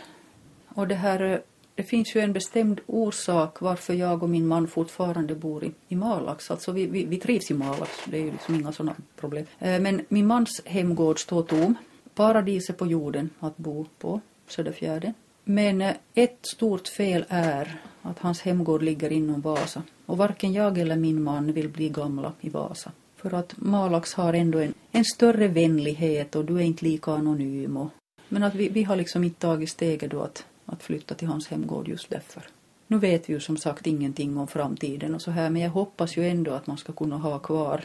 Och 0.69 0.89
det 0.89 0.95
här, 0.95 1.43
det 1.75 1.83
finns 1.83 2.17
ju 2.17 2.21
en 2.21 2.33
bestämd 2.33 2.81
orsak 2.87 3.61
varför 3.61 3.95
jag 3.95 4.23
och 4.23 4.29
min 4.29 4.47
man 4.47 4.69
fortfarande 4.69 5.35
bor 5.35 5.65
i, 5.65 5.73
i 5.89 5.97
Malax. 5.97 6.51
Alltså 6.51 6.73
vi, 6.73 6.87
vi, 6.87 7.05
vi 7.05 7.17
trivs 7.17 7.51
i 7.51 7.55
Malax, 7.55 7.91
det 8.05 8.17
är 8.17 8.23
ju 8.23 8.31
liksom 8.31 8.55
inga 8.55 8.73
sådana 8.73 8.97
problem. 9.17 9.47
Eh, 9.59 9.81
men 9.81 10.05
min 10.09 10.27
mans 10.27 10.63
hemgård 10.65 11.21
står 11.21 11.43
tom 11.43 11.75
paradiset 12.15 12.77
på 12.77 12.87
jorden 12.87 13.31
att 13.41 13.57
bo 13.57 13.87
på, 13.99 14.21
Söderfjärden. 14.49 15.15
Men 15.45 15.83
eh, 15.83 15.95
ett 16.15 16.39
stort 16.43 16.89
fel 16.89 17.25
är 17.29 17.81
att 18.11 18.19
hans 18.19 18.41
hemgård 18.41 18.83
ligger 18.83 19.13
inom 19.13 19.41
Vasa. 19.41 19.83
Och 20.07 20.17
varken 20.17 20.53
jag 20.53 20.79
eller 20.79 20.97
min 20.97 21.23
man 21.23 21.53
vill 21.53 21.69
bli 21.69 21.89
gamla 21.89 22.33
i 22.41 22.49
Vasa. 22.49 22.93
För 23.17 23.35
att 23.35 23.55
Malax 23.57 24.15
har 24.15 24.33
ändå 24.33 24.59
en, 24.59 24.75
en 24.93 25.05
större 25.05 25.49
vänlighet 25.49 26.37
och 26.37 26.45
du 26.45 26.57
är 26.57 26.61
inte 26.63 26.85
lika 26.85 27.13
anonym. 27.13 27.77
Och, 27.77 27.89
men 28.29 28.43
att 28.43 28.55
vi, 28.55 28.69
vi 28.69 28.83
har 28.83 28.97
liksom 28.97 29.25
inte 29.25 29.41
tagit 29.41 29.71
steget 29.71 30.11
då 30.11 30.21
att, 30.23 30.45
att 30.67 30.83
flytta 30.83 31.15
till 31.15 31.29
hans 31.29 31.49
hemgård 31.49 31.89
just 31.89 32.11
därför. 32.11 32.43
Nu 32.87 32.99
vet 32.99 33.29
vi 33.29 33.33
ju 33.33 33.41
som 33.41 33.57
sagt 33.57 33.87
ingenting 33.87 34.37
om 34.37 34.47
framtiden 34.47 35.15
och 35.15 35.23
så 35.23 35.31
här 35.31 35.51
men 35.51 35.63
jag 35.63 35.71
hoppas 35.71 36.17
ju 36.17 36.29
ändå 36.29 36.51
att 36.51 36.67
man 36.67 36.79
ska 36.79 36.93
kunna 36.93 37.17
ha 37.17 37.39
kvar 37.39 37.81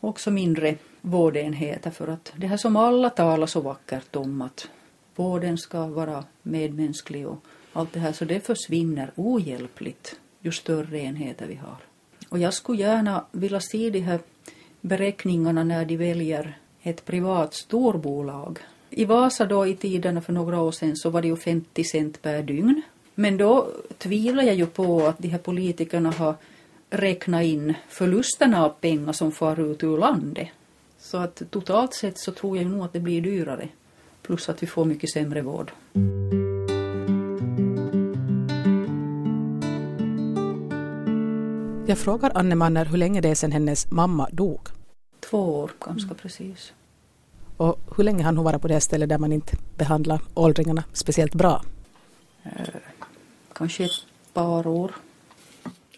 också 0.00 0.30
mindre 0.30 0.76
vårdenheter 1.00 1.90
för 1.90 2.08
att 2.08 2.32
det 2.36 2.46
här 2.46 2.56
som 2.56 2.76
alla 2.76 3.10
talar 3.10 3.46
så 3.46 3.60
vackert 3.60 4.16
om 4.16 4.42
att 4.42 4.68
vården 5.16 5.58
ska 5.58 5.86
vara 5.86 6.24
medmänsklig 6.42 7.26
och 7.28 7.44
allt 7.76 7.92
det 7.92 8.00
här 8.00 8.12
så 8.12 8.24
det 8.24 8.46
försvinner 8.46 9.10
ohjälpligt 9.16 10.16
ju 10.40 10.52
större 10.52 10.98
enheter 10.98 11.46
vi 11.46 11.54
har. 11.54 11.76
Och 12.28 12.38
jag 12.38 12.54
skulle 12.54 12.82
gärna 12.82 13.24
vilja 13.32 13.60
se 13.60 13.90
de 13.90 14.00
här 14.00 14.20
beräkningarna 14.80 15.64
när 15.64 15.84
de 15.84 15.96
väljer 15.96 16.58
ett 16.82 17.04
privat 17.04 17.54
storbolag. 17.54 18.58
I 18.90 19.04
Vasa 19.04 19.46
då 19.46 19.66
i 19.66 19.76
tiderna 19.76 20.20
för 20.20 20.32
några 20.32 20.60
år 20.60 20.72
sedan 20.72 20.96
så 20.96 21.10
var 21.10 21.22
det 21.22 21.28
ju 21.28 21.36
50 21.36 21.84
cent 21.84 22.22
per 22.22 22.42
dygn. 22.42 22.82
Men 23.14 23.36
då 23.36 23.68
tvivlar 23.98 24.42
jag 24.42 24.54
ju 24.54 24.66
på 24.66 25.06
att 25.06 25.18
de 25.18 25.28
här 25.28 25.38
politikerna 25.38 26.10
har 26.10 26.34
räknat 26.90 27.44
in 27.44 27.74
förlusterna 27.88 28.64
av 28.64 28.68
pengar 28.68 29.12
som 29.12 29.32
far 29.32 29.60
ut 29.60 29.84
ur 29.84 29.98
landet. 29.98 30.48
Så 30.98 31.18
att 31.18 31.42
totalt 31.50 31.94
sett 31.94 32.18
så 32.18 32.32
tror 32.32 32.56
jag 32.56 32.66
nog 32.66 32.84
att 32.84 32.92
det 32.92 33.00
blir 33.00 33.20
dyrare. 33.20 33.68
Plus 34.22 34.48
att 34.48 34.62
vi 34.62 34.66
får 34.66 34.84
mycket 34.84 35.10
sämre 35.10 35.42
vård. 35.42 35.72
Jag 41.88 41.98
frågar 41.98 42.32
Anne 42.34 42.54
Manner 42.54 42.84
hur 42.84 42.98
länge 42.98 43.20
det 43.20 43.28
är 43.28 43.34
sedan 43.34 43.52
hennes 43.52 43.90
mamma 43.90 44.28
dog. 44.32 44.60
Två 45.20 45.60
år, 45.60 45.70
ganska 45.80 46.06
mm. 46.06 46.16
precis. 46.16 46.72
Och 47.56 47.80
hur 47.96 48.04
länge 48.04 48.24
hann 48.24 48.36
hon 48.36 48.44
vara 48.44 48.58
på 48.58 48.68
det 48.68 48.80
stället 48.80 49.08
där 49.08 49.18
man 49.18 49.32
inte 49.32 49.56
behandlar 49.76 50.20
åldringarna 50.34 50.84
speciellt 50.92 51.34
bra? 51.34 51.62
Eh, 52.42 52.50
kanske 53.52 53.84
ett 53.84 53.90
par 54.32 54.66
år. 54.66 54.94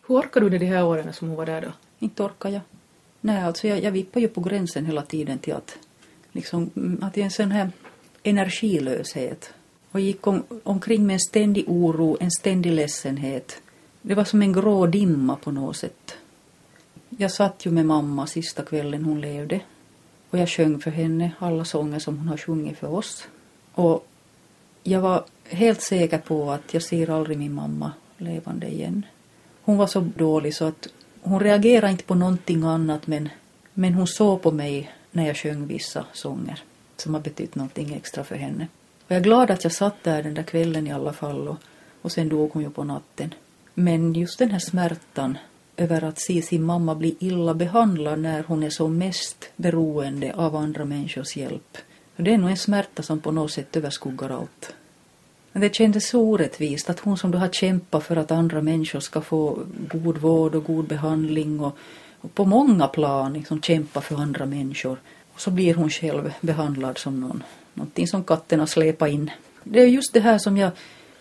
Hur 0.07 0.19
orkar 0.19 0.41
du 0.41 0.49
det 0.49 0.59
de 0.59 0.67
här 0.67 0.85
åren 0.85 1.13
som 1.13 1.29
hon 1.29 1.37
var 1.37 1.47
där 1.47 1.61
då? 1.61 1.73
Inte 1.99 2.23
orkar 2.23 2.51
jag. 2.51 2.61
Nej, 3.21 3.43
alltså 3.43 3.69
jag, 3.69 3.83
jag 3.83 3.93
vippar 3.93 4.21
ju 4.21 4.29
på 4.29 4.41
gränsen 4.41 4.87
hela 4.87 5.03
tiden 5.03 5.39
till 5.39 5.55
att, 5.55 5.79
liksom, 6.33 6.71
mm, 6.77 6.99
att 7.03 7.15
det 7.15 7.21
är 7.21 7.25
en 7.25 7.31
sån 7.31 7.51
här 7.51 7.71
energilöshet. 8.23 9.51
Och 9.91 10.01
gick 10.01 10.27
om, 10.27 10.43
omkring 10.63 11.07
med 11.07 11.15
en 11.15 11.21
ständig 11.21 11.65
oro, 11.69 12.17
en 12.21 12.31
ständig 12.31 12.73
ledsenhet. 12.73 13.63
Det 14.09 14.15
var 14.15 14.25
som 14.25 14.43
en 14.43 14.53
grå 14.53 14.87
dimma 14.87 15.37
på 15.37 15.51
något 15.51 15.77
sätt. 15.77 16.17
Jag 17.09 17.31
satt 17.31 17.67
ju 17.67 17.71
med 17.71 17.87
mamma 17.87 18.27
sista 18.27 18.63
kvällen 18.63 19.05
hon 19.05 19.21
levde. 19.21 19.61
Och 20.31 20.39
jag 20.39 20.49
sjöng 20.49 20.81
för 20.81 20.91
henne 20.91 21.33
alla 21.39 21.65
sånger 21.65 21.99
som 21.99 22.19
hon 22.19 22.29
har 22.29 22.37
sjungit 22.37 22.79
för 22.79 22.95
oss. 22.95 23.29
Och 23.73 24.07
jag 24.83 25.01
var 25.01 25.25
helt 25.45 25.83
säker 25.83 26.19
på 26.19 26.51
att 26.51 26.75
jag 26.75 26.83
ser 26.83 27.11
aldrig 27.11 27.39
min 27.39 27.55
mamma 27.55 27.93
levande 28.17 28.67
igen. 28.67 29.07
Hon 29.63 29.77
var 29.77 29.87
så 29.87 30.01
dålig 30.01 30.55
så 30.55 30.65
att 30.65 30.89
hon 31.23 31.41
reagerade 31.41 31.93
inte 31.93 32.05
på 32.05 32.15
någonting 32.15 32.63
annat 32.63 33.07
men, 33.07 33.29
men 33.75 33.95
hon 33.95 34.07
såg 34.07 34.43
på 34.43 34.51
mig 34.51 34.91
när 35.11 35.27
jag 35.27 35.37
sjöng 35.37 35.67
vissa 35.67 36.05
sånger 36.13 36.63
som 36.97 37.15
har 37.15 37.21
betytt 37.21 37.55
någonting 37.55 37.95
extra 37.95 38.25
för 38.25 38.37
henne. 38.37 38.69
Och 39.07 39.11
jag 39.11 39.17
är 39.17 39.25
glad 39.25 39.51
att 39.51 39.65
jag 39.65 39.73
satt 39.73 40.05
där 40.05 40.23
den 40.23 40.35
där 40.35 40.43
kvällen 40.43 40.87
i 40.87 40.93
alla 40.93 41.13
fall 41.13 41.49
och, 41.49 41.57
och 42.03 42.13
sen 42.13 42.29
dog 42.29 42.51
hon 42.53 42.63
ju 42.63 42.71
på 42.71 42.85
natten. 42.85 43.35
Men 43.81 44.15
just 44.15 44.39
den 44.39 44.51
här 44.51 44.59
smärtan 44.59 45.39
över 45.77 46.05
att 46.05 46.21
se 46.21 46.43
sin 46.43 46.63
mamma 46.63 46.95
bli 46.95 47.17
illa 47.19 47.55
behandlad 47.55 48.19
när 48.19 48.43
hon 48.43 48.63
är 48.63 48.71
som 48.71 48.99
mest 48.99 49.51
beroende 49.57 50.35
av 50.35 50.57
andra 50.57 50.85
människors 50.85 51.37
hjälp. 51.37 51.79
Det 52.17 52.35
är 52.35 52.39
nog 52.39 52.51
en 52.51 52.57
smärta 52.57 53.03
som 53.03 53.21
på 53.21 53.33
något 53.33 53.53
sätt 53.53 53.77
överskuggar 53.77 54.31
allt. 54.31 54.75
Det 55.53 55.75
kändes 55.75 56.09
så 56.09 56.21
orättvist 56.21 56.91
att 56.91 57.01
hon 57.01 57.19
som 57.19 57.31
då 57.31 57.39
har 57.39 57.49
kämpat 57.49 58.05
för 58.05 58.17
att 58.17 58.31
andra 58.31 58.63
människor 58.63 59.01
ska 59.01 59.21
få 59.21 59.59
god 59.93 60.19
vård 60.19 60.55
och 60.55 60.65
god 60.65 60.87
behandling 60.87 61.61
och, 61.61 61.77
och 62.21 62.35
på 62.35 62.45
många 62.45 62.89
plan 62.89 63.33
liksom 63.33 63.63
kämpa 63.63 64.01
för 64.01 64.17
andra 64.17 64.47
människor. 64.47 64.99
Och 65.35 65.41
så 65.41 65.51
blir 65.51 65.75
hon 65.75 65.91
själv 65.91 66.33
behandlad 66.41 66.99
som 66.99 67.21
någon, 67.21 67.43
någonting 67.75 68.07
som 68.07 68.25
katterna 68.25 68.67
släpar 68.67 69.07
in. 69.07 69.31
Det 69.65 69.81
är 69.81 69.87
just 69.87 70.13
det 70.13 70.21
här 70.21 70.39
som 70.39 70.57
jag 70.57 70.71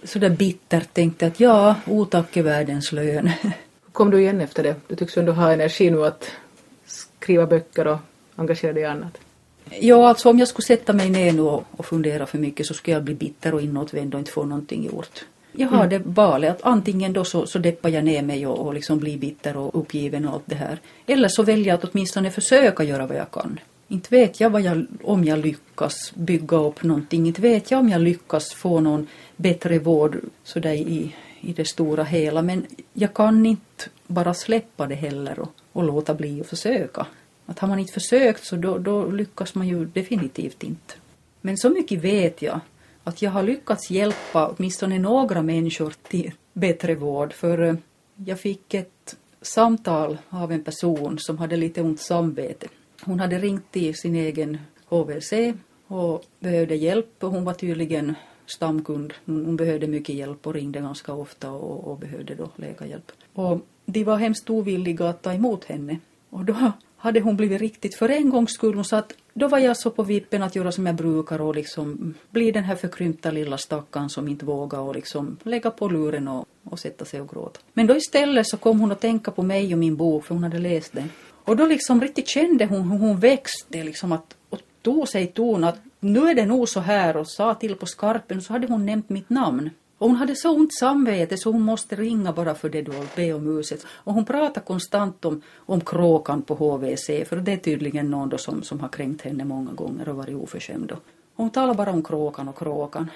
sådär 0.04 0.30
bittert 0.30 0.94
tänkte 0.94 1.28
att 1.28 1.40
ja, 1.40 1.76
otack 1.88 2.38
är 2.38 2.44
världens 2.44 2.92
lön. 2.92 3.32
Kom 3.92 4.12
du 4.12 4.22
igen 4.22 4.42
efter 4.42 4.64
det? 4.64 4.76
Du 4.88 4.96
tycks 4.96 5.18
ändå 5.18 5.32
ha 5.32 5.54
energi 5.54 5.90
nu 5.90 6.06
att 6.06 6.32
skriva 6.86 7.46
böcker 7.46 7.88
och 7.88 7.98
engagera 8.36 8.74
dig 8.74 8.84
i 8.84 8.86
annat. 8.86 9.18
Ja, 9.80 10.10
alltså 10.10 10.30
om 10.30 10.40
jag 10.40 10.48
skulle 10.48 10.66
sätta 10.66 10.94
mig 10.94 11.10
ner 11.10 11.34
nu 11.34 11.42
och, 11.42 11.64
och 11.72 11.86
fundera 11.86 12.26
för 12.26 12.38
mycket 12.38 12.66
så 12.66 12.74
skulle 12.74 12.96
jag 12.96 13.04
bli 13.04 13.16
bitter 13.16 13.54
och 13.54 13.62
inåtvänd 13.62 14.14
och 14.14 14.20
inte 14.20 14.32
få 14.32 14.46
någonting 14.46 14.86
gjort. 14.86 15.26
Jag 15.52 15.68
har 15.68 15.86
mm. 15.86 15.90
det 15.90 16.00
valet 16.10 16.50
att 16.52 16.64
antingen 16.64 17.14
då 17.14 17.26
så, 17.26 17.48
så 17.48 17.60
deppar 17.60 17.90
jag 17.90 18.04
ner 18.04 18.22
mig 18.22 18.48
och, 18.48 18.68
och 18.68 18.74
liksom 18.74 19.00
blir 19.00 19.18
bitter 19.18 19.58
och 19.58 19.80
uppgiven 19.80 20.28
och 20.28 20.34
allt 20.34 20.44
det 20.46 20.56
här. 20.56 20.80
Eller 21.06 21.28
så 21.28 21.44
väljer 21.44 21.68
jag 21.68 21.76
att 21.76 21.94
åtminstone 21.94 22.32
försöka 22.32 22.84
göra 22.84 23.08
vad 23.08 23.18
jag 23.18 23.32
kan. 23.32 23.60
Inte 23.88 24.16
vet 24.16 24.40
jag, 24.40 24.50
vad 24.50 24.62
jag 24.62 24.86
om 25.04 25.24
jag 25.24 25.40
lyckas 25.40 26.12
bygga 26.16 26.58
upp 26.58 26.84
någonting. 26.84 27.28
Inte 27.28 27.42
vet 27.42 27.72
jag 27.72 27.80
om 27.80 27.90
jag 27.90 28.02
lyckas 28.02 28.54
få 28.54 28.80
någon 28.80 29.08
bättre 29.36 29.80
vård 29.80 30.18
sådär 30.44 30.74
i, 30.74 31.16
i 31.42 31.54
det 31.54 31.68
stora 31.68 32.04
hela. 32.04 32.42
Men 32.42 32.66
jag 32.94 33.14
kan 33.14 33.46
inte 33.46 33.90
bara 34.08 34.34
släppa 34.34 34.88
det 34.88 34.96
heller 34.96 35.40
och, 35.40 35.50
och 35.72 35.84
låta 35.84 36.14
bli 36.14 36.42
att 36.42 36.48
försöka. 36.48 37.06
Att 37.46 37.60
har 37.60 37.68
man 37.68 37.80
inte 37.80 37.94
försökt 37.94 38.46
så 38.46 38.56
då, 38.56 38.78
då 38.78 39.06
lyckas 39.12 39.56
man 39.56 39.68
ju 39.68 39.86
definitivt 39.86 40.64
inte. 40.64 40.94
Men 41.42 41.58
så 41.58 41.70
mycket 41.70 42.02
vet 42.02 42.42
jag 42.42 42.60
att 43.04 43.22
jag 43.22 43.32
har 43.32 43.44
lyckats 43.44 43.92
hjälpa 43.92 44.48
åtminstone 44.48 45.00
några 45.00 45.42
människor 45.42 45.94
till 46.10 46.32
bättre 46.54 46.96
vård. 46.96 47.34
För 47.34 47.62
eh, 47.64 47.76
jag 48.16 48.40
fick 48.40 48.74
ett 48.74 49.16
samtal 49.42 50.18
av 50.30 50.52
en 50.52 50.64
person 50.64 51.20
som 51.20 51.38
hade 51.38 51.58
lite 51.58 51.82
ont 51.82 52.02
samvete. 52.02 52.68
Hon 53.08 53.20
hade 53.20 53.40
ringt 53.40 53.72
till 53.72 53.96
sin 53.96 54.16
egen 54.16 54.58
HVC 54.86 55.34
och 55.88 56.24
behövde 56.40 56.76
hjälp. 56.76 57.10
Hon 57.20 57.44
var 57.44 57.54
tydligen 57.54 58.16
stamkund. 58.46 59.14
Hon 59.26 59.56
behövde 59.56 59.88
mycket 59.88 60.16
hjälp 60.16 60.48
och 60.48 60.54
ringde 60.54 60.80
ganska 60.80 61.14
ofta 61.14 61.52
och, 61.52 61.92
och 61.92 61.98
behövde 61.98 62.36
då 62.36 62.50
läkarhjälp. 62.56 63.12
Och 63.34 63.60
de 63.86 64.04
var 64.04 64.18
hemskt 64.18 64.50
ovilliga 64.50 65.10
att 65.10 65.22
ta 65.22 65.34
emot 65.34 65.66
henne. 65.66 66.00
Och 66.30 66.46
då 66.46 66.72
hade 66.98 67.20
hon 67.20 67.38
blivit 67.38 67.62
riktigt 67.62 67.96
för 67.96 68.10
en 68.10 68.30
gångs 68.30 68.54
skull. 68.54 68.76
Hon 68.76 68.86
sa 68.86 68.98
att 68.98 69.14
då 69.34 69.48
var 69.48 69.60
jag 69.60 69.78
så 69.78 69.92
på 69.92 70.04
vippen 70.04 70.44
att 70.44 70.56
göra 70.56 70.72
som 70.72 70.86
jag 70.86 70.96
brukar 70.96 71.42
och 71.42 71.56
liksom 71.56 72.14
bli 72.30 72.52
den 72.52 72.64
här 72.64 72.76
förkrympta 72.76 73.32
lilla 73.32 73.58
stackaren 73.58 74.10
som 74.10 74.28
inte 74.28 74.46
vågar 74.46 74.80
och 74.80 74.96
liksom 74.96 75.38
lägga 75.44 75.72
på 75.72 75.88
luren 75.88 76.28
och, 76.28 76.46
och 76.64 76.80
sätta 76.80 77.06
sig 77.06 77.22
och 77.22 77.30
gråta. 77.30 77.60
Men 77.74 77.88
då 77.88 77.96
istället 77.96 78.48
så 78.48 78.58
kom 78.58 78.80
hon 78.80 78.92
att 78.92 79.02
tänka 79.02 79.32
på 79.32 79.44
mig 79.44 79.74
och 79.74 79.80
min 79.80 79.96
bok 79.96 80.26
för 80.26 80.34
hon 80.36 80.44
hade 80.44 80.60
läst 80.60 80.94
den. 80.94 81.10
Och 81.48 81.58
då 81.58 81.66
liksom 81.66 82.02
riktigt 82.02 82.28
kände 82.28 82.66
hon 82.66 82.92
hur 82.92 83.00
hon 83.00 83.20
växte 83.20 83.84
liksom 83.84 84.12
att 84.12 84.36
och 84.50 84.60
tog 84.82 85.08
sig 85.08 85.28
ton 85.28 85.64
att 85.64 85.80
nu 86.00 86.30
är 86.30 86.36
det 86.36 86.46
nog 86.46 86.70
så 86.70 86.80
här 86.80 87.18
och 87.18 87.28
sa 87.28 87.54
till 87.54 87.76
på 87.76 87.86
skarpen 87.86 88.42
så 88.42 88.54
hade 88.54 88.68
hon 88.68 88.86
nämnt 88.86 89.10
mitt 89.10 89.30
namn. 89.30 89.70
Och 89.98 90.08
hon 90.08 90.16
hade 90.16 90.36
så 90.36 90.56
ont 90.56 90.74
samvete 90.74 91.38
så 91.38 91.52
hon 91.52 91.62
måste 91.62 91.96
ringa 91.96 92.34
bara 92.34 92.56
för 92.56 92.70
det 92.70 92.82
då 92.82 92.92
och 92.92 93.06
be 93.16 93.34
om 93.34 93.60
ursäkt. 93.60 93.86
Och 93.90 94.14
hon 94.14 94.26
pratar 94.26 94.62
konstant 94.62 95.26
om, 95.26 95.42
om 95.56 95.82
kråkan 95.82 96.42
på 96.42 96.56
HVC 96.56 97.06
för 97.06 97.36
det 97.36 97.52
är 97.52 97.58
tydligen 97.58 98.12
någon 98.12 98.30
då 98.30 98.38
som, 98.38 98.64
som 98.64 98.80
har 98.80 98.90
kränkt 98.90 99.22
henne 99.22 99.46
många 99.46 99.72
gånger 99.72 100.10
och 100.10 100.16
varit 100.16 100.36
oförskämd. 100.36 100.92
Och 100.92 101.04
hon 101.36 101.50
talar 101.50 101.74
bara 101.74 101.92
om 101.92 102.04
kråkan 102.04 102.48
och 102.48 102.58
kråkan. 102.58 103.10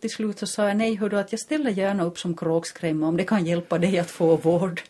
Till 0.00 0.10
slut 0.10 0.38
så 0.38 0.46
sa 0.46 0.68
jag 0.68 0.76
nej 0.76 0.94
hördu 0.94 1.18
att 1.18 1.32
jag 1.32 1.40
ställer 1.40 1.70
gärna 1.70 2.04
upp 2.04 2.18
som 2.18 2.36
kråkskrämma 2.36 3.08
om 3.08 3.16
det 3.16 3.24
kan 3.24 3.46
hjälpa 3.46 3.78
dig 3.78 3.98
att 3.98 4.10
få 4.10 4.36
vård. 4.36 4.82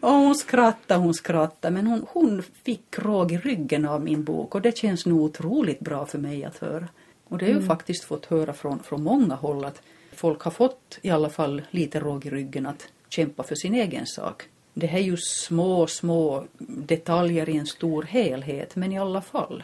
Och 0.00 0.10
hon 0.10 0.34
skrattade, 0.34 1.00
hon 1.00 1.14
skrattade, 1.14 1.74
men 1.74 1.86
hon, 1.86 2.06
hon 2.08 2.42
fick 2.42 2.98
råg 2.98 3.32
i 3.32 3.38
ryggen 3.38 3.86
av 3.86 4.02
min 4.02 4.24
bok 4.24 4.54
och 4.54 4.62
det 4.62 4.76
känns 4.76 5.06
nog 5.06 5.20
otroligt 5.20 5.80
bra 5.80 6.06
för 6.06 6.18
mig 6.18 6.44
att 6.44 6.58
höra. 6.58 6.88
Och 7.28 7.38
det 7.38 7.44
har 7.44 7.50
jag 7.50 7.56
mm. 7.56 7.68
faktiskt 7.68 8.04
fått 8.04 8.26
höra 8.26 8.52
från, 8.52 8.78
från 8.78 9.02
många 9.02 9.34
håll 9.34 9.64
att 9.64 9.82
folk 10.12 10.42
har 10.42 10.50
fått 10.50 10.98
i 11.02 11.10
alla 11.10 11.30
fall 11.30 11.62
lite 11.70 12.00
råg 12.00 12.26
i 12.26 12.30
ryggen 12.30 12.66
att 12.66 12.88
kämpa 13.08 13.42
för 13.42 13.54
sin 13.54 13.74
egen 13.74 14.06
sak. 14.06 14.42
Det 14.74 14.86
här 14.86 14.98
är 14.98 15.02
ju 15.02 15.16
små, 15.16 15.86
små 15.86 16.44
detaljer 16.58 17.48
i 17.48 17.56
en 17.56 17.66
stor 17.66 18.02
helhet, 18.02 18.76
men 18.76 18.92
i 18.92 18.98
alla 18.98 19.22
fall. 19.22 19.62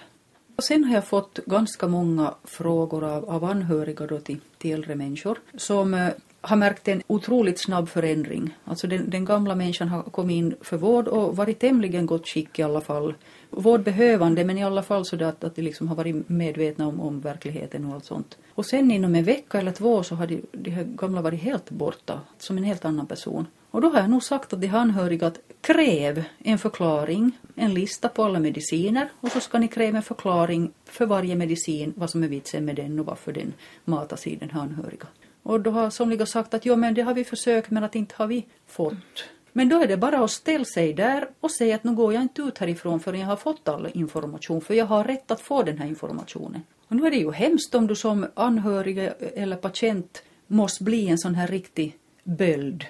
Och 0.56 0.64
sen 0.64 0.84
har 0.84 0.94
jag 0.94 1.06
fått 1.06 1.38
ganska 1.46 1.88
många 1.88 2.34
frågor 2.44 3.04
av, 3.04 3.30
av 3.30 3.44
anhöriga 3.44 4.06
då 4.06 4.20
till, 4.20 4.40
till 4.58 4.72
äldre 4.72 4.94
människor 4.94 5.38
som 5.56 5.94
eh, 5.94 6.12
har 6.46 6.56
märkt 6.56 6.88
en 6.88 7.02
otroligt 7.06 7.58
snabb 7.58 7.88
förändring. 7.88 8.56
Alltså 8.64 8.86
den, 8.86 9.10
den, 9.10 9.24
gamla 9.24 9.54
människan 9.54 9.88
har 9.88 10.02
kommit 10.02 10.34
in 10.34 10.54
för 10.60 10.76
vård 10.76 11.08
och 11.08 11.36
varit 11.36 11.58
tämligen 11.58 12.06
gott 12.06 12.28
skick 12.28 12.58
i 12.58 12.62
alla 12.62 12.80
fall. 12.80 13.14
Vårdbehövande 13.50 14.44
men 14.44 14.58
i 14.58 14.64
alla 14.64 14.82
fall 14.82 15.04
så 15.04 15.24
att, 15.24 15.44
att 15.44 15.56
de 15.56 15.62
liksom 15.62 15.88
har 15.88 15.96
varit 15.96 16.28
medvetna 16.28 16.86
om, 16.86 17.00
om 17.00 17.20
verkligheten 17.20 17.84
och 17.84 17.94
allt 17.94 18.04
sånt. 18.04 18.38
Och 18.54 18.66
sen 18.66 18.90
inom 18.90 19.14
en 19.14 19.24
vecka 19.24 19.58
eller 19.58 19.72
två 19.72 20.02
så 20.02 20.14
har 20.14 20.26
de, 20.26 20.42
de 20.52 20.70
här 20.70 20.84
gamla 20.84 21.22
varit 21.22 21.42
helt 21.42 21.70
borta, 21.70 22.20
som 22.38 22.58
en 22.58 22.64
helt 22.64 22.84
annan 22.84 23.06
person. 23.06 23.46
Och 23.70 23.80
då 23.80 23.88
har 23.88 24.00
jag 24.00 24.10
nog 24.10 24.22
sagt 24.22 24.52
att 24.52 24.60
de 24.60 24.68
anhöriga 24.68 25.26
att 25.26 25.40
kräv 25.60 26.24
en 26.38 26.58
förklaring, 26.58 27.38
en 27.54 27.74
lista 27.74 28.08
på 28.08 28.24
alla 28.24 28.40
mediciner 28.40 29.08
och 29.20 29.32
så 29.32 29.40
ska 29.40 29.58
ni 29.58 29.68
kräva 29.68 29.96
en 29.96 30.02
förklaring 30.02 30.70
för 30.84 31.06
varje 31.06 31.36
medicin, 31.36 31.92
vad 31.96 32.10
som 32.10 32.22
är 32.22 32.28
vitsen 32.28 32.64
med 32.64 32.76
den 32.76 32.98
och 32.98 33.06
varför 33.06 33.32
den 33.32 33.52
matas 33.84 34.26
i 34.26 34.36
den 34.36 34.50
här 34.50 34.60
anhöriga. 34.60 35.06
Och 35.46 35.60
då 35.60 35.70
har 35.70 35.90
somliga 35.90 36.26
sagt 36.26 36.54
att 36.54 36.66
jo 36.66 36.76
men 36.76 36.94
det 36.94 37.02
har 37.02 37.14
vi 37.14 37.24
försökt 37.24 37.70
men 37.70 37.84
att 37.84 37.94
inte 37.94 38.14
har 38.18 38.26
vi 38.26 38.46
fått. 38.66 39.24
Men 39.52 39.68
då 39.68 39.82
är 39.82 39.86
det 39.86 39.96
bara 39.96 40.24
att 40.24 40.30
ställa 40.30 40.64
sig 40.64 40.92
där 40.92 41.28
och 41.40 41.50
säga 41.50 41.74
att 41.74 41.84
nu 41.84 41.94
går 41.94 42.12
jag 42.12 42.22
inte 42.22 42.42
ut 42.42 42.58
härifrån 42.58 43.00
förrän 43.00 43.20
jag 43.20 43.26
har 43.26 43.36
fått 43.36 43.68
all 43.68 43.88
information 43.94 44.60
för 44.60 44.74
jag 44.74 44.86
har 44.86 45.04
rätt 45.04 45.30
att 45.30 45.40
få 45.40 45.62
den 45.62 45.78
här 45.78 45.86
informationen. 45.86 46.62
Och 46.88 46.96
nu 46.96 47.06
är 47.06 47.10
det 47.10 47.16
ju 47.16 47.32
hemskt 47.32 47.74
om 47.74 47.86
du 47.86 47.94
som 47.94 48.26
anhörig 48.34 49.10
eller 49.18 49.56
patient 49.56 50.22
måste 50.46 50.84
bli 50.84 51.08
en 51.08 51.18
sån 51.18 51.34
här 51.34 51.48
riktig 51.48 51.96
böld. 52.24 52.84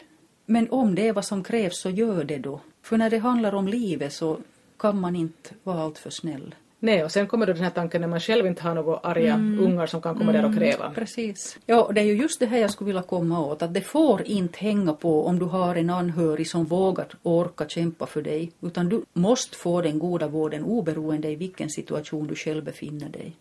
Men 0.47 0.71
om 0.71 0.95
det 0.95 1.09
är 1.09 1.13
vad 1.13 1.25
som 1.25 1.45
krävs 1.45 1.81
så 1.81 1.91
gör 1.91 2.25
det 2.25 2.39
då. 2.39 2.61
För 2.83 2.97
när 2.97 3.11
det 3.11 3.19
handlar 3.19 3.55
om 3.55 3.69
livet 3.69 4.13
så 4.13 4.39
kan 4.79 5.01
man 5.01 5.17
inte 5.17 5.51
vara 5.63 5.83
alltför 5.83 6.11
snäll. 6.11 6.55
Nej, 6.87 7.05
och 7.05 7.12
sen 7.12 7.26
kommer 7.26 7.47
då 7.47 7.53
den 7.53 7.62
här 7.62 7.70
tanken 7.70 8.01
när 8.01 8.09
man 8.09 8.20
själv 8.20 8.47
inte 8.47 8.62
har 8.62 8.74
några 8.74 8.97
arga 8.97 9.34
mm. 9.34 9.64
ungar 9.64 9.87
som 9.87 10.03
kan 10.03 10.14
komma 10.14 10.30
mm. 10.30 10.34
där 10.34 10.49
och 10.49 10.57
mm, 10.57 10.59
kräva. 10.59 10.91
Precis. 10.95 11.59
Ja, 11.66 11.91
det 11.95 12.01
är 12.01 12.05
ju 12.05 12.16
just 12.16 12.41
det 12.41 12.47
här 12.47 12.59
jag 12.59 12.70
skulle 12.70 12.87
vilja 12.87 13.03
komma 13.03 13.41
åt, 13.41 13.62
att 13.62 13.74
det 13.74 13.80
får 13.80 14.22
inte 14.22 14.59
hänga 14.59 14.93
på 14.93 15.26
om 15.26 15.39
du 15.39 15.45
har 15.45 15.76
en 15.76 15.91
anhörig 15.91 16.49
som 16.49 16.64
vågar 16.64 17.07
orka 17.22 17.68
kämpa 17.68 18.07
för 18.07 18.22
dig, 18.22 18.53
utan 18.61 18.89
du 18.89 19.03
måste 19.12 19.57
få 19.57 19.82
den 19.82 19.99
goda 19.99 20.28
vården 20.28 20.64
oberoende 20.64 21.28
i 21.30 21.37
vilken 21.37 21.70
situation 21.70 22.26
du 22.26 22.34
själv 22.34 22.64
befinner 22.64 23.09
dig. 23.09 23.37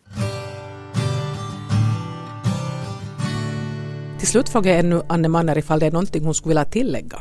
Till 4.19 4.27
slut 4.27 4.49
frågar 4.49 4.71
jag 4.71 4.79
ännu 4.79 5.01
Anne 5.09 5.27
Manner 5.27 5.57
ifall 5.57 5.79
det 5.79 5.85
är 5.85 5.91
någonting 5.91 6.25
hon 6.25 6.35
skulle 6.35 6.49
vilja 6.49 6.65
tillägga. 6.65 7.19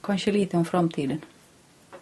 Kanske 0.00 0.32
lite 0.32 0.56
om 0.56 0.64
framtiden. 0.64 1.20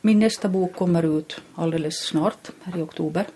Min 0.07 0.19
nästa 0.19 0.49
bok 0.49 0.75
kommer 0.77 1.19
ut 1.19 1.41
alldeles 1.55 1.97
snart, 1.99 2.51
här 2.63 2.79
i 2.79 2.83
oktober. 2.83 3.27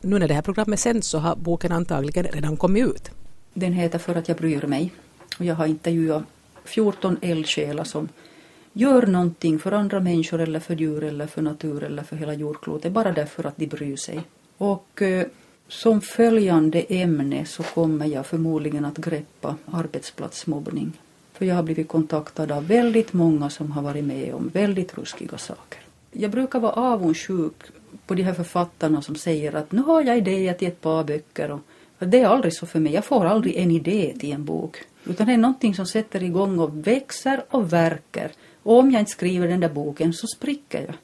Nu 0.00 0.18
när 0.18 0.28
det 0.28 0.34
här 0.34 0.42
programmet 0.42 0.80
sänds 0.80 1.08
så 1.08 1.18
har 1.18 1.36
boken 1.36 1.72
antagligen 1.72 2.24
redan 2.24 2.56
kommit 2.56 2.86
ut. 2.86 3.10
Den 3.54 3.72
heter 3.72 3.98
För 3.98 4.14
att 4.14 4.28
jag 4.28 4.36
bryr 4.36 4.62
mig. 4.62 4.92
Och 5.38 5.44
jag 5.44 5.54
har 5.54 5.66
intervjuat 5.66 6.22
14 6.64 7.16
eldsjälar 7.22 7.84
som 7.84 8.08
gör 8.72 9.06
någonting 9.06 9.58
för 9.58 9.72
andra 9.72 10.00
människor 10.00 10.40
eller 10.40 10.60
för 10.60 10.74
djur 10.76 11.04
eller 11.04 11.26
för 11.26 11.42
natur 11.42 11.82
eller 11.82 12.02
för 12.02 12.16
hela 12.16 12.34
jordklotet 12.34 12.92
bara 12.92 13.12
därför 13.12 13.46
att 13.46 13.56
de 13.56 13.66
bryr 13.66 13.96
sig. 13.96 14.20
Och 14.56 15.02
eh, 15.02 15.26
som 15.68 16.00
följande 16.00 16.80
ämne 16.80 17.44
så 17.44 17.62
kommer 17.62 18.06
jag 18.06 18.26
förmodligen 18.26 18.84
att 18.84 18.98
greppa 18.98 19.56
arbetsplatsmobbning. 19.72 20.92
För 21.32 21.46
jag 21.46 21.54
har 21.54 21.62
blivit 21.62 21.88
kontaktad 21.88 22.52
av 22.52 22.66
väldigt 22.66 23.12
många 23.12 23.50
som 23.50 23.72
har 23.72 23.82
varit 23.82 24.04
med 24.04 24.34
om 24.34 24.48
väldigt 24.48 24.98
ruskiga 24.98 25.38
saker. 25.38 25.80
Jag 26.12 26.30
brukar 26.30 26.60
vara 26.60 26.72
avundsjuk 26.72 27.54
på 28.06 28.14
de 28.14 28.22
här 28.22 28.34
författarna 28.34 29.02
som 29.02 29.14
säger 29.14 29.54
att 29.54 29.72
nu 29.72 29.82
har 29.82 30.02
jag 30.02 30.18
idéer 30.18 30.54
till 30.54 30.68
ett 30.68 30.80
par 30.80 31.04
böcker. 31.04 31.50
Och 31.50 32.08
det 32.08 32.20
är 32.20 32.26
aldrig 32.26 32.54
så 32.54 32.66
för 32.66 32.80
mig. 32.80 32.92
Jag 32.92 33.04
får 33.04 33.24
aldrig 33.24 33.56
en 33.56 33.70
idé 33.70 34.14
till 34.18 34.32
en 34.32 34.44
bok. 34.44 34.76
Utan 35.04 35.26
det 35.26 35.32
är 35.32 35.38
någonting 35.38 35.74
som 35.74 35.86
sätter 35.86 36.22
igång 36.22 36.58
och 36.58 36.86
växer 36.86 37.44
och 37.50 37.72
verkar. 37.72 38.30
Och 38.62 38.78
om 38.78 38.90
jag 38.90 39.00
inte 39.00 39.12
skriver 39.12 39.48
den 39.48 39.60
där 39.60 39.68
boken 39.68 40.12
så 40.12 40.26
spricker 40.26 40.80
jag. 40.80 40.94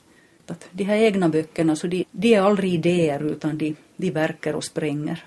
Att 0.47 0.69
de 0.71 0.85
här 0.85 0.97
egna 0.97 1.29
böckerna, 1.29 1.77
så 1.77 1.87
de, 1.87 2.05
de 2.11 2.35
är 2.35 2.41
aldrig 2.41 2.75
idéer 2.75 3.23
utan 3.23 3.59
de, 3.59 3.77
de 3.97 4.11
verkar 4.11 4.53
och 4.53 4.65
spränger. 4.65 5.25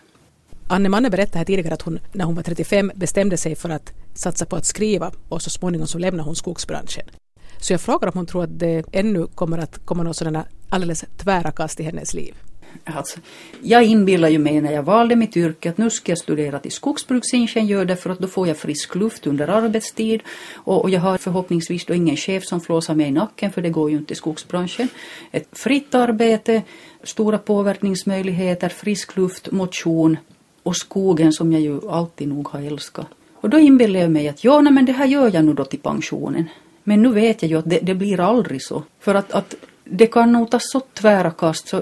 Anne 0.68 0.90
Manne 0.90 1.10
berättade 1.10 1.38
här 1.38 1.46
tidigare 1.46 1.74
att 1.74 1.82
hon 1.82 2.00
när 2.14 2.26
hon 2.26 2.36
var 2.36 2.44
35 2.44 2.92
bestämde 2.96 3.38
sig 3.38 3.56
för 3.56 3.70
att 3.70 3.94
satsa 4.14 4.46
på 4.46 4.56
att 4.56 4.66
skriva 4.66 5.12
och 5.30 5.42
så 5.42 5.50
småningom 5.50 5.88
så 5.88 5.98
lämnade 5.98 6.24
hon 6.24 6.36
skogsbranschen. 6.36 7.06
Så 7.62 7.74
jag 7.74 7.82
frågar 7.82 8.07
om 8.07 8.14
hon 8.16 8.26
tror 8.26 8.43
att 8.43 8.60
det 8.60 8.86
ännu 8.91 9.28
kommer 9.28 9.57
att 9.57 9.86
komma 9.86 10.03
några 10.03 10.14
sådana 10.14 10.45
alldeles 10.70 11.05
tvära 11.18 11.51
kast 11.51 11.80
i 11.80 11.84
hennes 11.84 12.14
liv. 12.14 12.36
Alltså, 12.84 13.20
jag 13.62 13.84
inbillar 13.84 14.30
ju 14.30 14.38
mig 14.38 14.62
när 14.62 14.72
jag 14.72 14.84
valde 14.84 15.16
mitt 15.16 15.38
yrke 15.38 15.70
att 15.70 15.78
nu 15.78 15.89
ska 15.89 16.12
jag 16.12 16.20
studera 16.20 16.60
till 16.60 16.72
skogsbruksingenjör 16.72 17.86
därför 17.86 18.10
att 18.10 18.20
då 18.20 18.28
får 18.28 18.47
jag 18.47 18.57
frisk 18.57 18.95
luft 18.95 19.28
under 19.28 19.47
arbetstid 19.47 20.22
och, 20.53 20.82
och 20.82 20.89
jag 20.89 20.99
har 20.99 21.18
förhoppningsvis 21.18 21.86
då 21.86 21.93
ingen 21.93 22.16
chef 22.16 22.45
som 22.45 22.62
flåsar 22.62 22.95
mig 22.95 23.07
i 23.07 23.12
nacken 23.12 23.51
för 23.51 23.62
det 23.62 23.70
går 23.70 23.91
ju 23.91 23.97
inte 23.97 24.14
i 24.14 24.16
skogsbranschen. 24.16 24.88
Ett 25.32 25.47
fritt 25.51 25.95
arbete, 25.95 26.62
stora 27.03 27.38
påverkningsmöjligheter, 27.38 28.70
frisk 28.70 29.16
luft, 29.16 29.51
motion 29.51 30.18
och 30.64 30.76
skogen 30.76 31.34
som 31.34 31.51
jag 31.51 31.62
ju 31.62 31.89
alltid 31.89 32.28
nog 32.28 32.47
har 32.47 32.62
älskat. 32.62 33.07
Och 33.34 33.49
då 33.49 33.60
inbillar 33.60 33.99
jag 33.99 34.12
mig 34.12 34.30
att 34.30 34.43
ja, 34.43 34.62
nej, 34.62 34.74
men 34.74 34.86
det 34.86 34.91
här 34.91 35.05
gör 35.05 35.32
jag 35.34 35.45
nu 35.45 35.53
då 35.53 35.66
till 35.66 35.80
pensionen. 35.80 36.45
Men 36.84 37.02
nu 37.02 37.10
vet 37.10 37.42
jag 37.42 37.50
ju 37.52 37.58
att 37.58 37.70
det, 37.70 37.80
det 37.80 37.96
blir 37.96 38.20
aldrig 38.20 38.64
så. 38.64 38.84
För 39.00 39.16
att, 39.16 39.32
att 39.32 39.56
det 39.84 40.08
kan 40.08 40.32
nog 40.32 40.52
ta 40.52 40.60
så 40.60 40.80
tvära 40.80 41.32
kast 41.32 41.68
så 41.68 41.82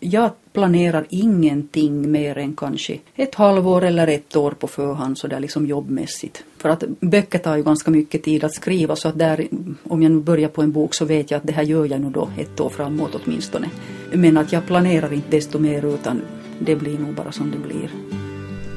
jag 0.00 0.30
planerar 0.52 1.06
ingenting 1.08 2.10
mer 2.10 2.38
än 2.38 2.56
kanske 2.56 2.98
ett 3.16 3.34
halvår 3.34 3.84
eller 3.84 4.06
ett 4.06 4.36
år 4.36 4.50
på 4.50 4.66
förhand 4.66 5.18
så 5.18 5.26
där 5.26 5.40
liksom 5.40 5.66
jobbmässigt. 5.66 6.44
För 6.58 6.68
att 6.68 6.84
böcker 7.00 7.38
tar 7.38 7.56
ju 7.56 7.62
ganska 7.62 7.90
mycket 7.90 8.22
tid 8.22 8.44
att 8.44 8.54
skriva 8.54 8.96
så 8.96 9.08
att 9.08 9.18
där, 9.18 9.48
om 9.82 10.02
jag 10.02 10.12
nu 10.12 10.20
börjar 10.20 10.48
på 10.48 10.62
en 10.62 10.72
bok 10.72 10.94
så 10.94 11.04
vet 11.04 11.30
jag 11.30 11.38
att 11.38 11.46
det 11.46 11.52
här 11.52 11.62
gör 11.62 11.86
jag 11.86 12.00
nu 12.00 12.10
då 12.10 12.28
ett 12.38 12.60
år 12.60 12.68
framåt 12.68 13.14
åtminstone. 13.24 13.70
Men 14.12 14.36
att 14.36 14.52
jag 14.52 14.66
planerar 14.66 15.12
inte 15.12 15.30
desto 15.30 15.58
mer 15.58 15.94
utan 15.94 16.22
det 16.58 16.76
blir 16.76 16.98
nog 16.98 17.14
bara 17.14 17.32
som 17.32 17.50
det 17.50 17.58
blir. 17.58 17.90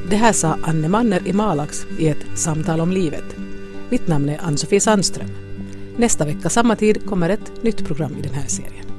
Det 0.09 0.16
här 0.16 0.34
sa 0.34 0.57
Anne 0.64 0.89
Manner 0.89 1.28
i 1.28 1.34
Malax 1.34 1.86
i 1.99 2.07
ett 2.07 2.38
samtal 2.39 2.80
om 2.80 2.91
livet. 2.91 3.36
Mitt 3.89 4.07
namn 4.07 4.30
är 4.30 4.39
Ann-Sofie 4.41 4.80
Sandström. 4.80 5.42
Nästa 5.97 6.25
vecka 6.25 6.49
samma 6.49 6.75
tid 6.75 7.05
kommer 7.05 7.29
ett 7.29 7.63
nytt 7.63 7.85
program 7.85 8.15
i 8.19 8.21
den 8.21 8.33
här 8.33 8.47
serien. 8.47 8.92